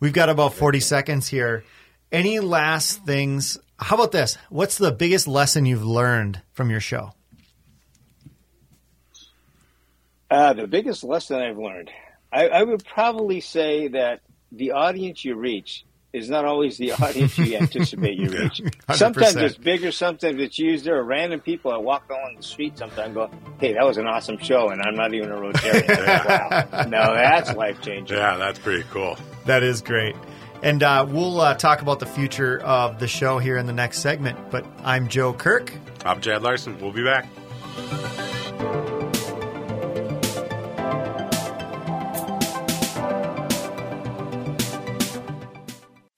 we've 0.00 0.12
got 0.12 0.28
about 0.28 0.54
forty 0.54 0.80
seconds 0.80 1.28
here. 1.28 1.64
Any 2.10 2.40
last 2.40 3.04
things? 3.06 3.58
How 3.78 3.96
about 3.96 4.12
this? 4.12 4.36
What's 4.50 4.78
the 4.78 4.92
biggest 4.92 5.26
lesson 5.26 5.66
you've 5.66 5.84
learned 5.84 6.40
from 6.52 6.70
your 6.70 6.80
show? 6.80 7.12
Uh, 10.30 10.52
the 10.52 10.66
biggest 10.66 11.04
lesson 11.04 11.40
I've 11.40 11.58
learned, 11.58 11.90
I, 12.32 12.48
I 12.48 12.62
would 12.62 12.84
probably 12.84 13.40
say 13.40 13.88
that 13.88 14.20
the 14.50 14.72
audience 14.72 15.24
you 15.24 15.34
reach 15.34 15.84
is 16.12 16.28
not 16.28 16.44
always 16.44 16.76
the 16.76 16.92
audience 17.02 17.38
you 17.38 17.56
anticipate 17.56 18.18
you 18.18 18.28
reach. 18.28 18.62
Sometimes 18.90 19.34
100%. 19.34 19.42
it's 19.42 19.56
bigger, 19.56 19.92
sometimes 19.92 20.40
it's 20.40 20.58
used. 20.58 20.84
There 20.84 20.96
are 20.98 21.04
random 21.04 21.40
people 21.40 21.72
I 21.72 21.78
walk 21.78 22.08
along 22.10 22.36
the 22.36 22.42
street 22.42 22.76
sometimes 22.76 23.14
go, 23.14 23.30
hey, 23.58 23.72
that 23.74 23.84
was 23.84 23.96
an 23.96 24.06
awesome 24.06 24.38
show, 24.38 24.68
and 24.68 24.82
I'm 24.82 24.94
not 24.94 25.14
even 25.14 25.30
a 25.30 25.36
Rotarian. 25.36 26.72
wow. 26.72 26.82
No, 26.84 27.14
that's 27.14 27.52
life 27.54 27.80
changing. 27.80 28.16
Yeah, 28.16 28.36
that's 28.36 28.58
pretty 28.58 28.84
cool. 28.90 29.16
That 29.46 29.62
is 29.62 29.80
great. 29.80 30.14
And 30.62 30.82
uh, 30.82 31.04
we'll 31.08 31.40
uh, 31.40 31.54
talk 31.54 31.82
about 31.82 31.98
the 31.98 32.06
future 32.06 32.60
of 32.60 33.00
the 33.00 33.08
show 33.08 33.38
here 33.38 33.56
in 33.56 33.66
the 33.66 33.72
next 33.72 33.98
segment. 33.98 34.38
But 34.50 34.64
I'm 34.84 35.08
Joe 35.08 35.32
Kirk. 35.32 35.72
I'm 36.04 36.20
Chad 36.20 36.42
Larson. 36.42 36.78
We'll 36.78 36.92
be 36.92 37.04
back. 37.04 37.26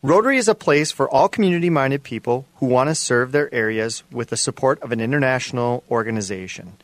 Rotary 0.05 0.37
is 0.37 0.49
a 0.49 0.55
place 0.55 0.93
for 0.93 1.09
all 1.09 1.31
community 1.31 1.71
minded 1.71 2.03
people 2.03 2.45
who 2.57 2.67
want 2.67 2.91
to 2.91 2.95
serve 2.95 3.33
their 3.33 3.49
areas 3.55 4.03
with 4.13 4.29
the 4.29 4.37
support 4.37 4.79
of 4.83 4.93
an 4.93 5.01
international 5.01 5.83
organization. 5.91 6.75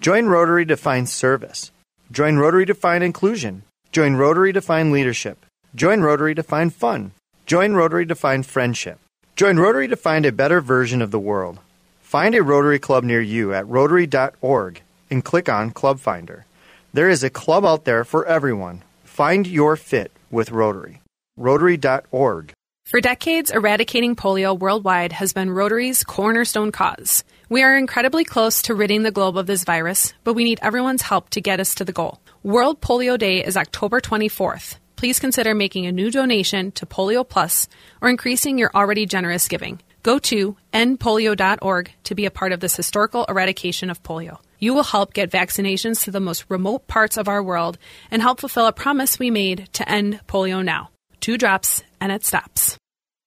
Join 0.00 0.26
Rotary 0.26 0.64
to 0.66 0.76
find 0.76 1.08
service. 1.08 1.72
Join 2.12 2.36
Rotary 2.36 2.66
to 2.66 2.74
find 2.74 3.02
inclusion. 3.02 3.64
Join 3.90 4.14
Rotary 4.14 4.52
to 4.52 4.60
find 4.60 4.92
leadership. 4.92 5.44
Join 5.74 6.02
Rotary 6.02 6.36
to 6.36 6.44
find 6.44 6.72
fun. 6.72 7.10
Join 7.46 7.72
Rotary 7.72 8.06
to 8.06 8.14
find 8.14 8.46
friendship. 8.46 9.00
Join 9.34 9.56
Rotary 9.56 9.88
to 9.88 9.96
find 9.96 10.24
a 10.24 10.30
better 10.30 10.60
version 10.60 11.02
of 11.02 11.10
the 11.10 11.18
world. 11.18 11.58
Find 12.00 12.36
a 12.36 12.44
Rotary 12.44 12.78
Club 12.78 13.02
near 13.02 13.20
you 13.20 13.52
at 13.52 13.66
rotary.org 13.66 14.82
and 15.10 15.24
click 15.24 15.48
on 15.48 15.72
Club 15.72 15.98
Finder. 15.98 16.46
There 16.92 17.10
is 17.10 17.24
a 17.24 17.28
club 17.28 17.64
out 17.64 17.86
there 17.86 18.04
for 18.04 18.24
everyone. 18.24 18.84
Find 19.02 19.48
your 19.48 19.74
fit 19.74 20.12
with 20.30 20.52
Rotary. 20.52 21.00
Rotary.org. 21.36 22.54
For 22.88 23.02
decades, 23.02 23.50
eradicating 23.50 24.16
polio 24.16 24.58
worldwide 24.58 25.12
has 25.12 25.34
been 25.34 25.50
Rotary's 25.50 26.04
cornerstone 26.04 26.72
cause. 26.72 27.22
We 27.50 27.62
are 27.62 27.76
incredibly 27.76 28.24
close 28.24 28.62
to 28.62 28.74
ridding 28.74 29.02
the 29.02 29.10
globe 29.10 29.36
of 29.36 29.46
this 29.46 29.64
virus, 29.64 30.14
but 30.24 30.32
we 30.32 30.42
need 30.42 30.58
everyone's 30.62 31.02
help 31.02 31.28
to 31.30 31.42
get 31.42 31.60
us 31.60 31.74
to 31.74 31.84
the 31.84 31.92
goal. 31.92 32.18
World 32.42 32.80
Polio 32.80 33.18
Day 33.18 33.44
is 33.44 33.58
October 33.58 34.00
24th. 34.00 34.78
Please 34.96 35.18
consider 35.18 35.54
making 35.54 35.84
a 35.84 35.92
new 35.92 36.10
donation 36.10 36.72
to 36.72 36.86
Polio 36.86 37.28
Plus 37.28 37.68
or 38.00 38.08
increasing 38.08 38.56
your 38.56 38.70
already 38.74 39.04
generous 39.04 39.48
giving. 39.48 39.82
Go 40.02 40.18
to 40.20 40.56
endpolio.org 40.72 41.92
to 42.04 42.14
be 42.14 42.24
a 42.24 42.30
part 42.30 42.52
of 42.52 42.60
this 42.60 42.74
historical 42.74 43.26
eradication 43.26 43.90
of 43.90 44.02
polio. 44.02 44.38
You 44.60 44.72
will 44.72 44.82
help 44.82 45.12
get 45.12 45.30
vaccinations 45.30 46.04
to 46.04 46.10
the 46.10 46.20
most 46.20 46.46
remote 46.48 46.86
parts 46.86 47.18
of 47.18 47.28
our 47.28 47.42
world 47.42 47.76
and 48.10 48.22
help 48.22 48.40
fulfill 48.40 48.66
a 48.66 48.72
promise 48.72 49.18
we 49.18 49.30
made 49.30 49.68
to 49.74 49.86
end 49.86 50.20
polio 50.26 50.64
now. 50.64 50.88
Two 51.20 51.36
drops 51.36 51.82
and 52.00 52.12
it 52.12 52.24
stops. 52.24 52.78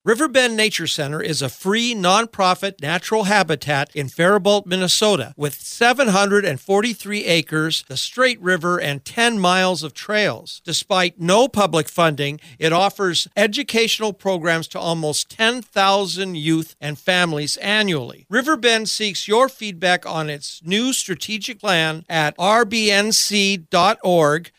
Riverbend 0.04 0.58
Nature 0.58 0.88
Center 0.88 1.22
is 1.22 1.44
a 1.44 1.50
free 1.50 1.94
nonprofit 1.94 2.82
natural 2.82 3.26
habitat 3.26 3.96
in 3.96 4.10
Faribault, 4.10 4.66
Minnesota, 4.66 5.32
with 5.38 5.62
743 5.62 7.26
acres, 7.26 7.86
the 7.88 7.96
Straight 7.96 8.42
River, 8.42 8.80
and 8.82 9.06
10 9.06 9.38
miles 9.38 9.84
of 9.84 9.94
trails. 9.94 10.60
Despite 10.66 11.22
no 11.22 11.48
public 11.48 11.88
funding, 11.88 12.40
it 12.58 12.74
offers 12.74 13.28
educational 13.38 14.12
programs 14.12 14.68
to 14.70 14.80
almost 14.80 15.30
10,000 15.30 16.34
youth 16.34 16.76
and 16.82 16.98
families 16.98 17.58
annually. 17.58 18.26
Riverbend 18.28 18.90
seeks 18.90 19.28
your 19.28 19.50
feedback 19.50 20.04
on 20.08 20.32
its 20.32 20.64
new 20.64 20.94
strategic 20.94 21.60
plan 21.60 22.06
at 22.10 22.36
rbnc.org 22.38 23.62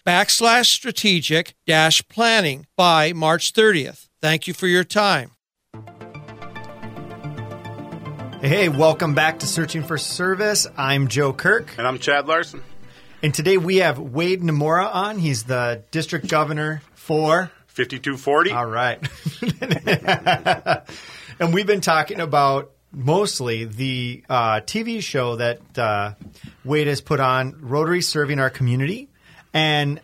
backslash 0.07 0.67
strategic 0.67 1.55
dash 1.67 2.07
planning 2.07 2.67
by 2.77 3.13
March 3.13 3.53
30th. 3.53 4.07
Thank 4.21 4.47
you 4.47 4.55
for 4.55 4.69
your 4.69 4.85
time. 4.85 5.32
Hey, 8.43 8.69
welcome 8.69 9.15
back 9.15 9.39
to 9.39 9.47
Searching 9.47 9.85
for 9.85 9.97
Service. 9.97 10.67
I'm 10.77 11.07
Joe 11.07 11.33
Kirk. 11.33 11.79
And 11.79 11.87
I'm 11.87 12.01
Chad 12.01 12.27
Larson. 12.27 12.61
And 13.23 13.33
today 13.33 13.57
we 13.57 13.77
have 13.77 14.01
Wade 14.01 14.43
Nomura 14.43 14.93
on. 14.93 15.21
He's 15.21 15.45
the 15.45 15.85
district 15.93 16.27
governor 16.27 16.83
for 16.97 17.53
5240. 17.69 18.51
All 18.51 18.67
right. 18.67 18.99
and 21.39 21.55
we've 21.55 21.69
been 21.69 21.83
talking 21.83 22.19
about 22.19 22.73
mostly 22.91 23.65
the 23.65 24.25
uh, 24.29 24.61
TV 24.63 25.01
show 25.01 25.37
that 25.37 25.79
uh, 25.79 26.15
Wade 26.65 26.89
has 26.89 27.01
put 27.01 27.21
on, 27.21 27.55
Rotary 27.61 28.03
Serving 28.03 28.41
Our 28.41 28.51
Community. 28.51 29.09
And 29.55 30.01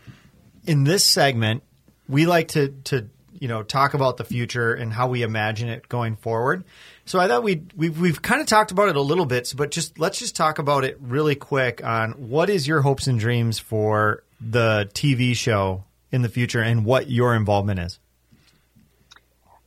in 0.65 0.85
this 0.85 1.05
segment, 1.05 1.65
we 2.09 2.27
like 2.27 2.47
to, 2.51 2.69
to 2.85 3.09
you 3.33 3.49
know 3.49 3.65
talk 3.65 3.95
about 3.95 4.17
the 4.17 4.25
future 4.25 4.75
and 4.75 4.93
how 4.93 5.09
we 5.09 5.23
imagine 5.23 5.69
it 5.69 5.89
going 5.89 6.15
forward. 6.15 6.63
So 7.09 7.19
I 7.19 7.27
thought 7.27 7.43
we'd, 7.43 7.73
we've 7.75 7.99
we've 7.99 8.21
kind 8.21 8.43
of 8.43 8.47
talked 8.47 8.71
about 8.71 8.91
it 8.91 8.97
a 8.97 9.01
little 9.01 9.25
bit, 9.25 9.55
but 9.57 9.71
just 9.71 9.99
let's 9.99 10.19
just 10.19 10.37
talk 10.37 10.59
about 10.59 10.85
it 10.85 10.99
really 11.01 11.35
quick 11.35 11.83
on 11.83 12.13
what 12.29 12.51
is 12.51 12.69
your 12.69 12.83
hopes 12.83 13.07
and 13.07 13.19
dreams 13.19 13.59
for 13.59 14.25
the 14.43 14.91
TV 14.93 15.35
show 15.35 15.85
in 16.13 16.21
the 16.21 16.29
future 16.29 16.61
and 16.61 16.85
what 16.85 17.11
your 17.11 17.35
involvement 17.35 17.81
is. 17.81 17.99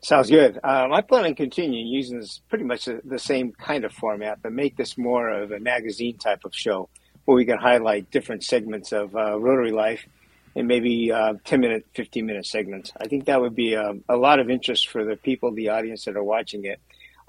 Sounds 0.02 0.30
good. 0.30 0.60
Um, 0.64 0.94
I 0.94 1.02
plan 1.02 1.26
on 1.26 1.34
continuing 1.34 1.88
using 1.88 2.20
this 2.20 2.42
pretty 2.48 2.64
much 2.64 2.86
the, 2.86 3.02
the 3.04 3.18
same 3.18 3.54
kind 3.54 3.86
of 3.86 3.92
format, 3.92 4.44
but 4.44 4.52
make 4.52 4.78
this 4.78 4.96
more 4.96 5.28
of 5.28 5.52
a 5.52 5.60
magazine 5.60 6.20
type 6.20 6.46
of 6.46 6.54
show 6.54 6.90
where 7.26 7.36
we 7.36 7.46
can 7.46 7.58
highlight 7.58 8.12
different 8.12 8.44
segments 8.44 8.92
of 8.92 9.16
uh, 9.16 9.40
Rotary 9.40 9.72
life 9.72 10.06
in 10.54 10.68
maybe 10.68 11.12
uh, 11.12 11.34
10 11.44 11.60
minute, 11.60 11.88
15 11.96 12.24
minute 12.24 12.46
segments. 12.46 12.92
I 12.98 13.08
think 13.08 13.26
that 13.26 13.42
would 13.42 13.56
be 13.56 13.76
um, 13.76 14.04
a 14.08 14.16
lot 14.16 14.40
of 14.40 14.52
interest 14.52 14.90
for 14.90 15.04
the 15.04 15.16
people, 15.16 15.52
the 15.52 15.70
audience 15.70 16.06
that 16.06 16.16
are 16.16 16.24
watching 16.24 16.66
it. 16.66 16.80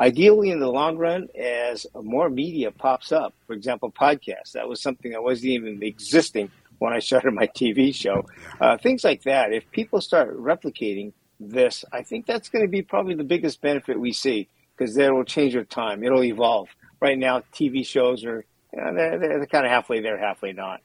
Ideally, 0.03 0.50
in 0.50 0.59
the 0.59 0.68
long 0.68 0.96
run, 0.98 1.28
as 1.38 1.86
more 1.94 2.28
media 2.28 2.72
pops 2.72 3.12
up, 3.12 3.34
for 3.46 3.53
example, 3.53 3.92
podcasts, 3.92 4.50
that 4.55 4.68
was 4.68 4.82
something 4.82 5.12
that 5.12 5.22
wasn't 5.22 5.53
even 5.53 5.80
existing 5.80 6.50
when 6.80 6.92
I 6.92 6.98
started 6.98 7.32
my 7.34 7.46
TV 7.46 7.94
show. 7.94 8.26
Uh, 8.61 8.76
things 8.78 9.05
like 9.05 9.22
that. 9.22 9.53
If 9.53 9.70
people 9.70 10.00
start 10.00 10.36
replicating 10.36 11.12
this, 11.38 11.84
I 11.92 12.03
think 12.03 12.26
that's 12.26 12.48
going 12.48 12.64
to 12.64 12.68
be 12.68 12.82
probably 12.82 13.14
the 13.14 13.22
biggest 13.22 13.61
benefit 13.61 14.00
we 14.00 14.12
see 14.12 14.48
because 14.76 14.96
that 14.96 15.14
will 15.14 15.22
change 15.22 15.55
with 15.55 15.68
time. 15.68 16.03
It'll 16.03 16.24
evolve. 16.24 16.68
Right 17.00 17.16
now, 17.16 17.44
TV 17.55 17.86
shows 17.86 18.24
are 18.24 18.44
you 18.72 18.82
know, 18.82 18.94
they're, 18.96 19.18
they're 19.20 19.46
kind 19.46 19.64
of 19.64 19.70
halfway 19.70 20.00
there, 20.00 20.18
halfway 20.18 20.53
not. 20.53 20.80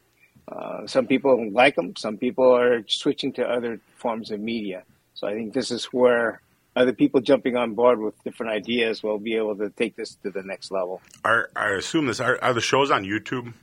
Uh, 0.48 0.86
some 0.86 1.08
people 1.08 1.52
like 1.52 1.76
them. 1.76 1.96
Some 1.96 2.18
people 2.18 2.56
are 2.56 2.84
switching 2.88 3.34
to 3.34 3.44
other 3.44 3.80
forms 3.96 4.30
of 4.30 4.40
media. 4.40 4.84
So 5.16 5.28
I 5.28 5.34
think 5.34 5.56
this 5.56 5.72
is 5.72 5.86
where 5.86 6.40
other 6.78 6.94
people 6.94 7.22
jumping 7.22 7.58
on 7.58 7.74
board 7.74 8.00
with 8.00 8.14
different 8.24 8.52
ideas 8.52 9.02
will 9.02 9.18
be 9.18 9.36
able 9.36 9.56
to 9.58 9.70
take 9.72 9.96
this 9.96 10.16
to 10.24 10.30
the 10.30 10.44
next 10.44 10.72
level. 10.72 11.02
Are, 11.26 11.50
I 11.56 11.72
assume 11.72 12.06
this 12.06 12.20
are, 12.20 12.38
are 12.42 12.54
the 12.54 12.62
shows 12.62 12.92
on 12.92 13.04
YouTube? 13.04 13.54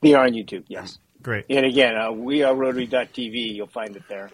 They 0.00 0.14
are 0.14 0.24
on 0.24 0.32
YouTube. 0.32 0.64
Yes. 0.68 0.98
Great. 1.22 1.46
And 1.50 1.66
again, 1.66 1.96
uh, 1.96 2.12
we 2.12 2.42
are 2.42 2.54
Rotary.tv. 2.54 3.54
You'll 3.54 3.66
find 3.66 3.96
it 3.96 4.04
there. 4.08 4.30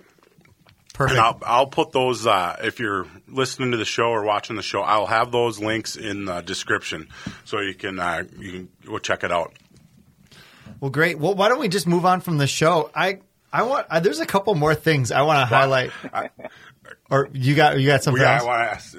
Perfect. 0.93 1.17
And 1.17 1.21
I'll, 1.21 1.39
I'll 1.47 1.67
put 1.67 1.93
those 1.93 2.27
uh, 2.27 2.57
if 2.63 2.79
you're 2.79 3.07
listening 3.27 3.71
to 3.71 3.79
the 3.79 3.85
show 3.87 4.09
or 4.09 4.25
watching 4.25 4.57
the 4.57 4.63
show. 4.63 4.83
I'll 4.83 5.07
have 5.07 5.33
those 5.33 5.59
links 5.59 5.97
in 5.97 6.27
the 6.27 6.43
description 6.43 7.09
so 7.45 7.61
you 7.61 7.75
can 7.75 7.99
uh, 7.99 8.25
you 8.39 8.53
can 8.53 8.69
go 8.85 8.99
check 8.99 9.25
it 9.25 9.33
out. 9.33 9.55
Well, 10.81 10.91
great. 10.91 11.19
Well, 11.19 11.35
why 11.35 11.49
don't 11.49 11.61
we 11.61 11.69
just 11.69 11.87
move 11.87 12.05
on 12.05 12.21
from 12.21 12.37
the 12.37 12.47
show? 12.47 12.91
I 12.95 13.21
I 13.51 13.63
want. 13.63 13.87
Uh, 13.89 14.01
there's 14.01 14.21
a 14.21 14.27
couple 14.27 14.55
more 14.55 14.75
things 14.75 15.13
I 15.13 15.23
want 15.23 15.41
to 15.41 15.47
highlight. 15.47 15.93
I, 16.13 16.31
or 17.11 17.29
you 17.33 17.55
got 17.55 17.79
you 17.81 17.87
got 17.87 18.03
something 18.03 18.23
yeah, 18.23 18.35
else? 18.35 18.43
I 18.43 18.47
want 18.47 18.63
to 18.63 18.75
ask. 18.75 18.97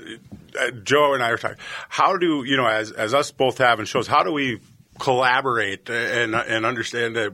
Uh, 0.59 0.71
Joe 0.83 1.13
and 1.13 1.23
I 1.23 1.31
were 1.31 1.37
talking. 1.37 1.57
How 1.89 2.17
do 2.17 2.43
you 2.43 2.57
know 2.57 2.67
as 2.67 2.91
as 2.91 3.13
us 3.13 3.31
both 3.31 3.57
having 3.57 3.85
shows? 3.85 4.07
How 4.07 4.23
do 4.23 4.31
we 4.31 4.59
collaborate 4.99 5.89
and 5.89 6.35
and 6.35 6.65
understand 6.65 7.15
that? 7.15 7.33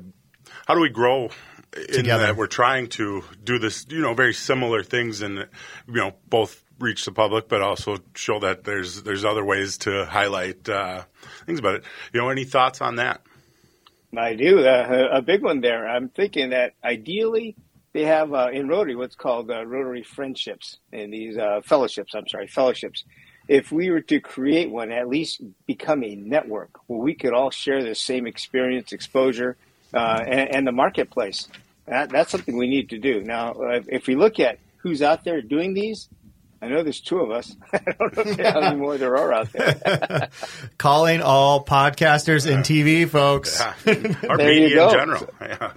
How 0.67 0.75
do 0.75 0.81
we 0.81 0.89
grow? 0.89 1.29
In 1.75 1.85
Together. 1.97 2.23
that 2.23 2.35
we're 2.35 2.47
trying 2.47 2.87
to 2.89 3.23
do 3.43 3.59
this, 3.59 3.85
you 3.89 4.01
know, 4.01 4.15
very 4.15 4.33
similar 4.33 4.81
things, 4.81 5.21
and 5.21 5.37
you 5.37 5.93
know, 5.93 6.15
both 6.27 6.63
reach 6.79 7.05
the 7.05 7.11
public, 7.11 7.47
but 7.47 7.61
also 7.61 7.97
show 8.15 8.39
that 8.39 8.63
there's 8.63 9.03
there's 9.03 9.23
other 9.23 9.45
ways 9.45 9.77
to 9.79 10.05
highlight 10.05 10.67
uh, 10.67 11.03
things 11.45 11.59
about 11.59 11.75
it. 11.75 11.83
You 12.11 12.21
know, 12.21 12.29
any 12.29 12.43
thoughts 12.43 12.81
on 12.81 12.95
that? 12.95 13.21
I 14.17 14.33
do. 14.33 14.65
Uh, 14.65 15.09
a 15.11 15.21
big 15.21 15.43
one 15.43 15.61
there. 15.61 15.87
I'm 15.87 16.09
thinking 16.09 16.49
that 16.49 16.73
ideally 16.83 17.55
they 17.93 18.05
have 18.05 18.33
uh, 18.33 18.49
in 18.51 18.67
Rotary 18.67 18.95
what's 18.95 19.15
called 19.15 19.49
uh, 19.49 19.65
Rotary 19.65 20.03
friendships 20.03 20.77
and 20.91 21.11
these 21.11 21.37
uh, 21.37 21.61
fellowships. 21.63 22.13
I'm 22.13 22.27
sorry, 22.27 22.47
fellowships. 22.47 23.03
If 23.47 23.71
we 23.71 23.89
were 23.89 24.01
to 24.01 24.19
create 24.19 24.69
one, 24.69 24.91
at 24.91 25.09
least 25.09 25.41
become 25.65 26.03
a 26.03 26.15
network 26.15 26.69
where 26.85 26.99
we 26.99 27.15
could 27.15 27.33
all 27.33 27.49
share 27.49 27.83
the 27.83 27.95
same 27.95 28.27
experience, 28.27 28.91
exposure, 28.91 29.57
uh, 29.91 30.23
and, 30.25 30.55
and, 30.55 30.67
the 30.67 30.71
marketplace. 30.71 31.47
That, 31.87 32.09
that's 32.09 32.29
something 32.29 32.55
we 32.55 32.69
need 32.69 32.89
to 32.91 32.99
do. 32.99 33.23
Now, 33.23 33.55
if 33.87 34.05
we 34.05 34.15
look 34.15 34.39
at 34.39 34.59
who's 34.77 35.01
out 35.01 35.23
there 35.23 35.41
doing 35.41 35.73
these, 35.73 36.09
I 36.62 36.68
know 36.68 36.84
there's 36.84 36.99
two 36.99 37.20
of 37.20 37.32
us. 37.32 37.55
I 37.74 37.80
don't 37.97 38.38
know 38.38 38.51
how 38.51 38.60
many 38.62 38.76
more 38.76 38.97
there 38.97 39.16
are 39.16 39.34
out 39.34 39.51
there. 39.53 40.30
Calling 40.78 41.22
all 41.22 41.64
podcasters 41.64 42.51
and 42.51 42.64
TV 42.66 43.07
folks. 43.10 43.60
Yeah. 43.60 43.74
Or 44.30 44.38
There 44.38 44.51
you 44.51 44.62
media 44.64 44.76
go. 44.76 44.88
in 44.89 44.93
general. 44.93 45.30
Yeah. 45.41 45.72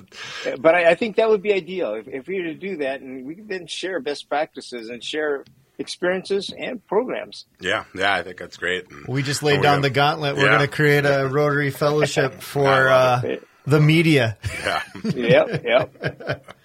but 0.59 0.75
I, 0.75 0.91
I 0.91 0.95
think 0.97 1.17
that 1.17 1.29
would 1.29 1.43
be 1.43 1.53
ideal 1.53 1.95
if, 1.95 2.09
if 2.09 2.27
we 2.27 2.39
were 2.39 2.49
to 2.49 2.55
do 2.55 2.79
that, 2.79 3.01
and 3.01 3.25
we 3.25 3.37
could 3.37 3.49
then 3.49 3.67
share 3.69 4.01
best 4.01 4.29
practices 4.29 4.89
and 4.89 5.03
share 5.05 5.45
experiences 5.79 6.53
and 6.57 6.85
programs. 6.87 7.47
yeah, 7.61 7.85
yeah, 7.95 8.15
I 8.15 8.23
think 8.23 8.39
that's 8.39 8.57
great. 8.57 8.91
And 8.91 9.07
We 9.07 9.23
just 9.23 9.43
laid 9.43 9.63
down 9.63 9.77
gonna- 9.77 9.83
the 9.83 9.91
gauntlet. 9.91 10.37
We're 10.37 10.43
Yeah. 10.47 10.57
going 10.59 10.69
to 10.69 10.75
create 10.75 11.05
a 11.05 11.29
Rotary 11.29 11.71
Fellowship 11.71 12.41
for 12.43 12.89
uh, 12.89 13.23
the 13.67 13.81
media. 13.81 14.37
Yeah. 14.65 14.83
Yep, 15.05 15.65
yep. 15.65 16.57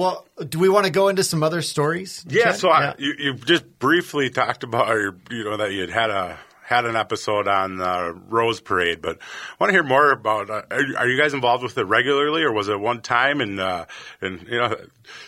Well, 0.00 0.26
do 0.48 0.58
we 0.58 0.70
want 0.70 0.86
to 0.86 0.90
go 0.92 1.08
into 1.08 1.22
some 1.22 1.42
other 1.42 1.60
stories? 1.60 2.24
Yeah, 2.26 2.44
Chad? 2.44 2.56
so 2.56 2.70
I, 2.70 2.94
you, 2.96 3.14
you 3.18 3.34
just 3.34 3.78
briefly 3.78 4.30
talked 4.30 4.64
about, 4.64 4.88
or, 4.90 5.14
you 5.30 5.44
know, 5.44 5.58
that 5.58 5.72
you 5.72 5.82
had 5.82 5.90
had 5.90 6.08
a 6.10 6.38
had 6.62 6.86
an 6.86 6.96
episode 6.96 7.46
on 7.48 7.76
the 7.76 8.18
Rose 8.28 8.60
Parade, 8.62 9.02
but 9.02 9.18
I 9.18 9.54
want 9.60 9.68
to 9.70 9.74
hear 9.74 9.82
more 9.82 10.10
about. 10.10 10.48
Uh, 10.48 10.62
are, 10.70 10.80
you- 10.80 10.96
are 10.96 11.06
you 11.06 11.18
guys 11.18 11.34
involved 11.34 11.62
with 11.62 11.76
it 11.76 11.84
regularly, 11.84 12.42
or 12.42 12.50
was 12.52 12.68
it 12.68 12.80
one 12.80 13.02
time? 13.02 13.42
And 13.42 13.60
uh, 13.60 13.84
and 14.22 14.40
you 14.48 14.56
know, 14.58 14.74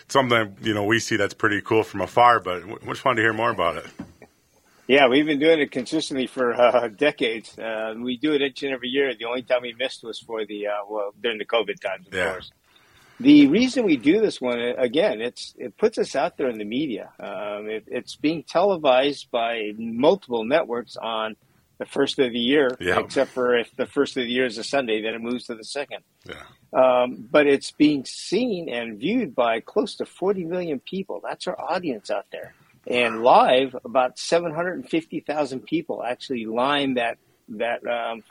something 0.07 0.57
you 0.63 0.73
know 0.73 0.85
we 0.85 0.97
see 0.99 1.17
that's 1.17 1.35
pretty 1.35 1.61
cool 1.61 1.83
from 1.83 2.01
afar, 2.01 2.39
but 2.39 2.65
we 2.65 2.93
just 2.93 3.05
wanted 3.05 3.17
to 3.17 3.21
hear 3.21 3.33
more 3.33 3.51
about 3.51 3.77
it. 3.77 3.85
Yeah, 4.87 5.07
we've 5.07 5.25
been 5.27 5.39
doing 5.39 5.59
it 5.59 5.69
consistently 5.71 6.25
for 6.25 6.51
uh, 6.53 6.87
decades. 6.87 7.55
Uh, 7.59 7.93
we 7.97 8.17
do 8.17 8.33
it 8.33 8.41
each 8.41 8.63
and 8.63 8.73
every 8.73 8.89
year. 8.89 9.13
The 9.13 9.25
only 9.25 9.43
time 9.43 9.61
we 9.61 9.73
missed 9.77 10.03
was 10.03 10.17
for 10.19 10.45
the 10.45 10.65
uh, 10.67 10.71
well 10.89 11.13
during 11.21 11.37
the 11.37 11.45
COVID 11.45 11.79
times, 11.79 12.07
of 12.07 12.13
Yeah. 12.15 12.31
course. 12.31 12.51
The 13.19 13.47
reason 13.47 13.85
we 13.85 13.97
do 13.97 14.19
this 14.19 14.41
one 14.41 14.59
again, 14.59 15.21
it's 15.21 15.53
it 15.57 15.77
puts 15.77 15.97
us 15.97 16.15
out 16.15 16.37
there 16.37 16.49
in 16.49 16.57
the 16.57 16.65
media. 16.65 17.11
Um, 17.19 17.69
it, 17.69 17.83
it's 17.87 18.15
being 18.15 18.43
televised 18.43 19.29
by 19.31 19.73
multiple 19.77 20.43
networks 20.43 20.97
on 20.97 21.35
the 21.77 21.85
first 21.85 22.19
of 22.19 22.31
the 22.31 22.39
year, 22.39 22.75
Yeah. 22.79 22.99
except 22.99 23.31
for 23.31 23.55
if 23.57 23.75
the 23.75 23.85
first 23.85 24.17
of 24.17 24.23
the 24.23 24.29
year 24.29 24.45
is 24.45 24.57
a 24.57 24.63
Sunday, 24.63 25.01
then 25.01 25.13
it 25.13 25.21
moves 25.21 25.45
to 25.45 25.55
the 25.55 25.63
second. 25.63 26.03
Yeah. 26.25 26.33
Um, 26.73 27.27
but 27.31 27.45
it's 27.47 27.71
being 27.71 28.03
seen 28.05 28.67
and 28.69 28.97
viewed 28.99 29.35
by 29.35 29.59
close 29.59 29.95
to 29.95 30.05
40 30.05 30.45
million 30.45 30.79
people. 30.79 31.21
That's 31.23 31.47
our 31.47 31.59
audience 31.59 32.09
out 32.09 32.25
there. 32.31 32.53
And 32.87 33.23
live, 33.23 33.75
about 33.85 34.17
750,000 34.19 35.61
people 35.61 36.03
actually 36.03 36.45
line 36.45 36.95
that 36.95 37.17
that 37.49 37.85
um, 37.87 38.23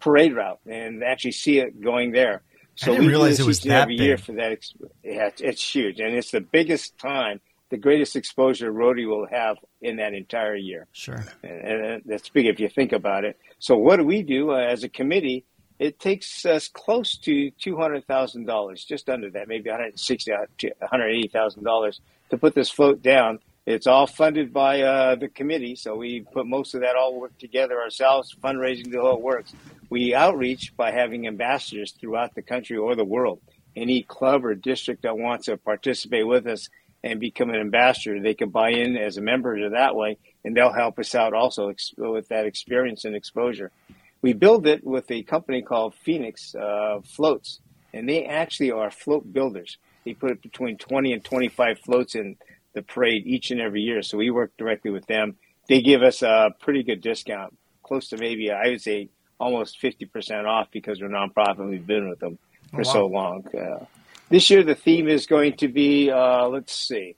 parade 0.00 0.34
route 0.34 0.60
and 0.66 1.02
actually 1.04 1.32
see 1.32 1.58
it 1.58 1.80
going 1.80 2.12
there. 2.12 2.42
So 2.76 2.92
didn't 2.92 3.06
we 3.06 3.08
realize 3.08 3.40
it 3.40 3.46
was 3.46 3.60
that 3.60 3.82
every 3.82 3.96
year 3.96 4.16
for 4.18 4.32
that. 4.32 4.58
Yeah, 5.02 5.30
it's, 5.38 5.74
huge, 5.74 5.98
and 5.98 6.14
it's 6.14 6.30
the 6.30 6.40
biggest 6.40 6.96
time, 6.98 7.40
the 7.70 7.76
greatest 7.76 8.16
exposure 8.16 8.70
Rotary 8.70 9.06
will 9.06 9.26
have 9.26 9.56
in 9.80 9.96
that 9.96 10.14
entire 10.14 10.54
year 10.54 10.86
Sure. 10.92 11.24
and, 11.42 11.84
and 11.84 12.02
that's 12.06 12.28
big 12.28 12.46
if 12.46 12.60
you 12.60 12.68
think 12.68 12.92
about 12.92 13.24
it. 13.24 13.38
So 13.58 13.76
what 13.76 13.96
do 13.96 14.04
we 14.04 14.22
do 14.22 14.52
uh, 14.52 14.58
as 14.58 14.84
a 14.84 14.88
committee? 14.88 15.44
It 15.78 15.98
takes 15.98 16.46
us 16.46 16.68
close 16.68 17.18
to 17.18 17.50
two 17.50 17.76
hundred 17.76 18.06
thousand 18.06 18.46
dollars, 18.46 18.84
just 18.84 19.08
under 19.10 19.30
that, 19.30 19.48
maybe 19.48 19.68
one 19.68 19.80
hundred 19.80 19.98
sixty, 19.98 20.32
one 20.32 20.46
hundred 20.90 21.10
eighty 21.10 21.28
thousand 21.28 21.64
dollars 21.64 22.00
to 22.30 22.38
put 22.38 22.54
this 22.54 22.70
float 22.70 23.02
down. 23.02 23.40
It's 23.66 23.88
all 23.88 24.06
funded 24.06 24.52
by 24.52 24.82
uh, 24.82 25.16
the 25.16 25.26
committee, 25.28 25.74
so 25.74 25.96
we 25.96 26.20
put 26.20 26.46
most 26.46 26.74
of 26.74 26.82
that 26.82 26.94
all 26.94 27.18
work 27.18 27.36
together 27.36 27.80
ourselves, 27.80 28.32
fundraising 28.40 28.92
the 28.92 29.00
whole 29.00 29.20
works. 29.20 29.52
We 29.90 30.14
outreach 30.14 30.76
by 30.76 30.92
having 30.92 31.26
ambassadors 31.26 31.90
throughout 31.90 32.36
the 32.36 32.42
country 32.42 32.76
or 32.76 32.94
the 32.94 33.04
world. 33.04 33.40
Any 33.74 34.02
club 34.02 34.44
or 34.44 34.54
district 34.54 35.02
that 35.02 35.18
wants 35.18 35.46
to 35.46 35.56
participate 35.56 36.28
with 36.28 36.46
us 36.46 36.68
and 37.02 37.18
become 37.18 37.50
an 37.50 37.56
ambassador, 37.56 38.20
they 38.20 38.34
can 38.34 38.50
buy 38.50 38.70
in 38.70 38.96
as 38.96 39.16
a 39.16 39.20
member 39.20 39.58
to 39.58 39.70
that 39.70 39.96
way, 39.96 40.18
and 40.44 40.56
they'll 40.56 40.72
help 40.72 41.00
us 41.00 41.16
out 41.16 41.34
also 41.34 41.70
ex- 41.70 41.92
with 41.98 42.28
that 42.28 42.46
experience 42.46 43.04
and 43.04 43.16
exposure. 43.16 43.72
We 44.22 44.32
build 44.32 44.68
it 44.68 44.84
with 44.84 45.10
a 45.10 45.24
company 45.24 45.62
called 45.62 45.96
Phoenix 46.04 46.54
uh, 46.54 47.00
Floats, 47.04 47.58
and 47.92 48.08
they 48.08 48.26
actually 48.26 48.70
are 48.70 48.92
float 48.92 49.32
builders. 49.32 49.76
They 50.04 50.14
put 50.14 50.40
between 50.40 50.78
20 50.78 51.12
and 51.12 51.24
25 51.24 51.80
floats 51.80 52.14
in 52.14 52.36
the 52.76 52.82
parade 52.82 53.26
each 53.26 53.50
and 53.50 53.60
every 53.60 53.80
year, 53.80 54.02
so 54.02 54.18
we 54.18 54.30
work 54.30 54.52
directly 54.58 54.90
with 54.90 55.06
them. 55.06 55.34
They 55.66 55.80
give 55.80 56.02
us 56.02 56.20
a 56.22 56.54
pretty 56.60 56.82
good 56.82 57.00
discount, 57.00 57.56
close 57.82 58.10
to 58.10 58.18
maybe, 58.18 58.52
I 58.52 58.68
would 58.68 58.82
say, 58.82 59.08
almost 59.40 59.80
50% 59.80 60.44
off 60.44 60.68
because 60.70 61.00
we're 61.00 61.06
a 61.06 61.10
nonprofit 61.10 61.58
and 61.58 61.70
we've 61.70 61.86
been 61.86 62.08
with 62.08 62.20
them 62.20 62.38
for 62.70 62.82
wow. 62.82 62.82
so 62.82 63.06
long. 63.06 63.46
Uh, 63.48 63.86
this 64.28 64.50
year, 64.50 64.62
the 64.62 64.74
theme 64.74 65.08
is 65.08 65.26
going 65.26 65.56
to 65.56 65.68
be, 65.68 66.10
uh, 66.10 66.46
let's 66.48 66.74
see. 66.74 67.16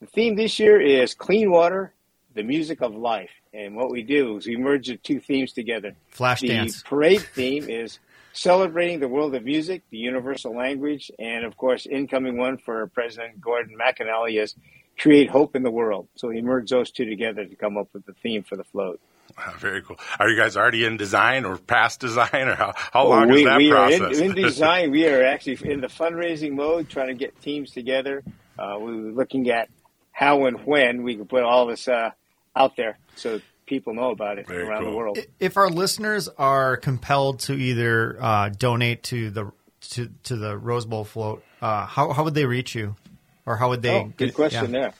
The 0.00 0.06
theme 0.06 0.36
this 0.36 0.58
year 0.58 0.80
is 0.80 1.12
clean 1.12 1.50
water, 1.50 1.92
the 2.34 2.42
music 2.42 2.80
of 2.80 2.94
life. 2.94 3.30
And 3.52 3.76
what 3.76 3.90
we 3.90 4.02
do 4.02 4.38
is 4.38 4.46
we 4.46 4.56
merge 4.56 4.86
the 4.86 4.96
two 4.96 5.20
themes 5.20 5.52
together. 5.52 5.94
Flash 6.08 6.40
the 6.40 6.48
dance. 6.48 6.82
parade 6.82 7.26
theme 7.34 7.68
is 7.68 7.98
celebrating 8.36 9.00
the 9.00 9.08
world 9.08 9.34
of 9.34 9.44
music, 9.44 9.82
the 9.90 9.98
universal 9.98 10.54
language, 10.54 11.10
and 11.18 11.44
of 11.44 11.56
course, 11.56 11.86
incoming 11.86 12.36
one 12.36 12.58
for 12.58 12.86
President 12.88 13.40
Gordon 13.40 13.76
McInally 13.78 14.40
is 14.40 14.54
create 14.98 15.28
hope 15.28 15.56
in 15.56 15.62
the 15.62 15.70
world. 15.70 16.08
So 16.14 16.30
he 16.30 16.42
merged 16.42 16.70
those 16.70 16.90
two 16.90 17.04
together 17.04 17.44
to 17.44 17.56
come 17.56 17.76
up 17.76 17.88
with 17.92 18.06
the 18.06 18.14
theme 18.14 18.42
for 18.42 18.56
the 18.56 18.64
float. 18.64 19.00
Wow, 19.36 19.54
very 19.58 19.82
cool. 19.82 19.98
Are 20.18 20.28
you 20.28 20.36
guys 20.36 20.56
already 20.56 20.84
in 20.84 20.96
design 20.96 21.44
or 21.44 21.58
past 21.58 22.00
design, 22.00 22.48
or 22.48 22.54
how, 22.54 22.72
how 22.76 23.08
long 23.08 23.28
we, 23.28 23.40
is 23.40 23.44
that 23.46 23.58
we 23.58 23.70
process? 23.70 24.00
are 24.00 24.24
in, 24.24 24.30
in 24.30 24.34
design. 24.42 24.90
We 24.90 25.06
are 25.08 25.24
actually 25.24 25.58
in 25.70 25.80
the 25.80 25.88
fundraising 25.88 26.52
mode, 26.52 26.88
trying 26.88 27.08
to 27.08 27.14
get 27.14 27.40
teams 27.42 27.72
together. 27.72 28.22
Uh, 28.58 28.78
we 28.78 29.02
were 29.02 29.10
looking 29.10 29.50
at 29.50 29.68
how 30.12 30.46
and 30.46 30.64
when 30.64 31.02
we 31.02 31.16
can 31.16 31.26
put 31.26 31.42
all 31.42 31.66
this 31.66 31.88
uh, 31.88 32.10
out 32.54 32.76
there 32.76 32.98
so 33.16 33.40
people 33.66 33.94
know 33.94 34.10
about 34.10 34.38
it 34.38 34.46
Very 34.46 34.62
around 34.62 34.82
cool. 34.82 34.90
the 34.90 34.96
world. 34.96 35.18
If 35.38 35.56
our 35.56 35.68
listeners 35.68 36.28
are 36.38 36.76
compelled 36.76 37.40
to 37.40 37.52
either 37.54 38.16
uh, 38.20 38.48
donate 38.50 39.02
to 39.04 39.30
the 39.30 39.52
to, 39.90 40.08
to 40.24 40.36
the 40.36 40.56
Rose 40.56 40.84
Bowl 40.86 41.04
float, 41.04 41.44
uh, 41.60 41.86
how 41.86 42.12
how 42.12 42.24
would 42.24 42.34
they 42.34 42.46
reach 42.46 42.74
you, 42.74 42.96
or 43.44 43.56
how 43.56 43.68
would 43.68 43.82
they? 43.82 43.94
Oh, 43.94 44.04
good 44.04 44.26
get- 44.28 44.34
question 44.34 44.72
yeah. 44.72 44.90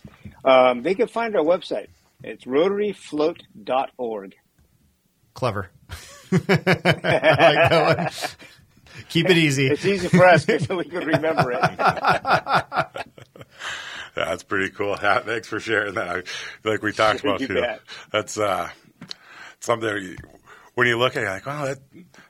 there. 0.44 0.52
Um, 0.52 0.82
they 0.82 0.94
can 0.94 1.08
find 1.08 1.34
our 1.36 1.44
website. 1.44 1.88
It's 2.22 2.44
rotaryfloat.org. 2.44 4.34
Clever. 5.34 5.70
I 6.32 6.36
like 6.38 6.62
that 7.02 7.96
one. 7.98 8.08
Keep 9.10 9.28
it 9.30 9.36
easy. 9.36 9.66
It's 9.66 9.84
easy 9.84 10.08
for 10.08 10.24
us 10.24 10.44
because 10.46 10.68
we 10.68 10.84
can 10.84 11.06
remember 11.06 11.52
it. 11.52 11.60
Yeah, 14.16 14.24
that's 14.26 14.42
pretty 14.42 14.70
cool. 14.70 14.96
Thanks 15.00 15.48
for 15.48 15.60
sharing 15.60 15.94
that. 15.94 16.26
Like 16.64 16.82
we 16.82 16.92
talked 16.92 17.20
about, 17.20 17.40
you 17.40 17.48
you 17.48 17.54
know, 17.60 17.76
that's 18.12 18.38
uh, 18.38 18.68
something 19.60 19.88
you, 19.88 20.16
when 20.74 20.86
you 20.86 20.98
look 20.98 21.16
at 21.16 21.22
it, 21.22 21.22
you're 21.22 21.32
like, 21.32 21.46
wow, 21.46 21.64
that, 21.66 21.78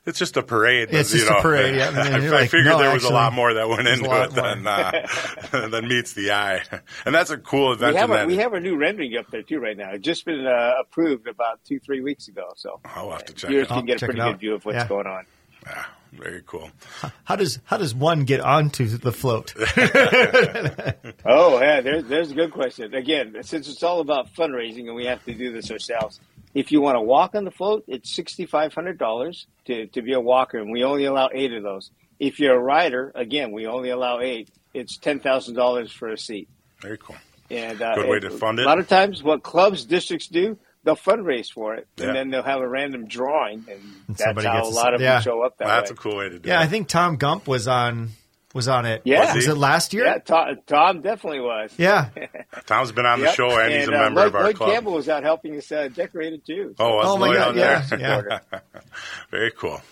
it's 0.04 0.18
just 0.20 0.36
a 0.36 0.42
parade. 0.42 0.88
It's 0.92 1.12
you 1.12 1.18
just 1.20 1.30
a 1.30 1.40
parade, 1.40 1.74
yeah. 1.76 1.88
And 1.88 1.98
I, 1.98 2.26
I 2.26 2.28
like, 2.28 2.50
figured 2.50 2.66
no, 2.66 2.78
there 2.78 2.92
was 2.94 3.04
a 3.04 3.12
lot 3.12 3.32
more 3.32 3.54
that 3.54 3.68
went 3.68 3.88
into 3.88 4.08
it 4.22 4.30
than 4.32 4.66
uh, 4.66 5.06
than 5.68 5.88
meets 5.88 6.12
the 6.12 6.30
eye, 6.32 6.62
and 7.04 7.12
that's 7.14 7.30
a 7.30 7.38
cool 7.38 7.76
We 7.76 7.94
have, 7.94 8.10
a, 8.10 8.14
that 8.14 8.26
we 8.28 8.36
have 8.36 8.52
a 8.52 8.60
new 8.60 8.76
rendering 8.76 9.16
up 9.16 9.30
there 9.32 9.42
too 9.42 9.58
right 9.58 9.76
now. 9.76 9.90
It's 9.90 10.04
just 10.04 10.24
been 10.24 10.46
uh, 10.46 10.74
approved 10.80 11.26
about 11.26 11.64
two, 11.64 11.80
three 11.80 12.00
weeks 12.02 12.28
ago. 12.28 12.52
So 12.56 12.80
I'll 12.84 13.10
have 13.10 13.24
to 13.24 13.32
check. 13.32 13.50
viewers 13.50 13.66
It. 13.66 13.70
out. 13.72 13.74
I'll 13.74 13.80
can 13.80 13.86
get 13.86 14.02
a 14.02 14.06
pretty 14.06 14.20
good 14.20 14.38
view 14.38 14.54
of 14.54 14.64
what's 14.64 14.76
Yeah. 14.76 14.88
going 14.88 15.06
on. 15.08 15.26
Yeah, 15.66 15.84
very 16.16 16.42
cool. 16.46 16.70
How 17.24 17.36
does 17.36 17.58
how 17.64 17.76
does 17.76 17.94
one 17.94 18.24
get 18.24 18.40
onto 18.40 18.86
the 18.86 19.12
float? 19.12 19.54
Oh, 21.28 21.60
yeah, 21.60 21.80
there's 21.80 22.04
there's 22.04 22.30
a 22.30 22.34
good 22.34 22.52
question. 22.52 22.94
Again, 22.94 23.36
since 23.42 23.68
it's 23.68 23.82
all 23.82 24.00
about 24.00 24.32
fundraising 24.34 24.86
and 24.86 24.94
we 24.94 25.06
have 25.06 25.24
to 25.24 25.34
do 25.34 25.52
this 25.52 25.70
ourselves, 25.70 26.20
if 26.54 26.70
you 26.72 26.80
want 26.80 26.96
to 26.96 27.00
walk 27.00 27.34
on 27.34 27.44
the 27.44 27.50
float, 27.50 27.84
it's 27.88 28.14
sixty 28.14 28.46
five 28.46 28.72
hundred 28.72 28.98
dollars 28.98 29.46
to 29.66 29.86
to 29.88 30.02
be 30.02 30.12
a 30.12 30.20
walker, 30.20 30.58
and 30.58 30.70
we 30.70 30.84
only 30.84 31.04
allow 31.04 31.28
eight 31.32 31.52
of 31.52 31.62
those. 31.62 31.90
If 32.18 32.38
you're 32.38 32.54
a 32.54 32.58
rider, 32.58 33.12
again, 33.14 33.52
we 33.52 33.66
only 33.66 33.90
allow 33.90 34.20
eight. 34.20 34.48
It's 34.72 34.96
ten 34.98 35.20
thousand 35.20 35.54
dollars 35.54 35.90
for 35.92 36.08
a 36.08 36.18
seat. 36.18 36.48
Very 36.80 36.98
cool. 36.98 37.16
And 37.50 37.80
uh, 37.80 37.94
Good 37.94 38.08
way 38.08 38.20
to 38.20 38.30
fund 38.30 38.58
it. 38.58 38.62
A 38.64 38.68
lot 38.68 38.78
of 38.78 38.88
times, 38.88 39.22
what 39.22 39.42
clubs, 39.42 39.84
districts 39.84 40.26
do, 40.28 40.58
they'll 40.86 40.96
fundraise 40.96 41.52
for 41.52 41.74
it, 41.74 41.86
Yeah. 41.98 42.06
and 42.06 42.16
then 42.16 42.30
they'll 42.30 42.42
have 42.42 42.60
a 42.62 42.68
random 42.68 43.06
drawing, 43.06 43.66
and, 43.70 44.16
that's 44.16 44.44
how 44.44 44.62
a 44.62 44.62
a- 44.62 44.70
lot 44.70 44.94
of 44.94 45.02
yeah. 45.02 45.14
them 45.14 45.22
show 45.22 45.42
up 45.42 45.58
that 45.58 45.66
Well, 45.66 45.76
that's 45.76 45.90
way. 45.90 45.94
a 45.94 45.96
cool 45.98 46.16
way 46.16 46.28
to 46.30 46.38
do 46.38 46.48
yeah, 46.48 46.60
it. 46.60 46.64
I 46.64 46.66
think 46.68 46.88
Tom 46.88 47.16
Gump 47.16 47.46
was 47.46 47.68
on 47.68 48.10
was 48.54 48.68
on 48.68 48.86
it. 48.86 49.02
Yeah. 49.04 49.26
was 49.26 49.34
Was 49.34 49.48
it 49.48 49.56
last 49.58 49.92
year? 49.92 50.06
Yeah, 50.06 50.16
Tom, 50.18 50.56
Tom 50.66 51.02
definitely 51.02 51.40
was. 51.40 51.74
Yeah. 51.76 52.08
Tom's 52.66 52.90
been 52.90 53.04
on 53.04 53.18
the 53.18 53.26
Yep. 53.26 53.34
show, 53.34 53.60
and, 53.60 53.70
he's 53.74 53.86
a 53.86 53.94
uh, 53.94 53.98
member 54.04 54.20
Lloyd, 54.20 54.28
of 54.28 54.34
our 54.36 54.42
Lloyd 54.44 54.56
club. 54.56 54.70
Campbell 54.70 54.92
was 54.94 55.08
out 55.10 55.24
helping 55.24 55.56
us 55.58 55.70
uh, 55.70 55.88
decorate 55.92 56.32
it 56.32 56.46
too. 56.46 56.74
Oh, 56.78 56.96
was 56.96 57.06
Oh 57.06 57.16
my 57.18 57.26
Lloyd 57.26 57.36
God, 57.36 57.48
on 57.48 57.56
yeah, 57.58 57.80
there? 57.90 58.00
yeah. 58.00 58.60
Very 59.30 59.50
cool. 59.50 59.82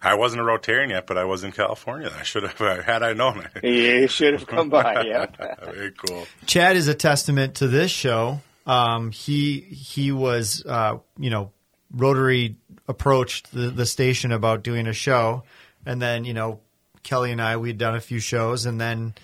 I 0.00 0.14
wasn't 0.14 0.40
a 0.40 0.44
Rotarian 0.44 0.90
yet, 0.90 1.06
but 1.06 1.18
I 1.18 1.24
was 1.24 1.42
in 1.44 1.52
California. 1.52 2.10
I 2.18 2.22
should 2.22 2.44
have 2.44 2.56
had 2.84 3.02
I 3.02 3.12
known 3.12 3.46
it. 3.54 3.64
You 3.64 4.06
should 4.08 4.32
have 4.34 4.46
come 4.46 4.70
by. 4.70 5.02
Yeah. 5.04 5.26
Very 5.64 5.90
cool. 5.90 6.26
Chad 6.46 6.76
is 6.76 6.86
a 6.88 6.94
testament 6.94 7.56
to 7.56 7.66
this 7.68 7.90
show. 7.90 8.40
Um, 8.68 9.10
he 9.10 9.60
he 9.60 10.12
was 10.12 10.64
uh, 10.64 10.98
you 11.18 11.30
know 11.30 11.50
Rotary 11.90 12.56
approached 12.86 13.52
the, 13.52 13.70
the 13.70 13.86
station 13.86 14.30
about 14.30 14.62
doing 14.62 14.86
a 14.86 14.92
show, 14.92 15.42
and 15.86 16.00
then 16.00 16.24
you 16.24 16.34
know 16.34 16.60
Kelly 17.02 17.32
and 17.32 17.40
I 17.40 17.56
we'd 17.56 17.78
done 17.78 17.96
a 17.96 18.00
few 18.00 18.20
shows, 18.20 18.66
and 18.66 18.78
then 18.78 19.14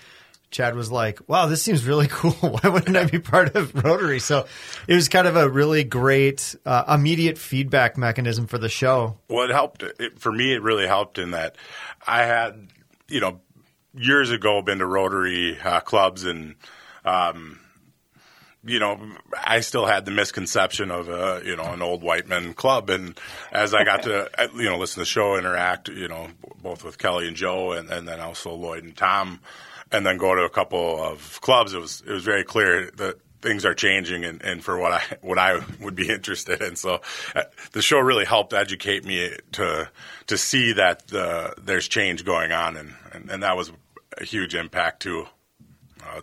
Chad 0.50 0.74
was 0.74 0.90
like, 0.90 1.28
"Wow, 1.28 1.46
this 1.46 1.62
seems 1.62 1.84
really 1.84 2.06
cool. 2.10 2.32
Why 2.32 2.70
wouldn't 2.70 2.96
I 2.96 3.04
be 3.04 3.18
part 3.18 3.54
of 3.54 3.74
Rotary?" 3.84 4.18
So 4.18 4.46
it 4.88 4.94
was 4.94 5.08
kind 5.08 5.28
of 5.28 5.36
a 5.36 5.48
really 5.48 5.84
great 5.84 6.56
uh, 6.64 6.84
immediate 6.88 7.36
feedback 7.36 7.98
mechanism 7.98 8.46
for 8.46 8.56
the 8.56 8.70
show. 8.70 9.18
Well, 9.28 9.44
it 9.44 9.50
helped. 9.50 9.82
It, 9.82 10.18
for 10.18 10.32
me, 10.32 10.54
it 10.54 10.62
really 10.62 10.86
helped 10.86 11.18
in 11.18 11.32
that 11.32 11.56
I 12.06 12.22
had, 12.22 12.68
you 13.08 13.20
know, 13.20 13.40
years 13.94 14.30
ago 14.30 14.62
been 14.62 14.78
to 14.78 14.86
Rotary 14.86 15.58
uh, 15.60 15.80
clubs 15.80 16.24
and, 16.24 16.54
um, 17.04 17.60
you 18.66 18.78
know, 18.78 18.98
I 19.32 19.60
still 19.60 19.86
had 19.86 20.04
the 20.04 20.10
misconception 20.10 20.90
of 20.90 21.08
a, 21.08 21.42
you 21.44 21.56
know, 21.56 21.64
an 21.64 21.82
old 21.82 22.02
white 22.02 22.28
men 22.28 22.54
club. 22.54 22.90
And 22.90 23.18
as 23.52 23.74
I 23.74 23.84
got 23.84 24.04
to, 24.04 24.30
uh, 24.40 24.48
you 24.54 24.64
know, 24.64 24.78
listen 24.78 24.94
to 24.94 25.00
the 25.00 25.06
show, 25.06 25.36
interact, 25.36 25.88
you 25.88 26.08
know, 26.08 26.28
both 26.62 26.84
with 26.84 26.98
Kelly 26.98 27.28
and 27.28 27.36
Joe 27.36 27.72
and, 27.72 27.90
and 27.90 28.08
then 28.08 28.20
also 28.20 28.54
Lloyd 28.54 28.84
and 28.84 28.96
Tom, 28.96 29.40
and 29.92 30.04
then 30.04 30.16
go 30.16 30.34
to 30.34 30.42
a 30.42 30.50
couple 30.50 31.02
of 31.02 31.40
clubs, 31.40 31.74
it 31.74 31.80
was, 31.80 32.02
it 32.06 32.12
was 32.12 32.24
very 32.24 32.44
clear 32.44 32.90
that 32.96 33.18
things 33.42 33.66
are 33.66 33.74
changing 33.74 34.24
and, 34.24 34.42
and 34.42 34.64
for 34.64 34.78
what 34.78 34.92
I, 34.92 35.02
what 35.20 35.38
I 35.38 35.62
would 35.80 35.94
be 35.94 36.08
interested 36.10 36.62
in. 36.62 36.76
So 36.76 37.02
uh, 37.36 37.42
the 37.72 37.82
show 37.82 37.98
really 37.98 38.24
helped 38.24 38.54
educate 38.54 39.04
me 39.04 39.36
to, 39.52 39.90
to 40.28 40.38
see 40.38 40.72
that 40.72 41.12
uh, 41.12 41.50
there's 41.62 41.86
change 41.86 42.24
going 42.24 42.52
on. 42.52 42.76
And, 42.76 42.94
and, 43.12 43.30
and 43.30 43.42
that 43.42 43.56
was 43.56 43.70
a 44.16 44.24
huge 44.24 44.54
impact 44.54 45.02
too. 45.02 45.26
Uh, 46.02 46.22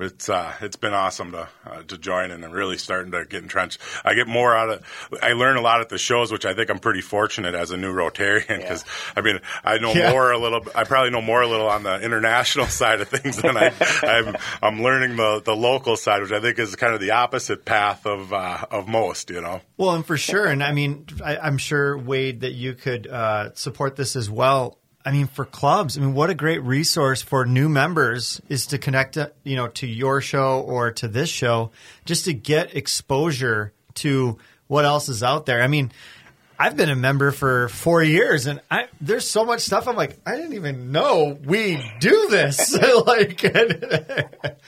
it's 0.00 0.28
uh, 0.28 0.52
it's 0.60 0.76
been 0.76 0.94
awesome 0.94 1.32
to 1.32 1.48
uh, 1.66 1.82
to 1.88 1.98
join 1.98 2.30
and 2.30 2.44
I'm 2.44 2.52
really 2.52 2.78
starting 2.78 3.12
to 3.12 3.24
get 3.24 3.42
entrenched. 3.42 3.80
I 4.04 4.14
get 4.14 4.26
more 4.28 4.56
out 4.56 4.68
of. 4.70 5.18
I 5.22 5.32
learn 5.32 5.56
a 5.56 5.60
lot 5.60 5.80
at 5.80 5.88
the 5.88 5.98
shows, 5.98 6.30
which 6.32 6.44
I 6.46 6.54
think 6.54 6.70
I'm 6.70 6.78
pretty 6.78 7.00
fortunate 7.00 7.54
as 7.54 7.70
a 7.70 7.76
new 7.76 7.92
Rotarian 7.92 8.58
because 8.58 8.84
I 9.16 9.20
mean 9.20 9.40
I 9.64 9.78
know 9.78 9.92
Yeah. 9.92 10.10
more 10.12 10.30
a 10.32 10.38
little. 10.38 10.64
I 10.74 10.84
probably 10.84 11.10
know 11.10 11.20
more 11.22 11.42
a 11.42 11.46
little 11.48 11.68
on 11.68 11.82
the 11.82 12.00
international 12.00 12.66
side 12.68 13.00
of 13.00 13.08
things 13.08 13.36
than 13.36 13.56
I, 13.56 13.72
I'm. 14.02 14.36
I'm 14.62 14.82
learning 14.82 15.16
the 15.16 15.40
the 15.44 15.56
local 15.56 15.96
side, 15.96 16.22
which 16.22 16.32
I 16.32 16.40
think 16.40 16.58
is 16.58 16.76
kind 16.76 16.94
of 16.94 17.00
the 17.00 17.12
opposite 17.12 17.64
path 17.64 18.06
of 18.06 18.32
uh, 18.32 18.66
of 18.70 18.86
most. 18.88 19.30
You 19.30 19.40
know. 19.40 19.60
Well, 19.76 19.90
and 19.94 20.06
for 20.06 20.16
sure, 20.16 20.46
and 20.46 20.62
I 20.62 20.72
mean, 20.72 21.06
I, 21.24 21.36
I'm 21.38 21.58
sure 21.58 21.96
Wade 21.98 22.40
that 22.40 22.52
you 22.52 22.74
could 22.74 23.06
uh, 23.06 23.52
support 23.54 23.96
this 23.96 24.16
as 24.16 24.30
well. 24.30 24.77
I 25.04 25.12
mean, 25.12 25.26
for 25.26 25.44
clubs, 25.44 25.96
I 25.96 26.00
mean, 26.00 26.14
what 26.14 26.28
a 26.28 26.34
great 26.34 26.62
resource 26.62 27.22
for 27.22 27.46
new 27.46 27.68
members 27.68 28.42
is 28.48 28.66
to 28.66 28.78
connect, 28.78 29.16
uh, 29.16 29.28
you 29.44 29.56
know, 29.56 29.68
to 29.68 29.86
your 29.86 30.20
show 30.20 30.60
or 30.60 30.90
to 30.92 31.08
this 31.08 31.30
show, 31.30 31.70
just 32.04 32.24
to 32.26 32.34
get 32.34 32.76
exposure 32.76 33.72
to 33.94 34.38
what 34.66 34.84
else 34.84 35.08
is 35.08 35.22
out 35.22 35.46
there. 35.46 35.62
I 35.62 35.66
mean, 35.66 35.92
I've 36.58 36.76
been 36.76 36.90
a 36.90 36.96
member 36.96 37.30
for 37.30 37.68
four 37.68 38.02
years, 38.02 38.46
and 38.46 38.60
I, 38.68 38.88
there's 39.00 39.28
so 39.28 39.44
much 39.44 39.60
stuff. 39.60 39.86
I'm 39.86 39.94
like, 39.94 40.18
I 40.26 40.34
didn't 40.34 40.54
even 40.54 40.90
know 40.90 41.38
we 41.44 41.80
do 42.00 42.26
this. 42.28 42.76
like, 43.06 43.44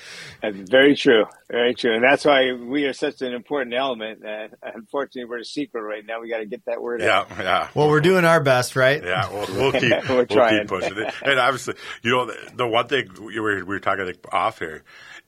That's 0.42 0.56
very 0.70 0.96
true. 0.96 1.24
Very 1.50 1.74
true. 1.74 1.94
And 1.94 2.02
that's 2.02 2.24
why 2.24 2.52
we 2.52 2.84
are 2.86 2.92
such 2.92 3.22
an 3.22 3.32
important 3.32 3.74
element. 3.74 4.22
And 4.24 4.54
unfortunately, 4.62 5.24
we're 5.24 5.40
a 5.40 5.44
secret 5.44 5.82
right 5.82 6.04
now. 6.06 6.20
We 6.20 6.30
got 6.30 6.38
to 6.38 6.46
get 6.46 6.64
that 6.66 6.80
word 6.80 7.02
out. 7.02 7.28
Yeah. 7.30 7.42
Yeah. 7.42 7.68
well, 7.74 7.88
we're 7.88 8.00
doing 8.00 8.24
our 8.24 8.40
best, 8.40 8.76
right? 8.76 9.02
Yeah, 9.02 9.28
we'll, 9.30 9.46
we'll 9.56 9.72
keep 9.72 9.90
We're 10.08 10.16
we'll 10.16 10.26
trying. 10.26 10.60
keep 10.60 10.68
pushing 10.68 10.96
it. 10.96 11.14
And 11.22 11.38
obviously, 11.38 11.74
you 12.02 12.10
know, 12.12 12.26
the, 12.26 12.36
the 12.54 12.66
one 12.66 12.86
thing 12.88 13.08
we 13.20 13.38
were, 13.40 13.56
we 13.56 13.62
were 13.64 13.80
talking 13.80 14.06
like, 14.06 14.24
off 14.32 14.58
here 14.58 14.82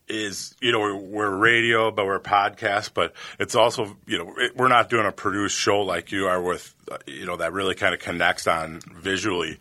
is, 0.07 0.55
you 0.61 0.71
know, 0.71 0.79
we're, 0.79 0.95
we're 0.95 1.35
radio, 1.35 1.91
but 1.91 2.05
we're 2.05 2.15
a 2.15 2.21
podcast, 2.21 2.91
but 2.93 3.13
it's 3.39 3.55
also, 3.55 3.95
you 4.05 4.17
know, 4.17 4.33
it, 4.37 4.55
we're 4.55 4.67
not 4.67 4.89
doing 4.89 5.05
a 5.05 5.11
produced 5.11 5.57
show 5.57 5.79
like 5.81 6.11
you 6.11 6.27
are 6.27 6.41
with, 6.41 6.73
uh, 6.91 6.97
you 7.07 7.25
know, 7.25 7.37
that 7.37 7.53
really 7.53 7.75
kind 7.75 7.93
of 7.93 7.99
connects 8.01 8.45
on 8.47 8.81
visually, 8.95 9.59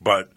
but 0.00 0.30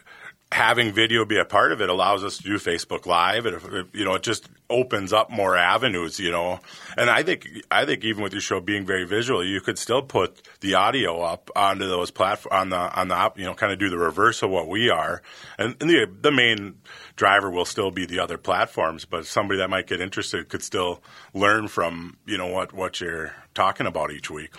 having 0.52 0.94
video 0.94 1.26
be 1.26 1.38
a 1.38 1.46
part 1.46 1.72
of 1.72 1.82
it 1.82 1.90
allows 1.90 2.24
us 2.24 2.38
to 2.38 2.44
do 2.44 2.56
Facebook 2.56 3.06
Live, 3.06 3.46
if, 3.46 3.66
you 3.94 4.06
know, 4.06 4.16
it 4.16 4.24
just 4.24 4.48
opens 4.70 5.12
up 5.12 5.30
more 5.30 5.58
avenues, 5.58 6.20
you 6.20 6.32
know. 6.32 6.60
And 6.98 7.10
I 7.10 7.24
think 7.24 7.48
I 7.70 7.86
think 7.86 8.04
even 8.06 8.24
with 8.24 8.32
your 8.32 8.42
show 8.42 8.62
being 8.62 8.86
very 8.86 9.06
visual, 9.06 9.46
you 9.46 9.60
could 9.60 9.78
still 9.78 10.02
put 10.02 10.42
the 10.62 10.76
audio 10.76 11.22
up 11.22 11.52
onto 11.56 11.88
those 11.88 12.12
platform 12.12 12.56
on 12.56 12.70
the 12.70 12.78
on 12.78 13.08
the 13.10 13.32
you 13.36 13.46
know 13.46 13.54
kind 13.54 13.74
of 13.74 13.80
do 13.80 13.90
the 13.90 13.98
reverse 13.98 14.42
of 14.42 14.50
what 14.50 14.68
we 14.68 14.90
are, 14.90 15.22
and, 15.58 15.76
and 15.82 15.90
the 15.90 16.10
the 16.22 16.32
main 16.32 16.76
driver 17.16 17.50
will 17.50 17.66
still 17.66 17.92
be 17.92 18.06
the 18.06 18.20
other 18.20 18.38
platforms, 18.38 19.04
but 19.06 19.26
somebody 19.26 19.58
that 19.58 19.70
might 19.70 19.88
get 19.88 20.00
interested 20.00 20.48
could 20.48 20.64
still 20.64 21.02
learn 21.34 21.68
from 21.68 22.18
you 22.26 22.38
know 22.38 22.48
what 22.48 22.74
what 22.74 23.02
you're 23.02 23.36
talking 23.54 23.86
about 23.86 24.12
each 24.12 24.30
week. 24.30 24.54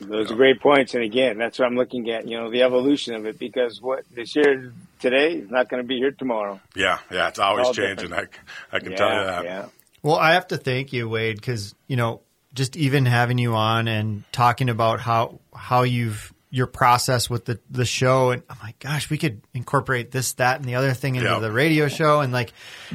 Those 0.00 0.30
are 0.30 0.34
great 0.34 0.60
points. 0.60 0.94
And 0.94 1.04
again, 1.04 1.38
that's 1.38 1.58
what 1.58 1.66
I'm 1.66 1.76
looking 1.76 2.10
at, 2.10 2.26
you 2.26 2.38
know, 2.38 2.50
the 2.50 2.62
evolution 2.62 3.14
of 3.14 3.26
it 3.26 3.38
because 3.38 3.80
what 3.80 4.04
this 4.14 4.34
year 4.34 4.72
today 4.98 5.34
is 5.34 5.50
not 5.50 5.68
going 5.68 5.82
to 5.82 5.86
be 5.86 5.98
here 5.98 6.10
tomorrow. 6.10 6.60
Yeah, 6.74 6.98
yeah, 7.10 7.28
it's 7.28 7.38
always 7.38 7.66
All 7.66 7.74
changing. 7.74 8.12
I, 8.12 8.20
different. 8.22 8.30
I 8.72 8.78
can 8.80 8.90
yeah, 8.92 8.96
tell 8.96 9.08
you 9.10 9.24
that. 9.24 9.44
Yeah. 9.44 9.66
Well, 10.02 10.16
I 10.16 10.32
have 10.32 10.48
to 10.48 10.56
thank 10.56 10.92
you, 10.92 11.08
Wade, 11.08 11.36
because 11.36 11.74
you 11.86 11.96
know, 11.96 12.22
just 12.54 12.76
even 12.76 13.04
having 13.06 13.38
you 13.38 13.54
on 13.54 13.88
and 13.88 14.24
talking 14.32 14.68
about 14.70 15.00
how 15.00 15.40
how 15.54 15.82
you've 15.82 16.32
your 16.50 16.66
process 16.66 17.30
with 17.30 17.44
the 17.44 17.60
the 17.70 17.84
show, 17.84 18.30
and 18.30 18.42
oh 18.48 18.54
I'm 18.54 18.58
like, 18.66 18.78
gosh, 18.78 19.10
we 19.10 19.18
could 19.18 19.42
incorporate 19.54 20.10
this, 20.10 20.32
that, 20.34 20.56
and 20.56 20.64
the 20.64 20.74
other 20.76 20.94
thing 20.94 21.14
into 21.16 21.28
Yeah. 21.28 21.38
the 21.38 21.52
radio 21.52 21.88
show, 21.88 22.20
and 22.20 22.32
like, 22.32 22.52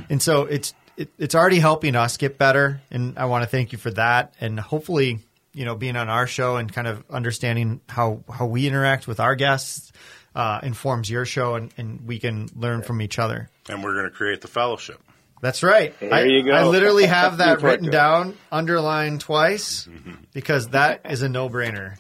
and 0.10 0.22
so 0.22 0.42
it's 0.44 0.74
it, 0.98 1.10
it's 1.18 1.36
already 1.36 1.60
helping 1.60 1.96
us 1.96 2.18
get 2.18 2.38
better, 2.38 2.82
and 2.92 3.18
I 3.18 3.26
want 3.26 3.44
to 3.44 3.50
thank 3.50 3.72
you 3.72 3.78
for 3.78 3.92
that, 3.92 4.34
and 4.42 4.60
hopefully, 4.60 5.20
you 5.56 5.66
know, 5.66 5.76
being 5.76 5.96
on 5.96 6.10
our 6.10 6.28
show 6.28 6.58
and 6.58 6.72
kind 6.72 6.88
of 6.88 7.04
understanding 7.10 7.82
how 7.90 8.24
how 8.32 8.46
we 8.46 8.68
interact 8.68 9.08
with 9.08 9.20
our 9.20 9.36
guests 9.36 9.92
uh, 10.36 10.60
informs 10.62 11.10
your 11.10 11.26
show, 11.26 11.56
and, 11.56 11.74
and 11.78 12.06
we 12.06 12.20
can 12.20 12.50
learn 12.56 12.82
from 12.82 13.02
each 13.02 13.18
other. 13.18 13.50
And 13.70 13.84
we're 13.84 13.94
going 13.94 14.06
to 14.06 14.16
create 14.16 14.42
the 14.42 14.48
fellowship. 14.48 15.02
That's 15.42 15.64
right. 15.64 15.98
There 16.00 16.14
I, 16.14 16.24
you 16.24 16.44
go. 16.44 16.52
I 16.52 16.66
literally 16.66 17.06
have 17.06 17.38
that 17.40 17.62
written 17.62 17.90
down, 17.90 18.38
underlined 18.52 19.22
twice, 19.22 19.88
because 20.34 20.70
that 20.70 21.02
is 21.10 21.22
a 21.22 21.30
no-brainer. 21.30 21.98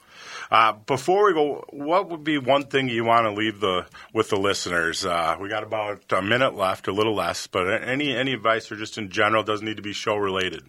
Uh, 0.51 0.73
before 0.85 1.25
we 1.25 1.33
go, 1.33 1.65
what 1.69 2.09
would 2.09 2.23
be 2.23 2.37
one 2.37 2.63
thing 2.63 2.87
you 2.87 3.03
want 3.03 3.25
to 3.25 3.31
leave 3.31 3.59
the 3.59 3.85
with 4.13 4.29
the 4.29 4.37
listeners? 4.37 5.05
Uh, 5.05 5.35
we 5.39 5.49
got 5.49 5.63
about 5.63 6.03
a 6.11 6.21
minute 6.21 6.55
left, 6.55 6.87
a 6.87 6.91
little 6.91 7.15
less, 7.15 7.47
but 7.47 7.67
any 7.83 8.15
any 8.15 8.33
advice 8.33 8.71
or 8.71 8.75
just 8.75 8.97
in 8.97 9.09
general 9.09 9.43
doesn't 9.43 9.65
need 9.65 9.77
to 9.77 9.83
be 9.83 9.93
show 9.93 10.15
related. 10.15 10.63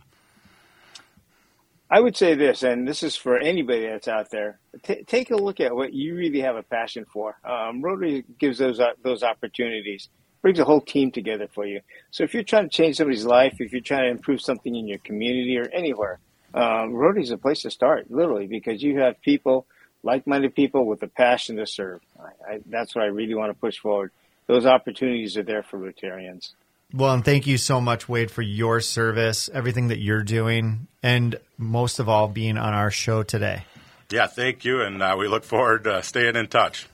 I 1.89 2.01
would 2.01 2.17
say 2.17 2.35
this, 2.35 2.65
and 2.65 2.87
this 2.87 3.03
is 3.05 3.15
for 3.15 3.39
anybody 3.39 3.87
that's 3.87 4.09
out 4.09 4.31
there. 4.31 4.59
T- 4.83 5.05
take 5.05 5.31
a 5.31 5.37
look 5.37 5.61
at 5.61 5.75
what 5.75 5.93
you 5.93 6.17
really 6.17 6.41
have 6.41 6.57
a 6.57 6.63
passion 6.65 7.07
for. 7.13 7.37
Um, 7.45 7.81
Rotary 7.81 8.25
gives 8.39 8.59
those 8.59 8.81
uh, 8.81 8.95
those 9.03 9.23
opportunities, 9.23 10.09
brings 10.43 10.59
a 10.59 10.65
whole 10.65 10.81
team 10.81 11.13
together 11.13 11.47
for 11.55 11.65
you. 11.65 11.81
So 12.11 12.25
if 12.25 12.35
you're 12.35 12.43
trying 12.43 12.69
to 12.69 12.77
change 12.77 12.97
somebody's 12.97 13.25
life, 13.25 13.61
if 13.61 13.71
you're 13.71 13.81
trying 13.81 14.05
to 14.05 14.11
improve 14.11 14.41
something 14.41 14.75
in 14.75 14.89
your 14.89 14.99
community 14.99 15.57
or 15.59 15.69
anywhere, 15.73 16.19
um, 16.55 16.93
Rotary 16.93 17.23
is 17.23 17.31
a 17.31 17.39
place 17.39 17.63
to 17.63 17.71
start, 17.71 18.11
literally, 18.11 18.49
because 18.49 18.83
you 18.83 18.99
have 18.99 19.21
people, 19.23 19.67
like-minded 20.03 20.57
people 20.57 20.87
with 20.87 21.03
a 21.05 21.09
passion 21.09 21.57
to 21.57 21.67
serve. 21.67 22.01
I, 22.19 22.55
I, 22.55 22.61
that's 22.67 22.97
what 22.97 23.05
I 23.05 23.09
really 23.09 23.35
want 23.37 23.53
to 23.53 23.61
push 23.61 23.79
forward. 23.79 24.11
Those 24.49 24.67
opportunities 24.67 25.37
are 25.37 25.45
there 25.45 25.63
for 25.63 25.79
Rotarians. 25.79 26.55
Well, 26.97 27.13
and 27.13 27.23
thank 27.23 27.47
you 27.47 27.59
so 27.59 27.79
much, 27.79 28.09
Wade, 28.09 28.31
for 28.31 28.41
your 28.41 28.81
service, 28.81 29.51
everything 29.53 29.89
that 29.89 29.99
you're 29.99 30.23
doing, 30.23 30.87
and 31.03 31.39
most 31.59 31.99
of 31.99 32.09
all, 32.09 32.27
being 32.27 32.57
on 32.57 32.73
our 32.73 32.91
show 32.91 33.23
today. 33.23 33.65
Yeah, 34.11 34.29
thank 34.29 34.65
you, 34.65 34.81
and 34.81 35.03
uh, 35.03 35.15
we 35.19 35.29
look 35.29 35.45
forward 35.45 35.85
to 35.85 36.03
staying 36.03 36.37
in 36.37 36.47
touch. 36.47 36.87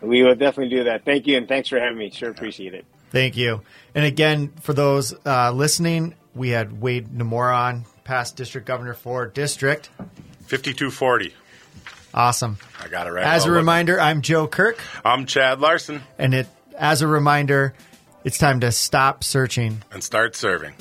We 0.00 0.24
will 0.24 0.34
definitely 0.34 0.76
do 0.76 0.84
that. 0.84 1.04
Thank 1.04 1.28
you, 1.28 1.36
and 1.36 1.46
thanks 1.46 1.68
for 1.68 1.78
having 1.78 1.98
me. 1.98 2.10
Sure 2.10 2.30
appreciate 2.30 2.74
it. 2.74 2.84
Thank 3.10 3.36
you. 3.36 3.62
And 3.94 4.04
again, 4.04 4.48
for 4.60 4.72
those 4.72 5.14
uh, 5.24 5.52
listening, 5.52 6.14
we 6.34 6.48
had 6.48 6.80
Wade 6.80 7.08
Nomura 7.08 7.54
on, 7.54 7.84
past 8.02 8.34
district 8.34 8.66
governor 8.66 8.94
for 8.94 9.28
district. 9.28 9.90
Fifty-two 10.46 10.90
forty. 10.90 11.32
Awesome. 12.12 12.58
I 12.82 12.88
got 12.88 13.06
it 13.06 13.12
right. 13.12 13.24
As 13.24 13.44
a 13.44 13.48
Well, 13.48 13.54
look, 13.54 13.60
reminder, 13.60 14.00
I'm 14.00 14.20
Joe 14.20 14.48
Kirk, 14.48 14.80
I'm 15.04 15.26
Chad 15.26 15.60
Larson, 15.60 16.02
and 16.18 16.34
it 16.34 16.48
as 16.76 17.02
a 17.02 17.06
reminder, 17.06 17.74
it's 18.24 18.38
time 18.38 18.60
to 18.60 18.72
stop 18.72 19.24
searching 19.24 19.82
and 19.92 20.02
start 20.02 20.34
serving. 20.36 20.74